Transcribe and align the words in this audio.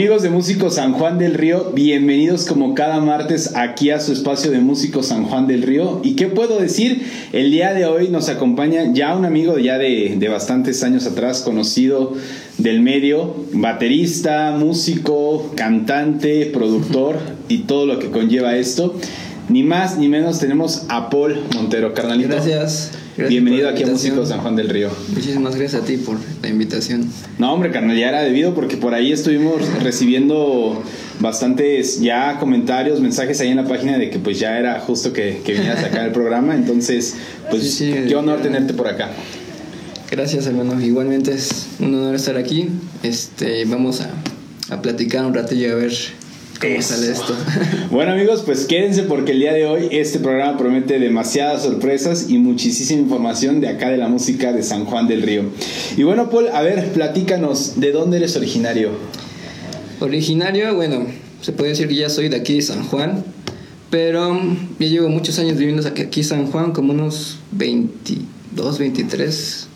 Amigos 0.00 0.22
de 0.22 0.30
Músico 0.30 0.70
San 0.70 0.94
Juan 0.94 1.18
del 1.18 1.34
Río, 1.34 1.72
bienvenidos 1.74 2.46
como 2.46 2.74
cada 2.74 3.00
martes 3.00 3.54
aquí 3.54 3.90
a 3.90 4.00
su 4.00 4.14
espacio 4.14 4.50
de 4.50 4.58
Músico 4.58 5.02
San 5.02 5.24
Juan 5.24 5.46
del 5.46 5.60
Río. 5.60 6.00
¿Y 6.02 6.16
qué 6.16 6.28
puedo 6.28 6.58
decir? 6.58 7.02
El 7.34 7.50
día 7.50 7.74
de 7.74 7.84
hoy 7.84 8.08
nos 8.08 8.30
acompaña 8.30 8.94
ya 8.94 9.14
un 9.14 9.26
amigo 9.26 9.58
ya 9.58 9.76
de, 9.76 10.16
de 10.16 10.28
bastantes 10.30 10.82
años 10.84 11.04
atrás, 11.04 11.42
conocido 11.42 12.14
del 12.56 12.80
medio, 12.80 13.44
baterista, 13.52 14.56
músico, 14.58 15.52
cantante, 15.54 16.46
productor 16.46 17.18
y 17.50 17.64
todo 17.64 17.84
lo 17.84 17.98
que 17.98 18.10
conlleva 18.10 18.56
esto. 18.56 18.96
Ni 19.50 19.64
más 19.64 19.98
ni 19.98 20.08
menos 20.08 20.38
tenemos 20.38 20.84
a 20.88 21.10
Paul 21.10 21.40
Montero, 21.54 21.92
carnalito. 21.92 22.30
Gracias. 22.30 22.92
Gracias 23.16 23.28
Bienvenido 23.28 23.68
aquí 23.68 23.82
a 23.82 23.86
invitación. 23.86 24.16
Músico 24.16 24.26
San 24.26 24.40
Juan 24.40 24.56
del 24.56 24.68
Río. 24.68 24.90
Muchísimas 25.14 25.56
gracias 25.56 25.82
a 25.82 25.84
ti 25.84 25.96
por 25.96 26.18
la 26.42 26.48
invitación. 26.48 27.10
No, 27.38 27.52
hombre, 27.52 27.70
carnal, 27.70 27.96
ya 27.96 28.08
era 28.08 28.22
debido 28.22 28.54
porque 28.54 28.76
por 28.76 28.94
ahí 28.94 29.12
estuvimos 29.12 29.62
recibiendo 29.82 30.82
bastantes 31.20 32.00
ya 32.00 32.38
comentarios, 32.38 33.00
mensajes 33.00 33.40
ahí 33.40 33.48
en 33.48 33.56
la 33.56 33.64
página 33.66 33.98
de 33.98 34.10
que 34.10 34.18
pues 34.18 34.38
ya 34.38 34.58
era 34.58 34.80
justo 34.80 35.12
que, 35.12 35.40
que 35.44 35.52
vinieras 35.52 35.84
acá 35.84 36.02
al 36.02 36.12
programa. 36.12 36.54
Entonces, 36.54 37.16
pues 37.50 37.62
Sí, 37.62 37.92
sí, 37.92 37.94
qué 38.08 38.16
honor 38.16 38.40
tenerte 38.42 38.74
por 38.74 38.88
acá. 38.88 39.10
Gracias, 40.10 40.46
hermano. 40.46 40.80
Igualmente 40.80 41.32
es 41.32 41.66
un 41.78 41.94
honor 41.94 42.14
estar 42.14 42.36
aquí. 42.36 42.68
Este, 43.02 43.64
vamos 43.64 44.00
a, 44.00 44.10
a 44.74 44.82
platicar 44.82 45.24
un 45.24 45.34
ratillo 45.34 45.72
a 45.72 45.76
ver 45.76 45.92
cómo 46.60 46.74
Eso. 46.74 46.94
sale 46.94 47.12
esto. 47.12 47.34
Bueno 47.90 48.12
amigos, 48.12 48.42
pues 48.44 48.66
quédense 48.66 49.02
porque 49.04 49.32
el 49.32 49.40
día 49.40 49.52
de 49.52 49.66
hoy 49.66 49.88
este 49.90 50.18
programa 50.18 50.56
promete 50.56 50.98
demasiadas 50.98 51.62
sorpresas 51.64 52.28
y 52.28 52.38
muchísima 52.38 53.00
información 53.00 53.60
de 53.60 53.68
acá 53.68 53.90
de 53.90 53.96
la 53.96 54.08
música 54.08 54.52
de 54.52 54.62
San 54.62 54.84
Juan 54.84 55.08
del 55.08 55.22
Río. 55.22 55.44
Y 55.96 56.02
bueno, 56.02 56.30
Paul, 56.30 56.48
a 56.52 56.62
ver, 56.62 56.92
platícanos, 56.92 57.80
¿de 57.80 57.92
dónde 57.92 58.18
eres 58.18 58.36
originario? 58.36 58.90
Originario, 59.98 60.74
bueno, 60.74 61.06
se 61.40 61.52
puede 61.52 61.70
decir 61.70 61.88
que 61.88 61.96
ya 61.96 62.08
soy 62.08 62.28
de 62.28 62.36
aquí 62.36 62.54
de 62.54 62.62
San 62.62 62.84
Juan, 62.84 63.24
pero 63.90 64.40
ya 64.78 64.86
llevo 64.86 65.08
muchos 65.08 65.38
años 65.38 65.58
viviendo 65.58 65.86
aquí 65.86 66.02
aquí 66.02 66.20
en 66.20 66.26
San 66.26 66.46
Juan, 66.46 66.72
como 66.72 66.92
unos 66.92 67.38
22, 67.52 68.78
23. 68.78 69.68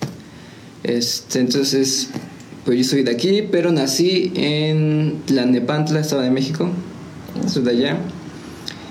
Este, 0.85 1.41
entonces, 1.41 2.11
pues 2.65 2.79
yo 2.79 2.85
soy 2.85 3.03
de 3.03 3.11
aquí, 3.11 3.43
pero 3.51 3.73
nací 3.73 4.33
en 4.35 5.23
Tlalnepantla, 5.27 6.01
Estado 6.01 6.23
de 6.23 6.31
México, 6.31 6.71
soy 7.47 7.63
de 7.63 7.71
allá, 7.71 7.99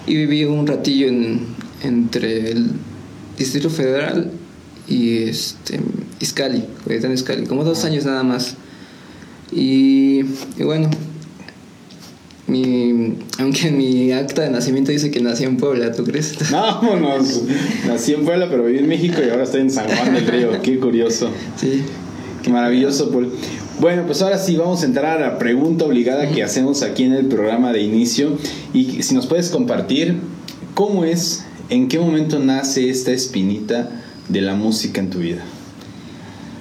y 0.05 0.15
viví 0.15 0.45
un 0.45 0.67
ratillo 0.67 1.07
en, 1.07 1.47
entre 1.81 2.51
el 2.51 2.71
Distrito 3.37 3.69
Federal 3.69 4.31
y 4.87 5.23
este, 5.23 5.79
Izcali, 6.19 6.65
Coyoacán, 6.83 7.13
Izcali, 7.13 7.45
como 7.45 7.63
dos 7.63 7.83
años 7.85 8.05
nada 8.05 8.23
más. 8.23 8.55
Y, 9.51 10.21
y 10.57 10.63
bueno, 10.63 10.89
mi, 12.45 13.15
aunque 13.39 13.69
en 13.69 13.77
mi 13.77 14.11
acta 14.11 14.43
de 14.43 14.51
nacimiento 14.51 14.91
dice 14.91 15.09
que 15.09 15.19
nací 15.19 15.45
en 15.45 15.57
Puebla, 15.57 15.91
¿tú 15.93 16.03
crees? 16.03 16.35
Vámonos, 16.51 17.43
nací 17.87 18.13
en 18.13 18.23
Puebla 18.23 18.47
pero 18.49 18.65
viví 18.65 18.79
en 18.79 18.87
México 18.87 19.21
y 19.25 19.29
ahora 19.29 19.43
estoy 19.43 19.61
en 19.61 19.71
San 19.71 19.87
Juan 19.87 20.13
del 20.13 20.27
Río, 20.27 20.61
qué 20.61 20.79
curioso. 20.79 21.29
Sí. 21.55 21.83
Qué 22.43 22.49
maravilloso, 22.49 23.09
Paul. 23.09 23.31
Bueno, 23.79 24.03
pues 24.05 24.21
ahora 24.21 24.37
sí 24.37 24.55
vamos 24.55 24.83
a 24.83 24.85
entrar 24.85 25.17
a 25.17 25.19
la 25.19 25.39
pregunta 25.39 25.85
obligada 25.85 26.29
que 26.29 26.43
hacemos 26.43 26.83
aquí 26.83 27.03
en 27.03 27.13
el 27.13 27.25
programa 27.25 27.73
de 27.73 27.81
inicio. 27.81 28.37
Y 28.71 29.01
si 29.01 29.15
nos 29.15 29.25
puedes 29.25 29.49
compartir, 29.49 30.19
¿cómo 30.75 31.05
es, 31.05 31.43
en 31.69 31.87
qué 31.87 31.99
momento 31.99 32.39
nace 32.39 32.89
esta 32.89 33.11
espinita 33.11 33.89
de 34.29 34.41
la 34.41 34.53
música 34.53 35.01
en 35.01 35.09
tu 35.09 35.19
vida? 35.19 35.43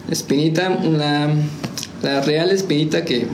La 0.08 0.14
espinita, 0.14 0.70
la, 0.70 1.34
la 2.02 2.22
real 2.22 2.50
espinita 2.50 3.04
que, 3.04 3.26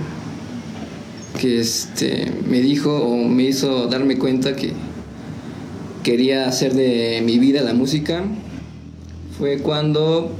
que 1.41 1.61
este, 1.61 2.33
me 2.49 2.61
dijo 2.61 2.97
o 2.97 3.17
me 3.29 3.45
hizo 3.45 3.87
darme 3.87 4.19
cuenta 4.19 4.57
que 4.57 4.73
quería 6.03 6.49
hacer 6.49 6.75
de 6.75 7.23
mi 7.25 7.39
vida 7.39 7.63
la 7.63 7.75
música 7.75 8.25
fue 9.39 9.59
cuando 9.59 10.33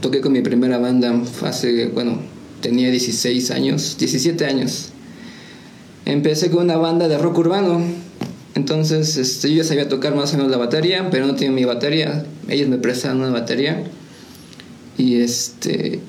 toqué 0.00 0.20
con 0.20 0.32
mi 0.32 0.42
primera 0.42 0.78
banda 0.78 1.12
hace, 1.42 1.88
bueno, 1.88 2.35
tenía 2.68 2.90
16 2.90 3.50
años, 3.52 3.96
17 3.98 4.44
años. 4.44 4.88
Empecé 6.04 6.50
con 6.50 6.64
una 6.64 6.76
banda 6.76 7.06
de 7.08 7.16
rock 7.18 7.38
urbano. 7.38 7.80
Entonces, 8.54 9.16
este, 9.16 9.50
yo 9.50 9.58
ya 9.58 9.64
sabía 9.64 9.88
tocar 9.88 10.14
más 10.14 10.32
o 10.34 10.36
menos 10.36 10.50
la 10.50 10.56
batería, 10.56 11.08
pero 11.10 11.26
no 11.26 11.34
tenía 11.36 11.52
mi 11.52 11.64
batería. 11.64 12.24
Ellos 12.48 12.68
me 12.68 12.78
prestaron 12.78 13.18
una 13.20 13.30
batería. 13.30 13.84
Y 14.98 15.20
este 15.20 16.00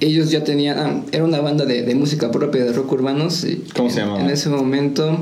ellos 0.00 0.30
ya 0.30 0.44
tenían, 0.44 0.78
ah, 0.78 1.02
era 1.10 1.24
una 1.24 1.40
banda 1.40 1.64
de, 1.64 1.82
de 1.82 1.94
música 1.96 2.30
propia 2.30 2.64
de 2.64 2.72
rock 2.72 2.92
urbanos. 2.92 3.44
y 3.44 3.64
¿Cómo 3.74 3.90
se 3.90 4.00
en- 4.00 4.06
llamaba? 4.06 4.24
En 4.24 4.30
ese 4.30 4.48
momento 4.48 5.18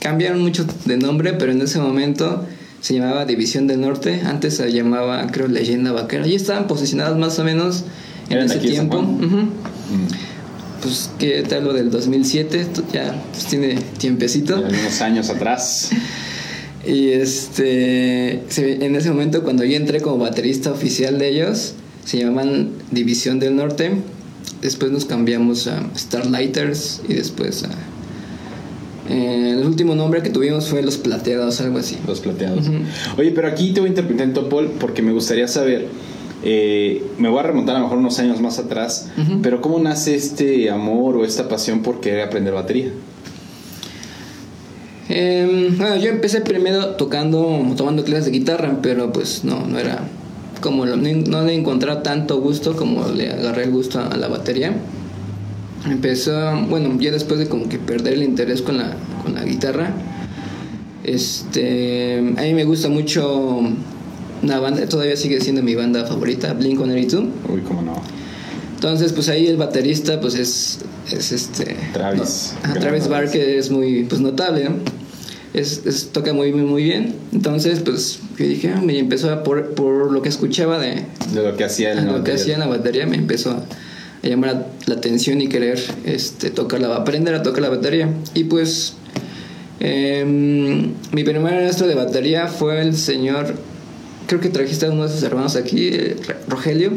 cambiaron 0.00 0.40
mucho 0.40 0.66
de 0.84 0.96
nombre, 0.98 1.32
pero 1.34 1.52
en 1.52 1.62
ese 1.62 1.78
momento 1.78 2.44
se 2.80 2.94
llamaba 2.94 3.24
División 3.24 3.66
del 3.66 3.80
Norte. 3.80 4.20
Antes 4.24 4.56
se 4.56 4.70
llamaba, 4.72 5.26
creo, 5.30 5.48
Leyenda 5.48 5.92
Vaquera. 5.92 6.26
Y 6.26 6.34
estaban 6.34 6.66
posicionados 6.66 7.18
más 7.18 7.38
o 7.38 7.44
menos 7.44 7.84
en 8.28 8.36
¿Eran 8.36 8.48
de 8.48 8.54
ese 8.56 8.66
tiempo. 8.68 8.96
Juan? 8.98 9.24
Ujú. 9.24 9.48
Pues 10.82 11.10
que 11.18 11.42
tal 11.42 11.64
lo 11.64 11.72
del 11.72 11.90
2007, 11.90 12.60
esto 12.60 12.84
ya 12.92 13.20
pues, 13.32 13.46
tiene 13.46 13.76
tiempecito. 13.98 14.56
Algunos 14.56 15.00
años 15.00 15.30
atrás. 15.30 15.90
Y 16.86 17.10
este, 17.10 18.40
en 18.56 18.96
ese 18.96 19.10
momento 19.10 19.42
cuando 19.42 19.62
yo 19.64 19.76
entré 19.76 20.00
como 20.00 20.16
baterista 20.16 20.72
oficial 20.72 21.18
de 21.18 21.28
ellos, 21.28 21.74
se 22.06 22.18
llamaban 22.18 22.70
División 22.90 23.40
del 23.40 23.56
Norte. 23.56 23.90
Después 24.62 24.90
nos 24.90 25.04
cambiamos 25.04 25.66
a 25.66 25.82
Starlighters 25.94 27.02
y 27.06 27.14
después 27.14 27.64
a... 27.64 27.68
eh, 29.10 29.56
el 29.58 29.66
último 29.66 29.94
nombre 29.96 30.22
que 30.22 30.30
tuvimos 30.30 30.68
fue 30.68 30.82
Los 30.82 30.96
Plateados, 30.96 31.60
algo 31.60 31.78
así. 31.78 31.98
Los 32.06 32.20
plateados. 32.20 32.64
Oye, 33.18 33.32
pero 33.32 33.48
aquí 33.48 33.72
te 33.72 33.80
voy 33.80 33.88
a 33.88 33.90
interpretar 33.90 34.28
en 34.28 34.48
Paul 34.48 34.70
porque 34.80 35.02
me 35.02 35.12
gustaría 35.12 35.48
saber. 35.48 35.88
Eh, 36.44 37.04
me 37.18 37.28
voy 37.28 37.40
a 37.40 37.42
remontar 37.42 37.76
a 37.76 37.78
lo 37.78 37.84
mejor 37.86 37.98
unos 37.98 38.18
años 38.18 38.40
más 38.40 38.58
atrás, 38.58 39.08
pero 39.42 39.60
¿cómo 39.60 39.78
nace 39.80 40.14
este 40.14 40.70
amor 40.70 41.16
o 41.16 41.24
esta 41.24 41.48
pasión 41.48 41.82
por 41.82 42.00
querer 42.00 42.20
aprender 42.22 42.54
batería? 42.54 42.90
Eh, 45.10 45.72
bueno, 45.78 45.96
yo 45.96 46.10
empecé 46.10 46.42
primero 46.42 46.90
tocando, 46.96 47.62
tomando 47.76 48.04
clases 48.04 48.26
de 48.26 48.30
guitarra, 48.32 48.78
pero 48.82 49.10
pues 49.12 49.42
no, 49.44 49.66
no 49.66 49.78
era 49.78 50.00
como 50.60 50.84
lo- 50.86 50.96
no 50.96 51.42
le 51.44 51.54
encontraba 51.54 52.02
tanto 52.02 52.40
gusto 52.40 52.76
como 52.76 53.08
le 53.08 53.30
agarré 53.32 53.64
el 53.64 53.70
gusto 53.70 54.00
a 54.00 54.16
la 54.16 54.28
batería. 54.28 54.74
Empezó, 55.86 56.32
bueno, 56.68 56.90
ya 57.00 57.10
después 57.10 57.38
de 57.40 57.48
como 57.48 57.68
que 57.68 57.78
perder 57.78 58.14
el 58.14 58.22
interés 58.22 58.60
con 58.62 58.76
la, 58.78 58.96
con 59.22 59.34
la 59.34 59.44
guitarra, 59.44 59.92
este, 61.04 62.18
a 62.36 62.42
mí 62.42 62.52
me 62.54 62.64
gusta 62.64 62.88
mucho 62.88 63.60
una 64.42 64.60
banda, 64.60 64.86
todavía 64.88 65.16
sigue 65.16 65.40
siendo 65.40 65.62
mi 65.62 65.74
banda 65.74 66.04
favorita, 66.06 66.54
Blink-182. 66.58 67.28
Uy, 67.52 67.60
cómo 67.66 67.82
no. 67.82 68.00
Entonces, 68.74 69.12
pues 69.12 69.28
ahí 69.28 69.46
el 69.48 69.56
baterista, 69.56 70.20
pues 70.20 70.34
es, 70.36 70.78
es 71.10 71.32
este... 71.32 71.76
Travis. 71.92 72.54
no, 72.62 72.70
ajá, 72.70 72.80
Travis 72.80 73.08
Barker 73.08 73.48
es 73.48 73.70
muy, 73.70 74.04
pues 74.04 74.20
notable, 74.20 74.64
¿no? 74.64 74.76
Es, 75.54 75.82
es- 75.86 76.10
toca 76.12 76.32
muy, 76.32 76.52
muy, 76.52 76.62
muy 76.62 76.84
bien. 76.84 77.14
Entonces, 77.32 77.80
pues 77.80 78.20
yo 78.38 78.44
dije, 78.46 78.72
ah, 78.76 78.80
me 78.80 78.96
empezó 78.98 79.30
a, 79.32 79.42
por, 79.42 79.74
por 79.74 80.12
lo 80.12 80.22
que 80.22 80.28
escuchaba 80.28 80.78
de 80.78 81.06
De 81.34 81.42
lo 81.42 81.56
que 81.56 81.64
hacía 81.64 81.90
en 81.92 81.96
la 81.96 82.02
lo 82.04 82.08
que 82.12 82.18
batería. 82.18 82.40
hacía 82.40 82.54
en 82.54 82.60
la 82.60 82.66
batería, 82.68 83.06
me 83.06 83.16
empezó 83.16 83.50
a, 83.50 83.64
a 84.22 84.28
llamar 84.28 84.68
la 84.86 84.94
atención 84.94 85.40
y 85.40 85.48
querer 85.48 85.80
este, 86.04 86.50
tocar 86.50 86.80
la, 86.80 86.94
aprender 86.94 87.34
a 87.34 87.42
tocar 87.42 87.62
la 87.62 87.70
batería. 87.70 88.10
Y 88.34 88.44
pues, 88.44 88.94
em, 89.80 90.92
mi 91.12 91.24
primer 91.24 91.40
maestro 91.40 91.86
de 91.88 91.94
batería 91.94 92.46
fue 92.46 92.80
el 92.80 92.94
señor, 92.96 93.54
creo 94.28 94.40
que 94.40 94.48
trajiste 94.50 94.86
a 94.86 94.90
uno 94.92 95.02
de 95.02 95.12
sus 95.12 95.22
hermanos 95.24 95.56
aquí, 95.56 95.88
eh, 95.92 96.16
Rogelio, 96.46 96.92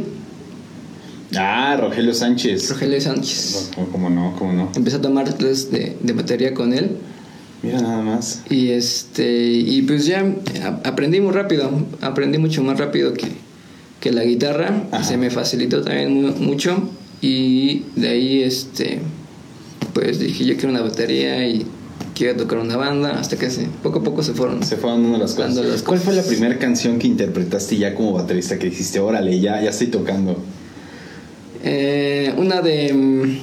Ah, 1.36 1.78
Rogelio 1.80 2.14
Sánchez. 2.14 2.70
Rogelio 2.70 3.00
Sánchez. 3.00 3.72
¿Cómo 3.92 4.10
no? 4.10 4.36
¿Cómo 4.38 4.52
no? 4.52 4.70
Empecé 4.76 4.98
a 4.98 5.02
tomar 5.02 5.34
clases 5.38 5.72
de, 5.72 5.96
de 6.02 6.14
batería 6.14 6.54
con 6.54 6.74
él. 6.74 6.98
Mira 7.64 7.80
nada 7.82 8.02
más. 8.02 8.42
Y 8.50 8.72
este 8.72 9.50
y 9.50 9.82
pues 9.84 10.06
ya 10.06 10.26
aprendí 10.84 11.22
muy 11.22 11.32
rápido, 11.32 11.72
aprendí 12.02 12.38
mucho 12.38 12.64
más 12.64 12.78
rápido 12.80 13.14
que, 13.14 13.28
que 14.02 14.12
la 14.12 14.24
guitarra, 14.26 14.84
Ajá. 14.92 15.04
se 15.06 15.16
me 15.16 15.30
facilitó 15.30 15.82
también 15.84 16.22
mu- 16.22 16.34
mucho 16.34 16.90
y 17.22 17.84
de 17.96 18.10
ahí 18.10 18.42
este 18.44 19.00
pues 19.94 20.20
dije 20.20 20.44
yo 20.44 20.56
quiero 20.56 20.70
una 20.72 20.82
batería 20.82 21.48
y 21.48 21.66
quiero 22.22 22.38
tocar 22.38 22.60
una 22.60 22.78
banda 22.78 23.20
hasta 23.20 23.36
que 23.36 23.50
se, 23.50 23.64
poco 23.82 23.98
a 24.00 24.04
poco 24.04 24.22
se 24.22 24.34
fueron. 24.34 24.62
Se 24.64 24.76
fueron 24.78 25.02
dando 25.02 25.18
las 25.18 25.34
cosas. 25.34 25.56
Dando 25.56 25.72
las 25.72 25.82
¿Cuál 25.82 26.00
fue 26.00 26.14
la 26.14 26.22
primera 26.22 26.60
canción 26.60 27.00
que 27.00 27.08
interpretaste 27.08 27.78
ya 27.78 27.96
como 27.96 28.14
baterista 28.14 28.60
que 28.60 28.68
dijiste, 28.70 29.00
órale, 29.00 29.40
ya, 29.40 29.60
ya 29.60 29.72
estoy 29.72 29.88
tocando? 29.88 30.38
Eh, 31.64 32.32
una 32.38 32.62
de 32.62 32.94
mm, 32.94 33.40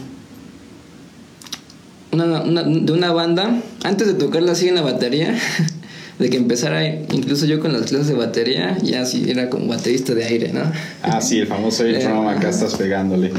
una, 2.12 2.42
una- 2.42 2.62
de 2.62 2.92
una 2.92 3.12
banda 3.12 3.60
antes 3.82 4.06
de 4.06 4.14
tocarla 4.14 4.52
así 4.52 4.68
en 4.68 4.76
la 4.76 4.82
batería 4.82 5.36
de 6.20 6.30
que 6.30 6.36
empezara 6.36 6.86
incluso 6.86 7.46
yo 7.46 7.58
con 7.60 7.72
las 7.72 7.82
clases 7.82 8.06
de 8.08 8.14
batería, 8.14 8.78
ya 8.82 9.04
sí 9.06 9.24
era 9.28 9.50
como 9.50 9.66
baterista 9.66 10.14
de 10.14 10.24
aire, 10.24 10.52
¿no? 10.52 10.62
Ah, 11.02 11.20
sí, 11.20 11.38
el 11.40 11.46
famoso 11.48 11.84
air 11.84 12.02
drum, 12.02 12.26
acá 12.28 12.48
estás 12.48 12.74
pegándole. 12.76 13.32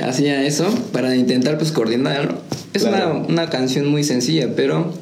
Hacía 0.00 0.44
eso 0.44 0.68
para 0.92 1.16
intentar 1.16 1.58
pues 1.58 1.72
coordinar. 1.72 2.40
Es 2.74 2.84
una, 2.84 3.12
una 3.12 3.50
canción 3.50 3.86
muy 3.86 4.04
sencilla, 4.04 4.54
pero 4.54 4.92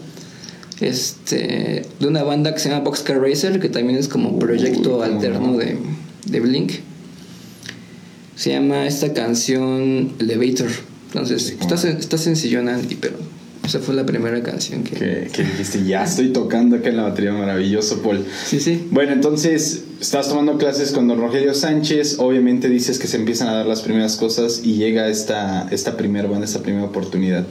este 0.81 1.87
de 1.99 2.07
una 2.07 2.23
banda 2.23 2.53
que 2.55 2.61
se 2.61 2.69
llama 2.69 2.85
Boxcar 2.85 3.21
Racer, 3.21 3.61
que 3.61 3.69
también 3.69 3.99
es 3.99 4.09
como 4.09 4.39
proyecto 4.39 5.03
alterno 5.03 5.57
de, 5.57 5.79
de 6.27 6.41
Blink. 6.41 6.73
Se 8.37 8.51
llama 8.51 8.87
esta 8.87 9.13
canción 9.15 10.13
Elevator. 10.19 10.71
Entonces, 11.07 11.57
está, 11.59 11.75
está 11.89 12.19
sencillona, 12.19 12.79
pero 13.01 13.17
esa 13.67 13.81
fue 13.81 13.95
la 13.95 14.07
primera 14.07 14.43
canción 14.43 14.85
que... 14.85 15.29
que... 15.33 15.43
dijiste, 15.43 15.85
ya 15.85 16.05
estoy 16.05 16.29
tocando 16.29 16.77
acá 16.77 16.89
en 16.89 16.97
la 16.97 17.03
batería, 17.03 17.33
maravilloso, 17.33 18.01
Paul. 18.01 18.25
Sí, 18.45 18.61
sí. 18.61 18.87
Bueno, 18.91 19.13
entonces, 19.13 19.85
estás 20.01 20.29
tomando 20.29 20.57
clases 20.57 20.93
con 20.93 21.09
don 21.09 21.19
Rogelio 21.19 21.53
Sánchez, 21.53 22.19
obviamente 22.19 22.69
dices 22.69 22.99
que 22.99 23.09
se 23.09 23.17
empiezan 23.17 23.49
a 23.49 23.55
dar 23.55 23.67
las 23.67 23.83
primeras 23.83 24.17
cosas 24.17 24.63
y 24.65 24.75
llega 24.75 25.09
esta, 25.09 25.69
esta 25.71 25.97
primera 25.97 26.29
banda, 26.29 26.47
esta 26.47 26.63
primera 26.63 26.85
oportunidad. 26.85 27.45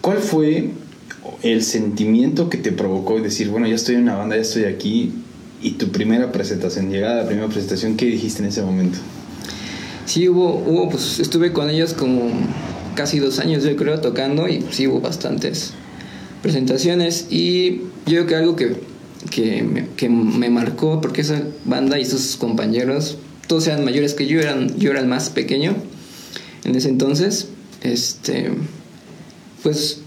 ¿Cuál 0.00 0.18
fue 0.18 0.70
el 1.42 1.62
sentimiento 1.62 2.50
que 2.50 2.58
te 2.58 2.72
provocó 2.72 3.20
decir, 3.20 3.48
bueno, 3.48 3.68
ya 3.68 3.76
estoy 3.76 3.94
en 3.94 4.02
una 4.02 4.16
banda, 4.16 4.34
ya 4.36 4.42
estoy 4.42 4.64
aquí, 4.64 5.12
y 5.62 5.72
tu 5.72 5.88
primera 5.88 6.32
presentación, 6.32 6.90
llegada 6.90 7.20
a 7.20 7.22
la 7.22 7.26
primera 7.28 7.48
presentación, 7.48 7.96
¿qué 7.96 8.06
dijiste 8.06 8.42
en 8.42 8.48
ese 8.48 8.62
momento? 8.62 8.98
Sí, 10.04 10.28
hubo, 10.28 10.56
hubo 10.56 10.88
pues 10.90 11.20
estuve 11.20 11.52
con 11.52 11.70
ellos 11.70 11.94
como 11.94 12.28
casi 12.94 13.18
dos 13.18 13.38
años, 13.38 13.64
yo 13.64 13.76
creo, 13.76 14.00
tocando 14.00 14.48
y 14.48 14.64
sí 14.70 14.86
hubo 14.86 15.00
bastantes 15.00 15.72
presentaciones. 16.42 17.26
Y 17.30 17.82
yo 18.06 18.24
creo 18.24 18.26
que 18.26 18.34
algo 18.36 18.56
que, 18.56 18.76
que, 19.30 19.62
me, 19.62 19.88
que 19.96 20.08
me 20.08 20.50
marcó, 20.50 21.00
porque 21.00 21.22
esa 21.22 21.42
banda 21.64 21.98
y 21.98 22.04
sus 22.04 22.36
compañeros, 22.36 23.18
todos 23.46 23.66
eran 23.66 23.84
mayores 23.84 24.14
que 24.14 24.26
yo, 24.26 24.40
eran, 24.40 24.78
yo 24.78 24.90
era 24.90 25.00
el 25.00 25.06
más 25.06 25.30
pequeño 25.30 25.74
en 26.64 26.74
ese 26.74 26.88
entonces. 26.88 27.48
Este, 27.82 28.50
pues 29.62 30.00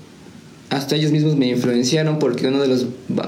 hasta 0.69 0.95
ellos 0.95 1.11
mismos 1.11 1.35
me 1.35 1.47
influenciaron 1.47 2.19
porque 2.19 2.47
uno 2.47 2.61
de 2.61 2.67
los 2.67 2.87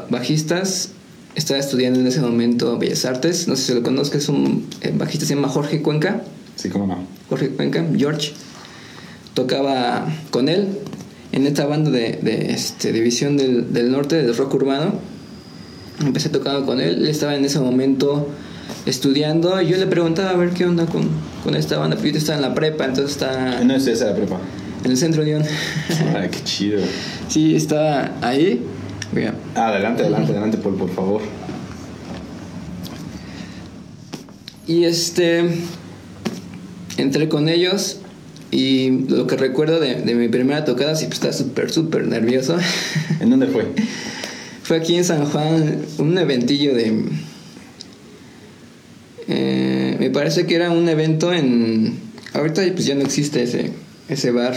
bajistas 0.10 0.89
estaba 1.36 1.60
estudiando 1.60 2.00
en 2.00 2.07
ese 2.07 2.19
momento 2.19 2.77
Bellas 2.77 3.06
Artes, 3.06 3.48
no 3.48 3.56
sé 3.56 3.63
si 3.63 3.74
lo 3.74 3.83
conozco, 3.83 4.18
es 4.18 4.27
un 4.27 4.65
eh, 4.81 4.92
bajista, 4.95 5.25
se 5.25 5.36
llama 5.36 5.50
Jorge 5.50 5.81
Cuenca. 5.81 6.24
Sí, 6.56 6.69
cómo 6.69 6.88
no. 6.88 7.06
Jorge 7.30 7.50
Cuenca, 7.50 7.86
George 7.95 8.33
tocaba 9.38 10.07
con 10.31 10.50
él 10.50 10.68
en 11.31 11.45
esta 11.45 11.68
banda 11.68 11.92
de, 11.92 12.13
de 12.24 12.51
este, 12.54 12.92
División 12.92 13.38
del, 13.38 13.72
del, 13.72 13.92
Norte, 13.92 14.16
del 14.16 14.36
rock 14.36 14.56
urbano. 14.56 14.95
Empecé 16.04 16.30
tocando 16.30 16.66
con 16.66 16.81
él, 16.81 16.95
él 16.95 17.07
estaba 17.07 17.36
en 17.36 17.45
ese 17.45 17.60
momento 17.60 18.28
estudiando 18.88 19.62
y 19.62 19.68
yo 19.68 19.78
le 19.78 19.86
preguntaba 19.86 20.31
a 20.31 20.36
ver 20.36 20.50
qué 20.50 20.66
onda 20.66 20.88
con, 20.88 21.07
con 21.44 21.56
esta 21.56 21.78
banda, 21.78 21.98
porque 21.98 22.13
yo 22.13 22.18
estaba 22.18 22.38
en 22.38 22.42
la 22.42 22.56
prepa, 22.56 22.86
entonces 22.86 23.12
está... 23.12 23.63
No 23.63 23.75
es 23.75 23.86
esa 23.86 24.06
la 24.06 24.16
prepa. 24.16 24.39
En 24.84 24.89
el 24.89 24.98
centro 24.98 25.22
de 25.22 25.28
León. 25.28 25.44
Ay, 26.16 26.30
qué 26.31 26.44
chido. 26.44 26.81
Sí, 27.28 27.56
estaba 27.56 28.13
ahí. 28.22 28.66
Mira. 29.12 29.36
Adelante, 29.54 30.01
adelante, 30.01 30.31
adelante, 30.31 30.57
Paul, 30.57 30.75
por 30.78 30.89
favor. 30.89 31.22
Y 34.66 34.86
este, 34.86 35.44
entré 36.98 37.30
con 37.30 37.50
ellos 37.50 38.00
y 38.51 38.91
lo 39.09 39.27
que 39.27 39.35
recuerdo 39.35 39.79
de, 39.79 39.95
de 39.95 40.15
mi 40.15 40.29
primera 40.29 40.63
tocada, 40.63 40.95
sí, 40.95 41.05
pues 41.05 41.15
estaba 41.15 41.33
súper, 41.33 41.71
súper 41.71 42.07
nervioso. 42.07 42.57
¿En 43.19 43.29
dónde 43.29 43.47
fue? 43.47 43.65
fue 44.67 44.75
aquí 44.75 44.95
en 44.95 45.05
San 45.05 45.23
Juan, 45.25 45.81
un 45.97 46.17
eventillo 46.17 46.75
de... 46.75 47.05
Eh, 49.29 49.95
me 49.97 50.09
parece 50.09 50.45
que 50.45 50.55
era 50.55 50.71
un 50.71 50.89
evento 50.89 51.31
en... 51.31 51.97
Ahorita 52.33 52.61
pues 52.73 52.85
ya 52.85 52.95
no 52.95 53.01
existe 53.01 53.44
ese, 53.44 53.71
ese 54.09 54.31
bar. 54.31 54.55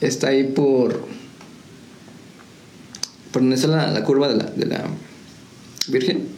Está 0.00 0.28
ahí 0.28 0.44
por... 0.44 1.08
Por 3.32 3.42
donde 3.42 3.56
está 3.56 3.66
la, 3.66 3.90
la 3.90 4.04
curva 4.04 4.28
de 4.28 4.36
la, 4.36 4.44
de 4.44 4.66
la 4.66 4.84
Virgen. 5.88 6.28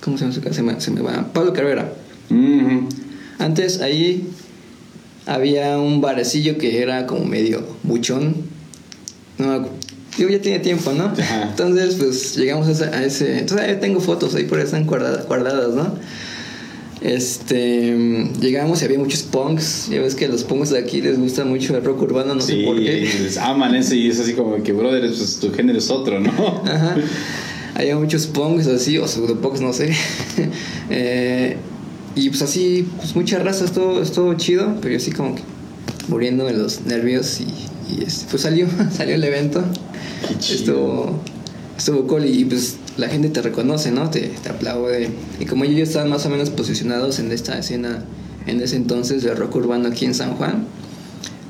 ¿Cómo 0.00 0.18
se 0.18 0.24
llama 0.24 0.34
su 0.34 0.40
casa? 0.40 0.54
Se 0.54 0.62
me, 0.62 0.80
se 0.80 0.90
me 0.90 1.02
va. 1.02 1.32
Pablo 1.32 1.52
Carrera. 1.52 1.92
Mm 2.28 2.60
-hmm. 2.60 2.88
Antes 3.38 3.80
ahí 3.80 4.28
había 5.30 5.78
un 5.78 6.00
barecillo 6.00 6.58
que 6.58 6.82
era 6.82 7.06
como 7.06 7.24
medio 7.24 7.62
buchón. 7.84 8.34
No, 9.38 9.68
yo 10.18 10.28
ya 10.28 10.42
tenía 10.42 10.60
tiempo, 10.60 10.92
¿no? 10.92 11.04
Ajá. 11.04 11.44
Entonces, 11.50 11.94
pues 11.94 12.36
llegamos 12.36 12.66
a 12.66 12.72
ese, 12.72 12.84
a 12.84 13.04
ese. 13.04 13.38
Entonces, 13.38 13.68
ahí 13.68 13.76
tengo 13.80 14.00
fotos 14.00 14.34
ahí 14.34 14.44
por 14.44 14.58
ahí 14.58 14.64
están 14.64 14.86
guardadas, 14.86 15.26
guardadas, 15.28 15.74
¿no? 15.74 15.94
Este. 17.00 17.96
Llegamos 18.40 18.82
y 18.82 18.86
había 18.86 18.98
muchos 18.98 19.22
punks. 19.22 19.88
Ya 19.90 20.00
ves 20.00 20.16
que 20.16 20.24
a 20.24 20.28
los 20.28 20.42
punks 20.42 20.70
de 20.70 20.80
aquí 20.80 21.00
les 21.00 21.16
gusta 21.16 21.44
mucho 21.44 21.76
el 21.76 21.84
rock 21.84 22.02
urbano, 22.02 22.34
no 22.34 22.40
sí, 22.40 22.62
sé 22.62 22.64
por 22.64 22.76
qué. 22.76 23.08
les 23.22 23.38
aman 23.38 23.76
ese 23.76 23.96
y 23.96 24.08
es 24.08 24.18
así 24.18 24.32
como 24.32 24.60
que, 24.64 24.72
brother, 24.72 25.06
pues 25.06 25.38
tu 25.40 25.52
género 25.52 25.78
es 25.78 25.90
otro, 25.90 26.18
¿no? 26.18 26.32
Ajá. 26.66 26.96
Había 27.76 27.96
muchos 27.96 28.26
punks 28.26 28.66
así, 28.66 28.98
o 28.98 29.06
pseudopunks, 29.06 29.60
no 29.60 29.72
sé. 29.72 29.94
eh, 30.90 31.56
y 32.14 32.28
pues 32.28 32.42
así, 32.42 32.88
pues 32.96 33.14
mucha 33.14 33.38
raza, 33.38 33.64
estuvo, 33.64 34.00
estuvo 34.00 34.34
chido, 34.34 34.76
pero 34.80 34.92
yo 34.92 34.96
así 34.96 35.12
como 35.12 35.34
que 35.34 35.42
muriéndome 36.08 36.52
los 36.52 36.82
nervios 36.82 37.40
y, 37.40 37.46
y 37.94 38.04
este, 38.04 38.26
pues 38.30 38.42
salió, 38.42 38.66
salió 38.96 39.14
el 39.14 39.24
evento. 39.24 39.64
Qué 40.26 40.38
chido. 40.38 40.58
Estuvo, 40.58 41.20
estuvo 41.78 42.06
cool 42.06 42.26
y 42.26 42.44
pues 42.44 42.76
la 42.96 43.08
gente 43.08 43.28
te 43.28 43.42
reconoce, 43.42 43.90
¿no? 43.90 44.10
Te, 44.10 44.32
te 44.42 44.48
aplaude. 44.48 45.10
Y 45.38 45.46
como 45.46 45.64
ellos 45.64 45.76
ya 45.76 45.82
estaban 45.84 46.10
más 46.10 46.26
o 46.26 46.30
menos 46.30 46.50
posicionados 46.50 47.18
en 47.18 47.32
esta 47.32 47.58
escena 47.58 48.04
en 48.46 48.60
ese 48.60 48.76
entonces 48.76 49.22
de 49.22 49.34
rock 49.34 49.56
urbano 49.56 49.88
aquí 49.88 50.06
en 50.06 50.14
San 50.14 50.34
Juan, 50.36 50.66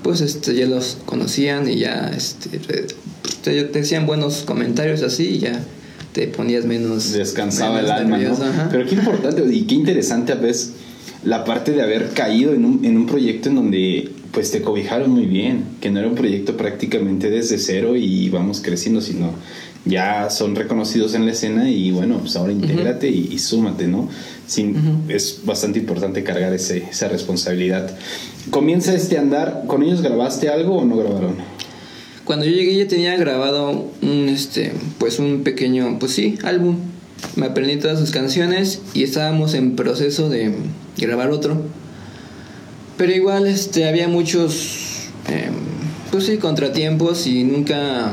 pues 0.03 0.21
este, 0.21 0.55
ya 0.55 0.67
los 0.67 0.99
conocían 1.07 1.69
y 1.69 1.79
ya 1.79 2.11
este, 2.15 2.59
te, 2.59 3.63
te 3.65 3.79
decían 3.79 4.07
buenos 4.07 4.43
comentarios 4.43 5.03
así 5.03 5.29
y 5.29 5.39
ya 5.39 5.65
te 6.13 6.27
ponías 6.29 6.65
menos 6.65 7.13
descansaba 7.13 7.77
menos 7.77 7.91
el 7.91 7.97
alma 7.97 8.19
nervioso, 8.19 8.45
¿no? 8.47 8.69
pero 8.71 8.87
qué 8.87 8.95
importante 8.95 9.45
y 9.53 9.63
qué 9.63 9.75
interesante 9.75 10.33
a 10.33 10.37
veces 10.37 10.73
la 11.25 11.45
parte 11.45 11.73
de 11.73 11.83
haber 11.83 12.11
caído 12.11 12.55
en 12.55 12.65
un, 12.65 12.85
en 12.85 12.97
un 12.97 13.07
proyecto 13.07 13.49
en 13.51 13.57
donde 13.57 14.11
pues 14.33 14.51
te 14.51 14.63
cobijaron 14.63 15.11
muy 15.11 15.27
bien 15.27 15.65
que 15.81 15.91
no 15.91 15.99
era 15.99 16.09
un 16.09 16.15
proyecto 16.15 16.57
prácticamente 16.57 17.31
desde 17.31 17.59
cero 17.59 17.97
y 17.97 18.29
vamos 18.31 18.61
creciendo 18.63 19.01
sino 19.01 19.33
ya 19.85 20.31
son 20.31 20.55
reconocidos 20.55 21.15
en 21.15 21.27
la 21.27 21.33
escena 21.33 21.71
y 21.71 21.91
bueno 21.91 22.19
pues 22.19 22.37
ahora 22.37 22.53
intégrate 22.53 23.09
uh 23.09 23.13
-huh. 23.13 23.31
y, 23.31 23.35
y, 23.35 23.39
súmate 23.39 23.87
no 23.87 24.09
Sin, 24.47 24.71
uh 24.71 24.79
-huh. 24.79 25.15
es 25.15 25.41
bastante 25.45 25.79
importante 25.79 26.23
cargar 26.23 26.53
ese, 26.53 26.85
esa 26.91 27.09
responsabilidad 27.09 27.97
comienza 28.51 28.95
este 28.95 29.19
andar 29.19 29.65
con 29.67 29.83
ellos 29.83 30.03
grabaste 30.03 30.49
algo 30.49 30.77
o 30.77 30.85
no 30.85 30.97
grabaron 30.97 31.37
cuando 32.31 32.47
yo 32.47 32.53
llegué 32.53 32.77
ya 32.77 32.87
tenía 32.87 33.17
grabado 33.17 33.91
un 34.03 34.29
este 34.29 34.73
pues 34.99 35.19
un 35.19 35.43
pequeño 35.43 35.99
pues 35.99 36.13
sí 36.13 36.39
álbum. 36.45 36.77
Me 37.35 37.47
aprendí 37.47 37.77
todas 37.77 37.99
sus 37.99 38.13
canciones 38.13 38.83
y 38.95 39.03
estábamos 39.03 39.55
en 39.55 39.75
proceso 39.75 40.29
de 40.29 40.55
grabar 40.97 41.31
otro. 41.31 41.61
Pero 42.97 43.13
igual 43.13 43.49
este 43.49 43.89
había 43.89 44.07
muchos 44.07 45.09
eh, 45.29 45.51
pues 46.13 46.27
sí 46.27 46.37
contratiempos 46.37 47.27
y 47.27 47.43
nunca 47.43 48.13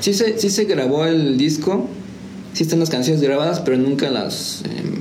sí 0.00 0.14
se, 0.14 0.38
sí 0.38 0.48
se 0.48 0.64
grabó 0.64 1.04
el 1.04 1.36
disco. 1.36 1.90
Sí 2.54 2.62
están 2.62 2.80
las 2.80 2.88
canciones 2.88 3.20
grabadas 3.20 3.60
pero 3.60 3.76
nunca 3.76 4.08
las 4.08 4.62
eh, 4.64 4.98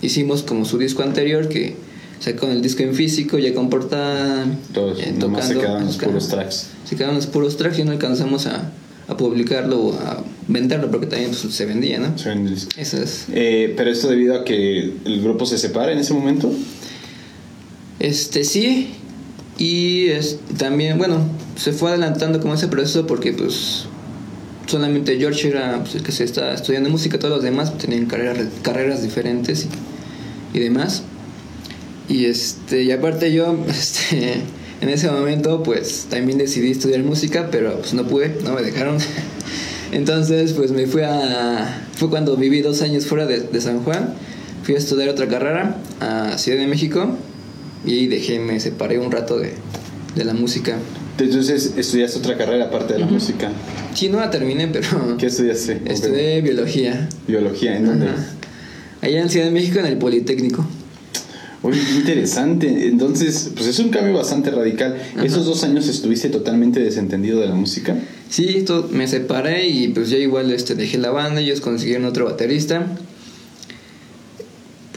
hicimos 0.00 0.42
como 0.42 0.64
su 0.64 0.78
disco 0.78 1.02
anterior 1.02 1.50
que 1.50 1.76
sacó 2.20 2.46
el 2.48 2.62
disco 2.62 2.82
en 2.82 2.94
físico 2.94 3.38
ya 3.38 3.52
con 3.52 3.68
portada 3.68 4.46
Todos, 4.72 5.00
eh, 5.00 5.14
tocando, 5.18 5.42
se 5.42 5.54
quedaban 5.54 5.86
los 5.86 5.96
puros 5.96 6.28
tracks 6.28 6.66
se 6.84 6.96
quedaban 6.96 7.16
los 7.16 7.26
puros 7.26 7.56
tracks 7.56 7.78
y 7.78 7.84
no 7.84 7.92
alcanzamos 7.92 8.46
a, 8.46 8.70
a 9.08 9.16
publicarlo 9.16 9.80
o 9.80 9.94
a 9.94 10.22
venderlo 10.48 10.90
porque 10.90 11.06
también 11.06 11.30
pues, 11.30 11.54
se 11.54 11.64
vendía, 11.66 11.98
¿no? 11.98 12.18
Se 12.18 12.30
vendía. 12.30 12.56
Eso 12.76 13.02
es. 13.02 13.26
Eh, 13.32 13.74
pero 13.76 13.90
esto 13.90 14.08
debido 14.08 14.34
a 14.34 14.44
que 14.44 14.92
el 15.04 15.22
grupo 15.22 15.46
se 15.46 15.58
separa 15.58 15.92
en 15.92 15.98
ese 15.98 16.14
momento. 16.14 16.52
Este 18.00 18.44
sí 18.44 18.88
y 19.58 20.08
es, 20.08 20.38
también 20.56 20.96
bueno 20.96 21.18
se 21.56 21.72
fue 21.72 21.90
adelantando 21.90 22.40
como 22.40 22.54
ese 22.54 22.68
proceso 22.68 23.06
porque 23.06 23.32
pues 23.32 23.84
solamente 24.66 25.18
George 25.18 25.48
era 25.48 25.80
pues, 25.80 25.94
el 25.96 26.02
que 26.02 26.12
se 26.12 26.24
está 26.24 26.54
estudiando 26.54 26.88
música 26.88 27.18
todos 27.18 27.34
los 27.34 27.42
demás 27.42 27.76
tenían 27.76 28.06
carreras 28.06 28.38
carreras 28.62 29.02
diferentes 29.02 29.66
y, 30.54 30.56
y 30.58 30.60
demás 30.60 31.02
y 32.10 32.26
este 32.26 32.82
y 32.82 32.90
aparte 32.90 33.32
yo 33.32 33.56
este 33.68 34.42
en 34.80 34.88
ese 34.88 35.10
momento 35.10 35.62
pues 35.62 36.06
también 36.10 36.38
decidí 36.38 36.70
estudiar 36.70 37.02
música, 37.02 37.48
pero 37.50 37.78
pues 37.78 37.94
no 37.94 38.06
pude, 38.06 38.36
no 38.44 38.54
me 38.54 38.62
dejaron. 38.62 38.98
Entonces 39.92 40.52
pues 40.52 40.70
me 40.70 40.86
fui 40.86 41.02
a... 41.02 41.86
Fue 41.94 42.08
cuando 42.08 42.36
viví 42.36 42.62
dos 42.62 42.80
años 42.80 43.06
fuera 43.06 43.26
de, 43.26 43.40
de, 43.40 43.60
San 43.60 43.82
Juan, 43.82 44.14
fui 44.62 44.74
a 44.74 44.78
estudiar 44.78 45.08
otra 45.10 45.28
carrera 45.28 45.76
a 46.00 46.38
Ciudad 46.38 46.58
de 46.58 46.66
México 46.66 47.14
y 47.84 48.06
dejé, 48.06 48.38
me 48.38 48.58
separé 48.58 48.98
un 48.98 49.12
rato 49.12 49.38
de, 49.38 49.52
de 50.14 50.24
la 50.24 50.32
música. 50.32 50.78
Entonces 51.18 51.74
estudiaste 51.76 52.18
otra 52.20 52.38
carrera 52.38 52.66
aparte 52.66 52.94
de 52.94 53.00
la 53.00 53.06
música. 53.06 53.50
Sí, 53.94 54.08
no 54.08 54.18
la 54.18 54.30
terminé, 54.30 54.68
pero... 54.68 55.16
¿Qué 55.18 55.26
estudiaste? 55.26 55.82
Estudié 55.84 56.40
biología. 56.40 57.08
¿Biología? 57.28 57.76
¿En 57.76 57.84
dónde? 57.84 58.06
Allá 59.02 59.20
en 59.20 59.28
Ciudad 59.28 59.46
de 59.46 59.52
México, 59.52 59.78
en 59.78 59.86
el 59.86 59.98
Politécnico. 59.98 60.64
Oye, 61.62 61.78
qué 61.84 61.92
interesante. 61.92 62.88
Entonces, 62.88 63.50
pues 63.54 63.66
es 63.66 63.78
un 63.78 63.90
cambio 63.90 64.14
bastante 64.14 64.50
radical. 64.50 64.96
¿Esos 65.22 65.44
dos 65.44 65.62
años 65.62 65.88
estuviste 65.88 66.30
totalmente 66.30 66.80
desentendido 66.80 67.40
de 67.40 67.48
la 67.48 67.54
música? 67.54 67.96
Sí, 68.30 68.48
esto, 68.56 68.88
me 68.90 69.06
separé 69.08 69.68
y 69.68 69.88
pues 69.88 70.08
ya 70.08 70.16
igual 70.16 70.50
este, 70.52 70.74
dejé 70.74 70.96
la 70.98 71.10
banda, 71.10 71.40
ellos 71.40 71.60
consiguieron 71.60 72.06
otro 72.06 72.24
baterista. 72.24 72.86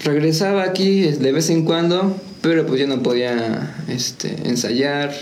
Regresaba 0.05 0.63
aquí 0.63 1.01
de 1.01 1.32
vez 1.32 1.50
en 1.50 1.65
cuando, 1.65 2.15
pero 2.41 2.65
pues 2.65 2.79
ya 2.79 2.88
no 2.88 3.03
podía 3.03 3.75
este, 3.89 4.48
ensayar, 4.48 5.13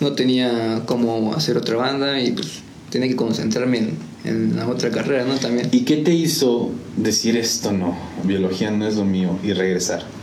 no 0.00 0.12
tenía 0.12 0.82
cómo 0.86 1.34
hacer 1.34 1.56
otra 1.58 1.76
banda 1.76 2.20
y 2.20 2.32
pues 2.32 2.60
tenía 2.90 3.08
que 3.08 3.16
concentrarme 3.16 3.78
en, 3.78 3.90
en 4.24 4.56
la 4.56 4.68
otra 4.68 4.90
carrera, 4.90 5.24
¿no? 5.24 5.34
También. 5.34 5.68
¿Y 5.72 5.80
qué 5.80 5.96
te 5.96 6.14
hizo 6.14 6.70
decir 6.96 7.36
esto 7.36 7.72
no, 7.72 7.96
biología 8.24 8.70
no 8.70 8.86
es 8.86 8.96
lo 8.96 9.04
mío 9.04 9.38
y 9.42 9.52
regresar? 9.52 10.15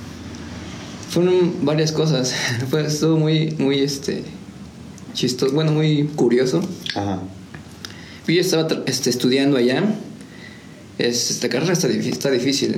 Fueron 1.14 1.64
varias 1.64 1.92
cosas. 1.92 2.34
Fue 2.72 2.84
estuvo 2.84 3.18
muy, 3.18 3.52
muy 3.60 3.82
este 3.82 4.24
chistoso, 5.14 5.54
bueno, 5.54 5.72
muy 5.72 6.06
curioso. 6.16 6.60
Ajá. 6.96 7.22
Yo 8.28 8.42
estaba 8.42 8.68
este, 8.88 9.12
estudiando 9.12 9.58
allá. 9.58 9.84
Es, 10.98 11.30
esta 11.30 11.50
carrera 11.50 11.74
está, 11.74 11.88
está 11.88 12.32
difícil. 12.32 12.78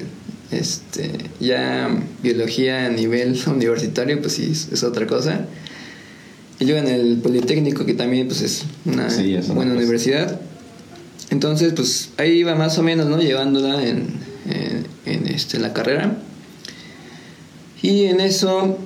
Este, 0.51 1.11
ya 1.39 1.89
biología 2.21 2.87
a 2.87 2.89
nivel 2.89 3.39
universitario, 3.47 4.19
pues 4.19 4.33
sí, 4.33 4.51
es, 4.51 4.83
otra 4.83 5.07
cosa. 5.07 5.45
Y 6.59 6.65
luego 6.65 6.85
en 6.85 6.93
el 6.93 7.17
Politécnico, 7.19 7.85
que 7.85 7.93
también 7.93 8.27
pues 8.27 8.41
es 8.41 8.65
una 8.83 9.07
buena 9.53 9.75
universidad. 9.75 10.41
Entonces, 11.29 11.71
pues 11.73 12.09
ahí 12.17 12.31
iba 12.31 12.53
más 12.55 12.77
o 12.79 12.83
menos, 12.83 13.07
¿no? 13.07 13.17
Llevándola 13.17 13.81
en, 13.81 14.07
en, 14.49 14.87
en 15.05 15.27
este, 15.27 15.57
la 15.57 15.71
carrera. 15.71 16.17
Y 17.81 18.05
en 18.05 18.19
eso, 18.19 18.77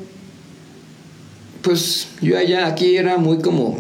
pues 1.62 2.08
yo 2.22 2.38
allá, 2.38 2.68
aquí 2.68 2.98
era 2.98 3.18
muy 3.18 3.40
como 3.40 3.78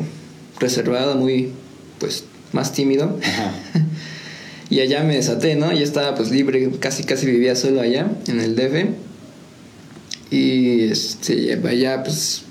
reservado, 0.59 1.15
muy, 1.15 1.51
pues, 1.99 2.25
más 2.51 2.73
tímido. 2.73 3.19
y 4.69 4.79
allá 4.79 5.03
me 5.03 5.15
desaté, 5.15 5.55
¿no? 5.55 5.71
Ya 5.71 5.83
estaba 5.83 6.15
pues 6.15 6.31
libre, 6.31 6.69
casi 6.79 7.03
casi 7.03 7.25
vivía 7.25 7.55
solo 7.55 7.81
allá, 7.81 8.11
en 8.27 8.39
el 8.39 8.55
DF. 8.55 8.89
Y 10.31 10.81
este, 10.83 11.59
allá 11.67 12.03
pues 12.03 12.43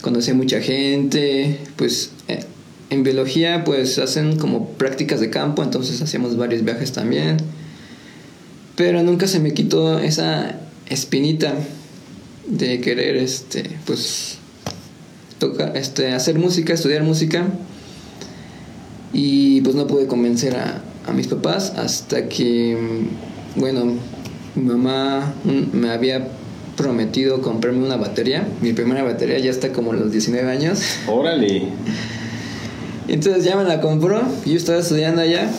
conocí 0.00 0.32
mucha 0.32 0.60
gente, 0.60 1.58
pues 1.76 2.12
eh, 2.28 2.44
en 2.88 3.02
biología 3.02 3.64
pues 3.64 3.98
hacen 3.98 4.38
como 4.38 4.70
prácticas 4.70 5.20
de 5.20 5.28
campo, 5.28 5.62
entonces 5.62 6.00
hacíamos 6.00 6.36
varios 6.36 6.64
viajes 6.64 6.92
también. 6.92 7.36
Pero 8.76 9.02
nunca 9.02 9.26
se 9.26 9.40
me 9.40 9.52
quitó 9.52 9.98
esa 9.98 10.58
espinita 10.88 11.54
de 12.50 12.80
querer 12.80 13.16
este 13.16 13.78
pues 13.86 14.38
tocar 15.38 15.76
este 15.76 16.12
hacer 16.12 16.38
música 16.38 16.74
estudiar 16.74 17.02
música. 17.02 17.46
Y 19.12 19.60
pues 19.62 19.74
no 19.74 19.86
pude 19.86 20.06
convencer 20.06 20.56
a, 20.56 20.82
a 21.06 21.12
mis 21.12 21.26
papás 21.26 21.72
hasta 21.76 22.28
que 22.28 22.76
bueno 23.56 23.94
mi 24.54 24.64
mamá 24.64 25.34
me 25.72 25.90
había 25.90 26.28
prometido 26.76 27.42
comprarme 27.42 27.84
una 27.84 27.96
batería. 27.96 28.46
Mi 28.60 28.72
primera 28.72 29.02
batería 29.02 29.38
ya 29.38 29.50
está 29.50 29.72
como 29.72 29.92
a 29.92 29.96
los 29.96 30.12
19 30.12 30.50
años. 30.50 30.80
Órale. 31.06 31.64
Entonces 33.08 33.44
ya 33.44 33.56
me 33.56 33.64
la 33.64 33.80
compró. 33.80 34.22
Yo 34.46 34.56
estaba 34.56 34.78
estudiando 34.78 35.22
allá 35.22 35.50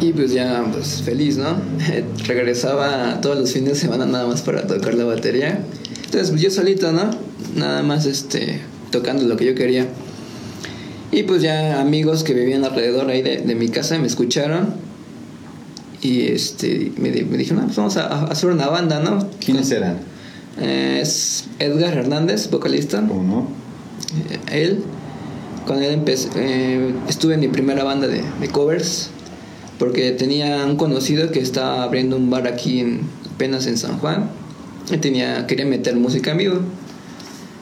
y 0.00 0.12
pues 0.12 0.32
ya, 0.32 0.64
pues 0.72 1.02
feliz, 1.02 1.36
¿no? 1.36 1.56
Regresaba 2.26 3.20
todos 3.20 3.38
los 3.38 3.52
fines 3.52 3.70
de 3.70 3.76
semana 3.76 4.06
nada 4.06 4.26
más 4.26 4.40
para 4.42 4.66
tocar 4.66 4.94
la 4.94 5.04
batería. 5.04 5.60
Entonces, 6.04 6.30
pues 6.30 6.40
yo 6.40 6.50
solito, 6.50 6.90
¿no? 6.90 7.10
Nada 7.54 7.82
más 7.82 8.06
este, 8.06 8.60
tocando 8.90 9.24
lo 9.24 9.36
que 9.36 9.44
yo 9.44 9.54
quería. 9.54 9.86
Y 11.12 11.24
pues 11.24 11.42
ya 11.42 11.80
amigos 11.80 12.24
que 12.24 12.32
vivían 12.32 12.64
alrededor 12.64 13.10
ahí 13.10 13.20
de, 13.20 13.54
mi 13.54 13.68
casa 13.68 13.98
me 13.98 14.06
escucharon. 14.06 14.74
Y 16.00 16.28
este, 16.28 16.92
me, 16.96 17.10
me 17.10 17.36
dijeron, 17.36 17.64
pues 17.66 17.76
vamos 17.76 17.96
a, 17.98 18.24
hacer 18.24 18.48
una 18.48 18.68
banda, 18.68 19.00
¿no? 19.00 19.28
¿Quiénes 19.44 19.70
eran? 19.70 19.98
es 20.60 21.44
Edgar 21.58 21.96
Hernández, 21.96 22.50
vocalista. 22.50 23.04
¿Cómo 23.06 23.22
no? 23.22 23.48
Eh, 24.30 24.62
él. 24.62 24.82
Con 25.66 25.82
él 25.82 25.92
empecé, 25.92 26.30
eh, 26.36 26.94
estuve 27.06 27.34
en 27.34 27.40
mi 27.40 27.48
primera 27.48 27.84
banda 27.84 28.08
de, 28.08 28.22
de 28.40 28.48
covers 28.48 29.10
porque 29.80 30.12
tenía 30.12 30.66
un 30.66 30.76
conocido 30.76 31.30
que 31.30 31.40
estaba 31.40 31.82
abriendo 31.82 32.18
un 32.18 32.28
bar 32.28 32.46
aquí 32.46 32.80
en, 32.80 33.00
apenas 33.34 33.66
en 33.66 33.78
San 33.78 33.98
Juan 33.98 34.30
y 34.92 34.98
tenía, 34.98 35.46
quería 35.46 35.64
meter 35.64 35.96
música 35.96 36.32
en 36.32 36.36
vivo. 36.36 36.60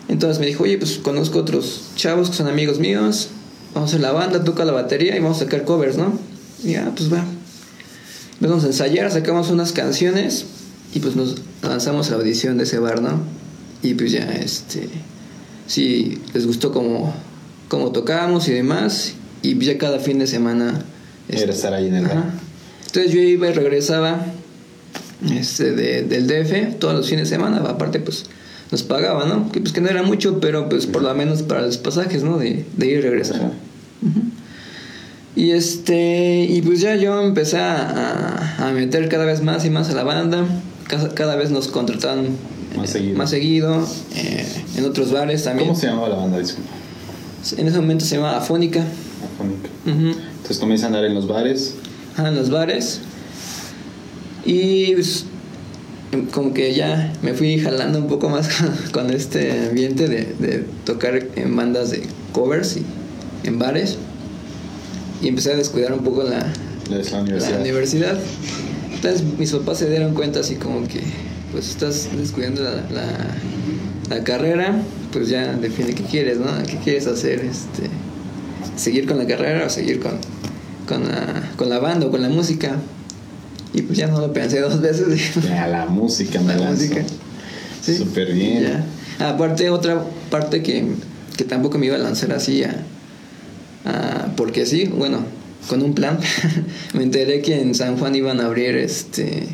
Entonces 0.08 0.40
me 0.40 0.46
dijo, 0.46 0.64
oye, 0.64 0.78
pues 0.78 0.98
conozco 0.98 1.38
otros 1.38 1.90
chavos 1.94 2.30
que 2.30 2.36
son 2.36 2.48
amigos 2.48 2.80
míos, 2.80 3.28
vamos 3.72 3.94
a 3.94 3.98
la 3.98 4.10
banda, 4.10 4.42
toca 4.42 4.64
la 4.64 4.72
batería 4.72 5.16
y 5.16 5.20
vamos 5.20 5.36
a 5.36 5.44
sacar 5.44 5.64
covers, 5.64 5.96
¿no? 5.96 6.18
Y 6.64 6.72
ya, 6.72 6.90
pues 6.96 7.12
va. 7.12 7.24
Vamos 8.40 8.64
a 8.64 8.66
ensayar, 8.66 9.12
sacamos 9.12 9.50
unas 9.50 9.70
canciones 9.70 10.46
y 10.92 10.98
pues 10.98 11.14
nos 11.14 11.36
lanzamos 11.62 12.08
a 12.08 12.10
la 12.12 12.16
audición 12.16 12.58
de 12.58 12.64
ese 12.64 12.80
bar, 12.80 13.00
¿no? 13.00 13.20
Y 13.80 13.94
pues 13.94 14.10
ya, 14.10 14.24
este, 14.24 14.88
sí, 15.68 16.20
les 16.34 16.48
gustó 16.48 16.72
como, 16.72 17.14
como 17.68 17.92
tocábamos 17.92 18.48
y 18.48 18.54
demás. 18.54 19.12
Y 19.40 19.56
ya 19.64 19.78
cada 19.78 20.00
fin 20.00 20.18
de 20.18 20.26
semana 20.26 20.84
era 21.28 21.52
estar 21.52 21.74
ahí 21.74 21.86
en 21.88 21.94
el 21.96 22.06
bar. 22.06 22.24
Entonces 22.86 23.12
yo 23.12 23.20
iba 23.20 23.48
y 23.48 23.52
regresaba 23.52 24.26
este, 25.30 25.72
de, 25.72 26.02
del 26.04 26.26
DF 26.26 26.78
todos 26.78 26.94
los 26.94 27.08
fines 27.08 27.28
de 27.28 27.36
semana. 27.36 27.58
Aparte, 27.58 28.00
pues 28.00 28.26
nos 28.70 28.82
pagaba, 28.82 29.26
¿no? 29.26 29.50
Que 29.50 29.60
pues 29.60 29.72
que 29.72 29.80
no 29.80 29.88
era 29.88 30.02
mucho, 30.02 30.40
pero 30.40 30.68
pues 30.68 30.86
por 30.86 31.02
lo 31.02 31.14
menos 31.14 31.42
para 31.42 31.62
los 31.62 31.78
pasajes, 31.78 32.22
¿no? 32.22 32.38
De, 32.38 32.64
de 32.76 32.86
ir 32.86 32.98
y 32.98 33.00
regresar. 33.00 33.52
Y 35.36 35.52
este, 35.52 36.46
y 36.48 36.62
pues 36.62 36.80
ya 36.80 36.96
yo 36.96 37.22
empecé 37.22 37.58
a, 37.58 38.56
a, 38.58 38.72
meter 38.72 39.08
cada 39.08 39.24
vez 39.24 39.42
más 39.42 39.64
y 39.64 39.70
más 39.70 39.88
a 39.90 39.94
la 39.94 40.02
banda. 40.02 40.44
Cada, 40.88 41.14
cada 41.14 41.36
vez 41.36 41.50
nos 41.50 41.68
contrataban 41.68 42.28
más 42.76 42.90
seguido, 42.90 43.18
más 43.18 43.30
seguido 43.30 43.88
eh, 44.14 44.46
en 44.76 44.84
otros 44.84 45.12
bares 45.12 45.44
también. 45.44 45.68
¿Cómo 45.68 45.78
se 45.78 45.86
llamaba 45.86 46.08
la 46.08 46.16
banda? 46.16 46.38
Disculpa. 46.38 46.70
En 47.56 47.68
ese 47.68 47.78
momento 47.78 48.04
se 48.04 48.16
llamaba 48.16 48.38
Afónica. 48.38 48.84
Afónica. 49.34 49.68
Entonces 50.48 50.62
comienza 50.62 50.86
a 50.86 50.88
andar 50.88 51.04
en 51.04 51.14
los 51.14 51.28
bares. 51.28 51.74
Ah, 52.16 52.28
en 52.28 52.34
los 52.34 52.48
bares. 52.48 53.02
Y 54.46 54.94
pues, 54.94 55.26
como 56.32 56.54
que 56.54 56.72
ya 56.72 57.12
me 57.20 57.34
fui 57.34 57.58
jalando 57.58 57.98
un 57.98 58.06
poco 58.06 58.30
más 58.30 58.48
con, 58.92 59.10
este 59.10 59.68
ambiente 59.68 60.08
de, 60.08 60.34
de, 60.38 60.64
tocar 60.86 61.22
en 61.36 61.54
bandas 61.54 61.90
de 61.90 62.02
covers 62.32 62.78
y 62.78 62.82
en 63.46 63.58
bares. 63.58 63.98
Y 65.20 65.28
empecé 65.28 65.52
a 65.52 65.56
descuidar 65.56 65.92
un 65.92 66.02
poco 66.02 66.22
la, 66.22 66.38
la, 66.88 67.20
universidad. 67.20 67.50
la 67.50 67.60
universidad. 67.60 68.18
Entonces 68.94 69.22
mis 69.38 69.52
papás 69.52 69.80
se 69.80 69.90
dieron 69.90 70.14
cuenta 70.14 70.40
así 70.40 70.54
como 70.54 70.88
que 70.88 71.02
pues 71.52 71.68
estás 71.68 72.08
descuidando 72.16 72.62
la, 72.62 72.70
la, 72.90 74.16
la 74.16 74.24
carrera, 74.24 74.80
pues 75.12 75.28
ya 75.28 75.52
define 75.52 75.92
qué 75.94 76.04
quieres, 76.04 76.38
¿no? 76.38 76.46
¿Qué 76.66 76.78
quieres 76.78 77.06
hacer? 77.06 77.40
Este, 77.40 77.90
seguir 78.78 79.06
con 79.06 79.18
la 79.18 79.26
carrera 79.26 79.66
o 79.66 79.70
seguir 79.70 80.00
con, 80.00 80.12
con, 80.86 81.06
la, 81.08 81.50
con 81.56 81.68
la 81.68 81.78
banda 81.78 82.06
o 82.06 82.10
con 82.10 82.22
la 82.22 82.28
música. 82.28 82.76
Y 83.74 83.82
pues 83.82 83.98
ya 83.98 84.06
no 84.06 84.20
lo 84.20 84.32
pensé 84.32 84.60
dos 84.60 84.80
veces. 84.80 85.34
Ya, 85.44 85.66
la 85.66 85.86
música 85.86 86.40
me 86.40 86.56
la 86.56 86.70
música. 86.70 87.02
Sí, 87.82 87.96
Súper 87.96 88.32
bien. 88.32 88.62
Ya. 89.18 89.28
Aparte, 89.28 89.68
otra 89.70 90.02
parte 90.30 90.62
que, 90.62 90.86
que, 91.36 91.44
tampoco 91.44 91.78
me 91.78 91.86
iba 91.86 91.96
a 91.96 91.98
lanzar 91.98 92.32
así 92.32 92.62
a, 92.62 92.84
a, 93.84 94.36
porque 94.36 94.64
sí, 94.64 94.86
bueno, 94.86 95.24
con 95.68 95.82
un 95.82 95.94
plan. 95.94 96.18
me 96.94 97.02
enteré 97.02 97.42
que 97.42 97.60
en 97.60 97.74
San 97.74 97.98
Juan 97.98 98.14
iban 98.14 98.40
a 98.40 98.46
abrir 98.46 98.76
este 98.76 99.48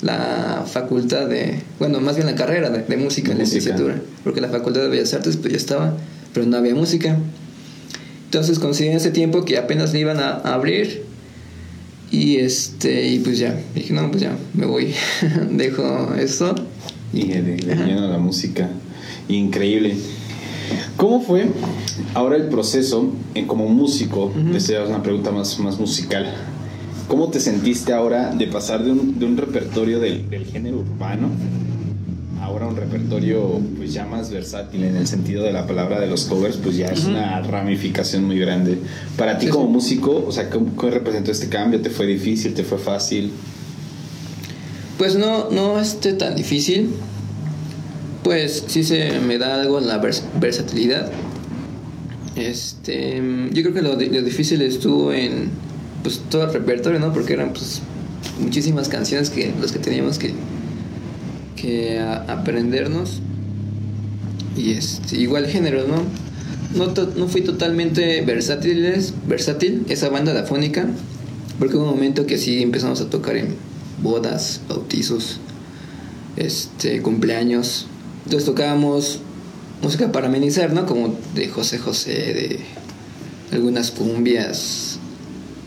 la 0.00 0.64
facultad 0.64 1.26
de, 1.26 1.60
bueno, 1.80 2.00
más 2.00 2.14
bien 2.14 2.26
la 2.26 2.36
carrera 2.36 2.70
de, 2.70 2.82
de 2.82 2.96
música, 2.96 3.32
en 3.32 3.38
la 3.38 3.44
licenciatura, 3.44 4.00
porque 4.22 4.40
la 4.40 4.48
facultad 4.48 4.82
de 4.82 4.88
Bellas 4.88 5.12
Artes 5.12 5.36
pues 5.36 5.52
ya 5.52 5.56
estaba, 5.56 5.96
pero 6.32 6.46
no 6.46 6.56
había 6.56 6.74
música. 6.74 7.18
Entonces 8.28 8.58
consideré 8.58 8.96
ese 8.96 9.10
tiempo 9.10 9.46
que 9.46 9.56
apenas 9.56 9.94
le 9.94 10.00
iban 10.00 10.20
a, 10.20 10.32
abrir 10.32 11.02
y 12.10 12.36
este 12.36 13.08
y 13.08 13.20
pues 13.20 13.38
ya 13.38 13.58
dije 13.74 13.94
no 13.94 14.10
pues 14.10 14.22
ya 14.22 14.36
me 14.52 14.66
voy 14.66 14.94
dejo 15.50 16.14
esto 16.14 16.54
y 17.14 17.28
de 17.28 17.56
lleno 17.56 18.06
la 18.06 18.18
música. 18.18 18.68
Increíble. 19.30 19.96
Cómo 20.98 21.22
fue 21.22 21.48
ahora 22.12 22.36
el 22.36 22.48
proceso 22.48 23.10
en 23.34 23.46
como 23.46 23.66
músico 23.66 24.26
uh 24.26 24.32
-huh. 24.34 24.88
una 24.88 25.02
pregunta 25.02 25.30
más 25.30 25.58
más 25.60 25.80
musical. 25.80 26.26
Cómo 27.08 27.28
te 27.28 27.40
sentiste 27.40 27.94
ahora 27.94 28.34
de 28.34 28.46
pasar 28.46 28.84
de 28.84 28.92
un, 28.92 29.18
de 29.18 29.24
un 29.24 29.38
repertorio 29.38 30.00
del, 30.00 30.28
del 30.28 30.44
género 30.44 30.80
urbano 30.80 31.30
ahora 32.48 32.66
un 32.66 32.76
repertorio 32.76 33.60
pues 33.76 33.92
ya 33.92 34.06
más 34.06 34.30
versátil 34.30 34.84
en 34.84 34.96
el 34.96 35.06
sentido 35.06 35.44
de 35.44 35.52
la 35.52 35.66
palabra 35.66 36.00
de 36.00 36.06
los 36.06 36.24
covers, 36.24 36.56
pues 36.56 36.76
ya 36.76 36.88
es 36.88 37.04
una 37.04 37.40
ramificación 37.42 38.24
muy 38.24 38.38
grande. 38.38 38.78
Para 39.16 39.38
ti 39.38 39.48
como 39.48 39.68
músico, 39.68 40.24
o 40.26 40.32
sea, 40.32 40.50
¿cómo, 40.50 40.70
representó 40.90 41.30
este 41.30 41.48
cambio? 41.48 41.80
¿Te 41.80 41.90
fue 41.90 42.06
difícil? 42.06 42.54
¿Te 42.54 42.64
fue 42.64 42.78
fácil? 42.78 43.30
Pues 44.96 45.16
no, 45.16 45.50
no 45.50 45.78
esté 45.78 46.14
tan 46.14 46.34
difícil. 46.34 46.90
Pues 48.24 48.64
sí 48.66 48.82
se 48.82 49.20
me 49.20 49.38
da 49.38 49.60
algo 49.60 49.78
en 49.78 49.86
la 49.86 49.98
versatilidad. 49.98 51.10
Este, 52.34 53.22
yo 53.52 53.62
creo 53.62 53.74
que 53.74 53.82
lo, 53.82 53.94
lo 53.94 54.22
difícil 54.22 54.62
estuvo 54.62 55.12
en 55.12 55.50
pues 56.02 56.22
todo 56.30 56.44
el 56.44 56.52
repertorio, 56.52 56.98
¿no? 56.98 57.12
Porque 57.12 57.34
eran 57.34 57.52
pues 57.52 57.82
muchísimas 58.40 58.88
canciones 58.88 59.30
que 59.30 59.52
los 59.60 59.72
que 59.72 59.78
teníamos 59.78 60.18
que, 60.18 60.32
que 61.60 61.98
aprendernos. 61.98 63.20
Y 64.56 64.72
este, 64.72 65.16
igual 65.18 65.46
género, 65.46 65.86
¿no? 65.86 66.02
No, 66.74 66.92
no 66.92 67.28
fui 67.28 67.42
totalmente 67.42 68.20
versátil, 68.22 68.94
versátil 69.26 69.84
esa 69.88 70.08
banda 70.08 70.34
de 70.34 70.40
afónica, 70.40 70.86
porque 71.58 71.76
hubo 71.76 71.84
un 71.84 71.90
momento 71.90 72.26
que 72.26 72.38
sí 72.38 72.62
empezamos 72.62 73.00
a 73.00 73.08
tocar 73.08 73.36
en 73.36 73.54
bodas, 74.02 74.60
bautizos, 74.68 75.38
este, 76.36 77.02
cumpleaños. 77.02 77.86
Entonces 78.24 78.44
tocábamos 78.44 79.20
música 79.82 80.12
para 80.12 80.26
amenizar, 80.26 80.72
¿no? 80.72 80.86
Como 80.86 81.16
de 81.34 81.48
José 81.48 81.78
José, 81.78 82.10
de 82.10 82.60
algunas 83.52 83.90
cumbias, 83.90 84.98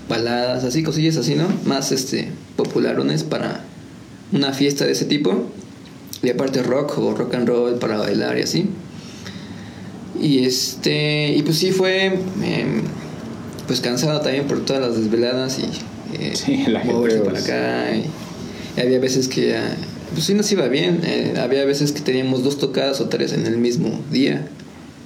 baladas, 0.07 0.63
así, 0.63 0.83
cosillas 0.83 1.17
así, 1.17 1.35
¿no? 1.35 1.47
Más 1.65 1.91
este 1.91 2.29
popularones 2.55 3.23
para 3.23 3.63
una 4.31 4.53
fiesta 4.53 4.85
de 4.85 4.91
ese 4.91 5.05
tipo. 5.05 5.49
Y 6.23 6.29
aparte 6.29 6.61
rock 6.63 6.97
o 6.97 7.13
rock 7.13 7.33
and 7.35 7.47
roll 7.47 7.75
para 7.79 7.97
bailar 7.97 8.37
y 8.37 8.41
así. 8.43 8.69
Y 10.19 10.45
este, 10.45 11.33
y 11.35 11.41
pues 11.41 11.57
sí 11.57 11.71
fue 11.71 12.05
em, 12.05 12.83
pues 13.65 13.81
cansado 13.81 14.21
también 14.21 14.45
por 14.45 14.63
todas 14.65 14.81
las 14.81 14.95
desveladas 14.95 15.59
y 15.59 15.63
eh, 16.19 16.33
sí, 16.35 16.63
la 16.67 16.81
gente 16.81 17.19
para 17.19 17.39
acá. 17.39 17.95
Y, 17.95 18.05
había 18.79 18.99
veces 18.99 19.27
que 19.27 19.57
pues 20.13 20.25
sí 20.25 20.33
nos 20.33 20.51
iba 20.51 20.67
bien. 20.67 21.01
Eh, 21.03 21.33
había 21.41 21.65
veces 21.65 21.91
que 21.91 22.01
teníamos 22.01 22.43
dos 22.43 22.59
tocadas 22.59 23.01
o 23.01 23.09
tres 23.09 23.33
en 23.33 23.47
el 23.47 23.57
mismo 23.57 23.99
día. 24.11 24.47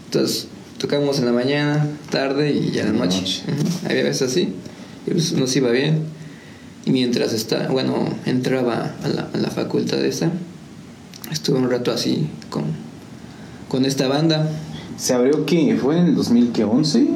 Entonces 0.06 0.48
tocábamos 0.78 1.20
en 1.20 1.26
la 1.26 1.32
mañana, 1.32 1.88
tarde 2.10 2.52
y 2.52 2.72
ya 2.72 2.82
en 2.82 2.98
la 2.98 3.06
noche. 3.06 3.44
Había 3.86 4.04
veces 4.04 4.24
así 4.24 4.54
y 5.08 5.12
pues 5.12 5.34
nos 5.34 5.56
iba 5.56 5.72
bien. 5.72 6.04
Y 6.86 6.92
mientras 6.92 7.34
está, 7.34 7.68
bueno, 7.70 8.08
entraba 8.26 8.94
a 9.04 9.08
la, 9.08 9.30
a 9.34 9.38
la 9.38 9.50
facultad 9.50 10.04
esa, 10.06 10.32
estuve 11.32 11.60
un 11.60 11.70
rato 11.70 11.92
así 11.92 12.28
con, 12.50 12.64
con 13.68 13.86
esta 13.86 14.08
banda. 14.08 14.50
¿Se 14.98 15.14
abrió 15.14 15.46
qué? 15.46 15.78
¿Fue 15.82 15.98
en 15.98 16.08
el 16.08 16.16
2011 16.16 17.08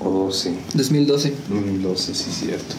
o 0.00 0.10
12? 0.10 0.52
2012. 0.74 1.34
2012, 1.48 2.14
sí, 2.14 2.30
cierto. 2.30 2.74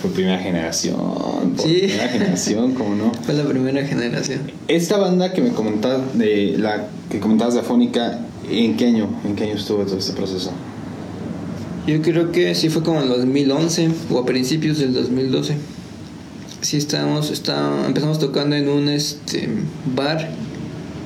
Fue 0.00 0.10
primera 0.10 0.38
generación. 0.38 1.54
sí. 1.56 1.82
Primera 1.84 2.08
generación, 2.08 2.74
¿cómo 2.74 2.94
no? 2.94 3.12
Fue 3.24 3.34
la 3.34 3.44
primera 3.44 3.86
generación. 3.86 4.40
Esta 4.68 4.98
banda 4.98 5.32
que 5.32 5.40
me 5.40 5.50
comentabas 5.50 6.18
de 6.18 6.56
la 6.58 6.88
que 7.10 7.20
comentabas 7.20 7.54
de 7.54 7.60
Afónica, 7.60 8.20
¿en 8.50 8.76
qué 8.76 8.86
año? 8.86 9.08
¿En 9.24 9.36
qué 9.36 9.44
año 9.44 9.54
estuvo 9.54 9.84
todo 9.84 9.98
este 9.98 10.12
proceso? 10.12 10.50
Yo 11.86 12.00
creo 12.00 12.32
que 12.32 12.54
sí 12.54 12.68
fue 12.68 12.82
como 12.82 12.98
en 12.98 13.04
el 13.04 13.08
2011 13.10 13.90
o 14.10 14.18
a 14.18 14.26
principios 14.26 14.78
del 14.78 14.92
2012. 14.94 15.56
Sí 16.62 16.76
estábamos, 16.76 17.30
está, 17.30 17.86
empezamos 17.86 18.18
tocando 18.18 18.54
en 18.54 18.68
un 18.68 18.88
este 18.88 19.48
bar 19.94 20.30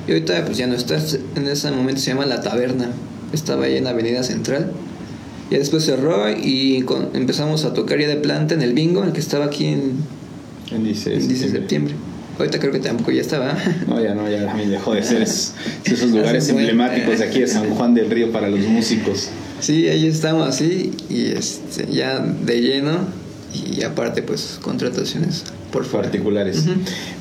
y 0.07 0.11
ahorita 0.11 0.45
pues 0.45 0.57
ya 0.57 0.67
no 0.67 0.75
está, 0.75 0.97
en 1.35 1.47
ese 1.47 1.71
momento 1.71 1.99
se 1.99 2.11
llama 2.11 2.25
La 2.25 2.41
Taberna. 2.41 2.91
Estaba 3.33 3.65
ahí 3.65 3.75
en 3.75 3.83
la 3.83 3.89
Avenida 3.89 4.23
Central. 4.23 4.71
Y 5.49 5.55
después 5.55 5.83
cerró 5.83 6.29
y 6.29 6.85
empezamos 7.13 7.65
a 7.65 7.73
tocar 7.73 7.99
ya 7.99 8.07
de 8.07 8.17
planta 8.17 8.53
en 8.53 8.61
el 8.61 8.73
bingo, 8.73 9.03
el 9.03 9.13
que 9.13 9.19
estaba 9.19 9.45
aquí 9.45 9.65
en, 9.65 9.95
en 10.71 10.83
16 10.83 11.27
de 11.27 11.49
septiembre. 11.49 11.93
Ahorita 12.37 12.59
creo 12.59 12.71
que 12.71 12.79
tampoco 12.79 13.11
ya 13.11 13.21
estaba. 13.21 13.57
No, 13.87 14.01
ya 14.01 14.13
no, 14.13 14.29
ya 14.29 14.45
también 14.45 14.69
dejó 14.69 14.93
de 14.93 15.03
ser 15.03 15.23
esos, 15.23 15.53
esos 15.85 16.11
lugares 16.11 16.47
emblemáticos 16.49 17.19
de 17.19 17.25
aquí 17.25 17.39
de 17.39 17.47
San 17.47 17.69
Juan 17.71 17.93
del 17.93 18.09
Río 18.09 18.31
para 18.31 18.47
los 18.49 18.59
músicos. 18.59 19.29
Sí, 19.59 19.87
ahí 19.87 20.05
estamos 20.05 20.47
así 20.47 20.91
y 21.09 21.31
este, 21.31 21.87
ya 21.91 22.19
de 22.19 22.61
lleno 22.61 22.99
y 23.53 23.83
aparte 23.83 24.21
pues 24.21 24.59
contrataciones 24.61 25.43
por 25.71 25.85
particulares. 25.85 26.65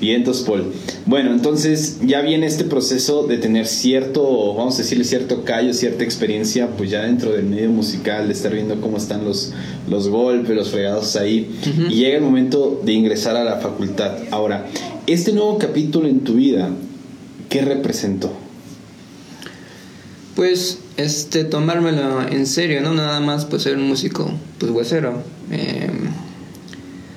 Bien, 0.00 0.16
entonces 0.16 0.44
Paul. 0.44 0.72
Bueno, 1.04 1.32
entonces 1.32 1.98
ya 2.04 2.20
viene 2.20 2.46
este 2.46 2.64
proceso 2.64 3.26
de 3.26 3.38
tener 3.38 3.66
cierto, 3.66 4.54
vamos 4.54 4.74
a 4.76 4.78
decirle 4.78 5.04
cierto 5.04 5.44
callo, 5.44 5.72
cierta 5.72 6.04
experiencia, 6.04 6.68
pues 6.76 6.90
ya 6.90 7.02
dentro 7.02 7.32
del 7.32 7.44
medio 7.44 7.70
musical, 7.70 8.26
de 8.26 8.32
estar 8.32 8.52
viendo 8.52 8.80
cómo 8.80 8.96
están 8.96 9.24
los, 9.24 9.52
los 9.88 10.08
golpes, 10.08 10.54
los 10.54 10.70
fregados 10.70 11.16
ahí. 11.16 11.50
Y 11.88 11.94
llega 11.96 12.16
el 12.16 12.22
momento 12.22 12.80
de 12.84 12.92
ingresar 12.92 13.36
a 13.36 13.44
la 13.44 13.56
facultad. 13.56 14.16
Ahora, 14.30 14.66
este 15.06 15.32
nuevo 15.32 15.58
capítulo 15.58 16.08
en 16.08 16.20
tu 16.20 16.34
vida, 16.34 16.70
¿qué 17.48 17.62
representó? 17.62 18.32
Pues 20.34 20.78
este 20.96 21.44
tomármelo 21.44 22.26
en 22.26 22.46
serio, 22.46 22.80
no 22.80 22.94
nada 22.94 23.20
más 23.20 23.44
pues 23.44 23.62
ser 23.62 23.76
un 23.76 23.88
músico 23.88 24.30
pues 24.58 24.72
huesero. 24.72 25.22
Eh, 25.50 25.90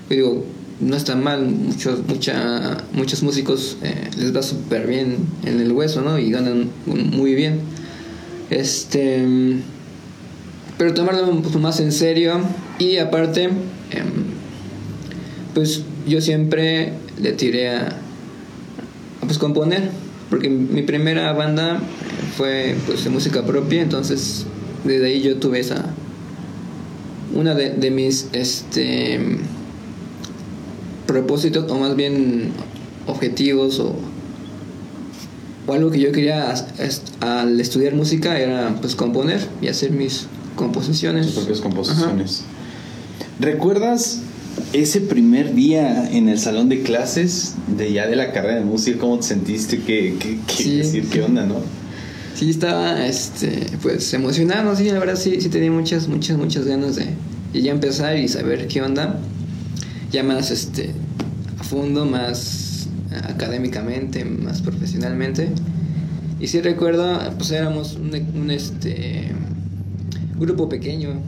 digo, 0.10 0.46
no 0.80 0.96
está 0.96 1.16
mal, 1.16 1.46
muchos 1.46 2.08
mucha, 2.08 2.78
muchos 2.94 3.24
músicos 3.24 3.78
eh, 3.82 4.10
les 4.18 4.36
va 4.36 4.42
súper 4.42 4.88
bien 4.88 5.18
en 5.46 5.60
el 5.60 5.72
hueso, 5.72 6.02
¿no? 6.02 6.20
Y 6.20 6.32
ganan 6.32 6.70
muy 6.86 7.36
bien. 7.36 7.60
Este 8.50 9.26
pero 10.78 10.94
tomarlo 10.94 11.30
un 11.30 11.42
poco 11.42 11.60
más 11.60 11.82
en 11.82 11.92
serio 11.92 12.40
y 12.80 12.98
aparte 12.98 13.44
em, 13.44 13.54
pues 15.54 15.84
yo 16.08 16.22
siempre 16.22 16.94
le 17.22 17.34
tiré 17.34 17.70
a, 17.70 17.88
a 19.22 19.26
pues 19.26 19.38
componer 19.38 19.90
porque 20.30 20.50
mi 20.50 20.82
primera 20.84 21.34
banda 21.34 21.82
fue 22.40 22.78
pues 22.86 23.04
de 23.04 23.10
música 23.10 23.46
propia, 23.46 23.82
entonces 23.82 24.46
desde 24.86 25.08
ahí 25.08 25.22
yo 25.22 25.36
tuve 25.40 25.60
esa 25.60 25.94
una 27.36 27.54
de, 27.54 27.92
mis 27.92 28.30
este 28.32 29.20
propósitos 31.06 31.70
o 31.70 31.78
más 31.78 31.98
bien 31.98 32.52
objetivos 33.08 33.82
o, 33.82 33.94
o 35.68 35.74
algo 35.74 35.92
que 35.92 36.00
yo 36.00 36.14
quería 36.14 36.54
al 37.20 37.60
estudiar 37.60 37.94
música 37.94 38.40
era 38.40 38.74
pues 38.80 38.96
componer 38.96 39.46
y 39.62 39.68
hacer 39.68 39.92
mis 39.92 40.28
composiciones. 40.56 41.26
Tus 41.26 41.36
propias 41.36 41.60
composiciones. 41.60 42.44
¿Recuerdas 43.42 44.22
ese 44.72 45.02
primer 45.02 45.56
día 45.56 46.10
en 46.10 46.30
el 46.30 46.40
salón 46.40 46.70
de 46.70 46.84
clases 46.84 47.56
de 47.68 47.92
ya 47.92 48.08
de 48.08 48.16
la 48.16 48.32
carrera 48.32 48.60
de 48.60 48.66
música, 48.66 48.98
¿cómo 48.98 49.18
te 49.18 49.24
sentiste? 49.24 49.82
¿Qué, 49.82 50.16
qué, 50.48 50.78
decir? 50.78 51.10
¿Qué 51.10 51.22
onda, 51.22 51.46
no? 51.46 51.79
Sí, 52.40 52.52
estaba 52.52 53.06
este, 53.06 53.66
pues 53.82 54.14
emocionado, 54.14 54.74
sí, 54.74 54.90
la 54.90 55.00
verdad 55.00 55.18
sí, 55.18 55.42
sí 55.42 55.50
tenía 55.50 55.72
muchas, 55.72 56.08
muchas, 56.08 56.38
muchas 56.38 56.66
ganas 56.66 56.96
de, 56.96 57.14
ya 57.54 57.70
empezar 57.70 58.18
y 58.18 58.30
saber 58.30 58.66
qué 58.70 58.82
onda. 58.82 59.20
Ya 60.10 60.24
más 60.24 60.50
este, 60.50 60.92
a 61.60 61.64
fondo, 61.66 62.06
más 62.06 62.88
académicamente, 63.28 64.24
más 64.24 64.62
profesionalmente. 64.62 65.50
Y 66.40 66.48
sí 66.48 66.62
recuerdo, 66.62 67.20
pues 67.38 67.52
éramos 67.52 67.96
un, 67.96 68.16
un 68.16 68.52
este, 68.52 69.34
grupo 70.40 70.70
pequeño. 70.70 71.20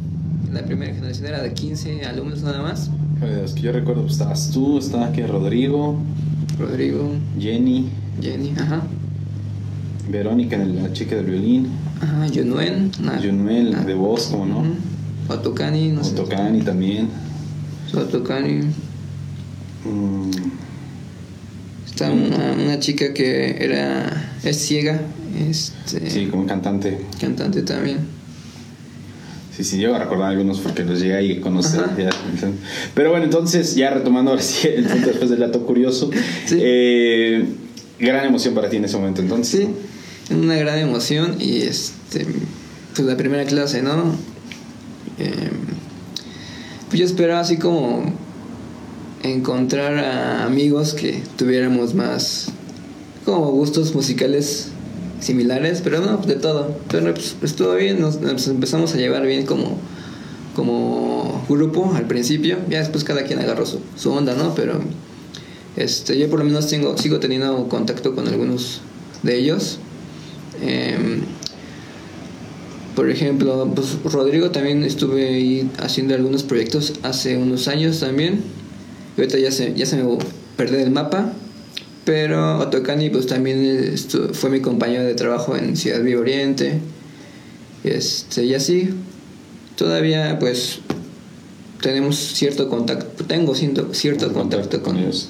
La 0.54 0.63
primera 0.63 0.93
generación 0.93 1.28
era 1.28 1.41
de 1.41 1.52
15 1.52 2.06
alumnos 2.06 2.41
nada 2.41 2.62
más. 2.62 2.89
Es 3.43 3.52
que 3.52 3.63
yo 3.63 3.74
recuerdo, 3.74 4.04
pues, 4.04 4.13
estabas 4.13 4.50
tú, 4.52 4.78
estaba 4.78 5.08
aquí 5.08 5.24
Rodrigo. 5.24 5.97
Rodrigo. 6.58 7.12
Jenny. 7.38 7.89
Jenny, 8.21 8.54
ajá. 8.58 8.82
Verónica, 10.12 10.58
la 10.58 10.91
chica 10.91 11.15
del 11.15 11.26
violín. 11.26 11.69
Ajá, 12.02 12.28
Junuel. 12.34 12.91
Junuel, 13.21 13.86
de 13.86 13.95
no. 13.95 14.91
Otocani, 15.30 15.89
no 15.89 16.02
Otocani 16.02 16.62
también. 16.62 17.08
Otocani. 17.93 18.65
Mm. 19.86 20.32
Está 21.86 22.12
una, 22.12 22.52
una, 22.54 22.80
chica 22.80 23.13
que 23.13 23.63
era 23.63 24.38
es 24.43 24.58
ciega. 24.58 25.02
Este, 25.50 26.10
sí, 26.10 26.28
como 26.28 26.45
cantante. 26.45 27.00
Cantante 27.19 27.62
también. 27.62 28.00
Sí, 29.56 29.63
sí, 29.63 29.80
yo 29.80 29.95
a 29.95 30.00
recordar 30.00 30.32
algunos 30.32 30.60
porque 30.60 30.84
los 30.84 31.00
llegué 31.00 31.15
ahí 31.15 31.38
a 31.38 31.41
conocer. 31.41 31.84
Pero 32.93 33.12
bueno, 33.12 33.26
entonces, 33.26 33.76
ya 33.76 33.89
retomando 33.91 34.32
ahora 34.32 34.43
sí 34.43 34.67
el 34.67 34.86
punto 34.86 35.08
después 35.08 35.30
del 35.30 35.39
dato 35.39 35.65
curioso. 35.65 36.10
Eh, 36.52 37.45
gran 38.00 38.26
emoción 38.26 38.54
para 38.54 38.69
ti 38.69 38.78
en 38.78 38.86
ese 38.86 38.97
momento, 38.97 39.21
entonces. 39.21 39.62
Sí, 39.62 39.67
una 40.36 40.56
gran 40.56 40.80
emoción 40.80 41.36
y 41.39 41.62
este, 41.62 42.26
pues 42.96 43.08
la 43.08 43.17
primera 43.17 43.46
clase, 43.46 43.82
¿no? 43.82 44.15
Eh, 45.20 45.50
pues 46.89 47.00
yo 47.00 47.06
esperaba 47.06 47.39
así 47.39 47.58
como 47.58 48.04
encontrar 49.24 49.98
a 49.98 50.46
amigos 50.46 50.94
que 50.94 51.22
tuviéramos 51.38 51.94
más 51.94 52.48
como 53.26 53.52
gustos 53.52 53.94
musicales 53.94 54.70
similares, 55.20 55.82
pero 55.84 56.02
no, 56.02 56.17
de 56.17 56.36
todo. 56.36 56.76
Pero 56.89 57.13
pues, 57.13 57.36
estuvo 57.41 57.76
bien, 57.76 58.02
nos, 58.02 58.17
empezamos 58.48 58.94
a 58.94 58.98
llevar 58.98 59.26
bien 59.26 59.46
como, 59.46 59.78
como 60.56 61.46
grupo 61.48 61.94
al 61.96 62.08
principio, 62.08 62.58
ya 62.70 62.80
después 62.80 63.04
cada 63.04 63.24
quien 63.24 63.39
agarró 63.39 63.65
su, 63.65 63.80
su 63.96 64.12
onda, 64.12 64.36
¿no? 64.36 64.54
Pero 64.56 64.80
este, 65.78 66.17
yo 66.17 66.30
por 66.30 66.39
lo 66.39 66.46
menos 66.46 66.67
tengo, 66.67 66.98
sigo 66.98 67.20
teniendo 67.20 67.67
contacto 67.70 68.15
con 68.15 68.28
algunos 68.28 68.82
de 69.24 69.38
ellos. 69.38 69.80
Em, 70.62 71.21
por 72.95 73.10
ejemplo, 73.10 73.71
pues 73.74 73.97
Rodrigo 74.04 74.52
también 74.52 74.84
estuve 74.84 75.28
ahí 75.30 75.69
haciendo 75.80 76.13
algunos 76.13 76.43
proyectos 76.43 76.93
hace 77.04 77.38
unos 77.38 77.67
años 77.67 78.00
también. 78.00 78.41
ahorita 79.17 79.39
ya 79.39 79.52
se, 79.52 79.74
ya 79.74 79.86
se 79.86 79.97
me 79.97 80.17
perdió 80.58 80.80
el 80.80 80.91
mapa. 80.91 81.34
Pero 82.04 82.58
Otokani 82.60 83.10
pues 83.10 83.28
también 83.28 83.95
fue 84.34 84.50
mi 84.50 84.60
compañero 84.60 85.04
de 85.04 85.13
trabajo 85.13 85.56
en 85.56 85.78
Ciudad 85.78 86.02
Viva 86.02 86.21
Oriente. 86.21 86.80
Este, 87.84 88.45
y 88.45 88.54
así, 88.56 88.89
todavía 89.76 90.38
pues 90.39 90.80
tenemos 91.82 92.15
cierto 92.15 92.69
contacto, 92.69 93.26
tengo 93.26 93.56
cierto, 93.56 93.93
cierto 93.93 94.32
contacto, 94.34 94.82
con 94.82 94.97
ellos. 94.97 95.30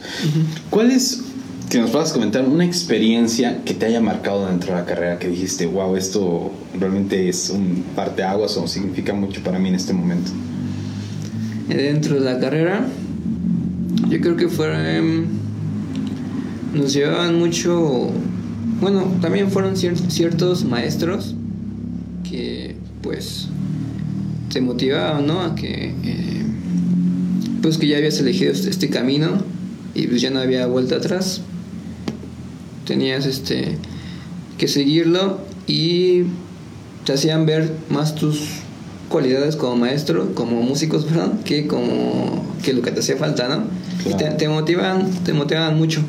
¿Cuál 0.70 0.92
es, 0.92 1.22
que 1.72 1.80
nos 1.80 1.92
puedas 1.92 2.12
comentar, 2.12 2.46
una 2.46 2.66
experiencia 2.66 3.64
que 3.64 3.74
te 3.74 3.86
haya 3.86 4.02
marcado 4.02 4.46
dentro 4.46 4.74
de 4.74 4.82
la 4.82 4.86
carrera 4.86 5.18
que 5.20 5.30
dijiste, 5.30 5.66
wow, 5.66 5.96
esto 5.96 6.52
realmente 6.78 7.30
es 7.30 7.50
un 7.50 7.86
parteaguas 7.96 8.58
o 8.58 8.68
significa 8.68 9.14
mucho 9.14 9.42
para 9.42 9.58
mí 9.58 9.70
en 9.70 9.76
este 9.76 9.94
momento? 9.94 10.32
Dentro 11.70 12.16
de 12.16 12.26
la 12.26 12.40
carrera, 12.40 12.86
yo 14.10 14.20
creo 14.20 14.36
que 14.36 14.50
fue. 14.50 14.68
Nos 16.74 16.92
llevaban 16.92 17.40
mucho. 17.40 18.10
Bueno, 18.82 19.10
también 19.22 19.50
fueron 19.50 19.78
ciertos 19.78 20.66
maestros 20.66 21.36
que, 22.30 22.76
pues, 23.02 23.48
te 24.52 24.60
motivaban, 24.60 25.26
¿no? 25.26 25.42
A 25.42 25.56
que. 25.56 25.96
Eh, 26.04 26.46
pues 27.62 27.78
que 27.78 27.88
ya 27.88 27.96
habías 27.96 28.20
elegido 28.20 28.52
este, 28.52 28.70
este 28.70 28.90
camino 28.90 29.42
y 29.94 30.08
pues 30.08 30.22
ya 30.22 30.32
no 30.32 30.40
había 30.40 30.66
vuelta 30.66 30.96
atrás. 30.96 31.42
Tenías 32.92 33.26
este 33.26 33.78
que 34.58 34.68
seguirlo 34.68 35.40
y 35.66 36.24
te 37.06 37.14
hacían 37.14 37.46
ver 37.46 37.72
más 37.90 38.16
tus 38.16 38.42
cualidades 39.08 39.56
como 39.56 39.78
maestro, 39.78 40.36
como 40.36 40.62
músicos, 40.62 41.06
perdón, 41.10 41.40
que 41.46 41.68
como 41.68 42.46
que 42.62 42.74
lo 42.74 42.82
que 42.82 42.92
te 42.92 43.00
hacía 43.00 43.16
falta, 43.16 43.48
¿no? 43.48 43.64
Y 44.06 44.14
te, 44.16 44.26
te, 44.32 44.50
motivaban, 44.50 45.10
te 45.24 45.32
motivaban 45.32 45.78
mucho. 45.78 46.02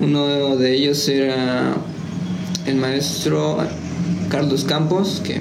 Uno 0.00 0.56
de 0.56 0.72
ellos 0.72 1.08
era 1.08 1.74
el 2.64 2.76
maestro 2.76 3.58
Carlos 4.28 4.62
Campos, 4.62 5.20
que 5.24 5.40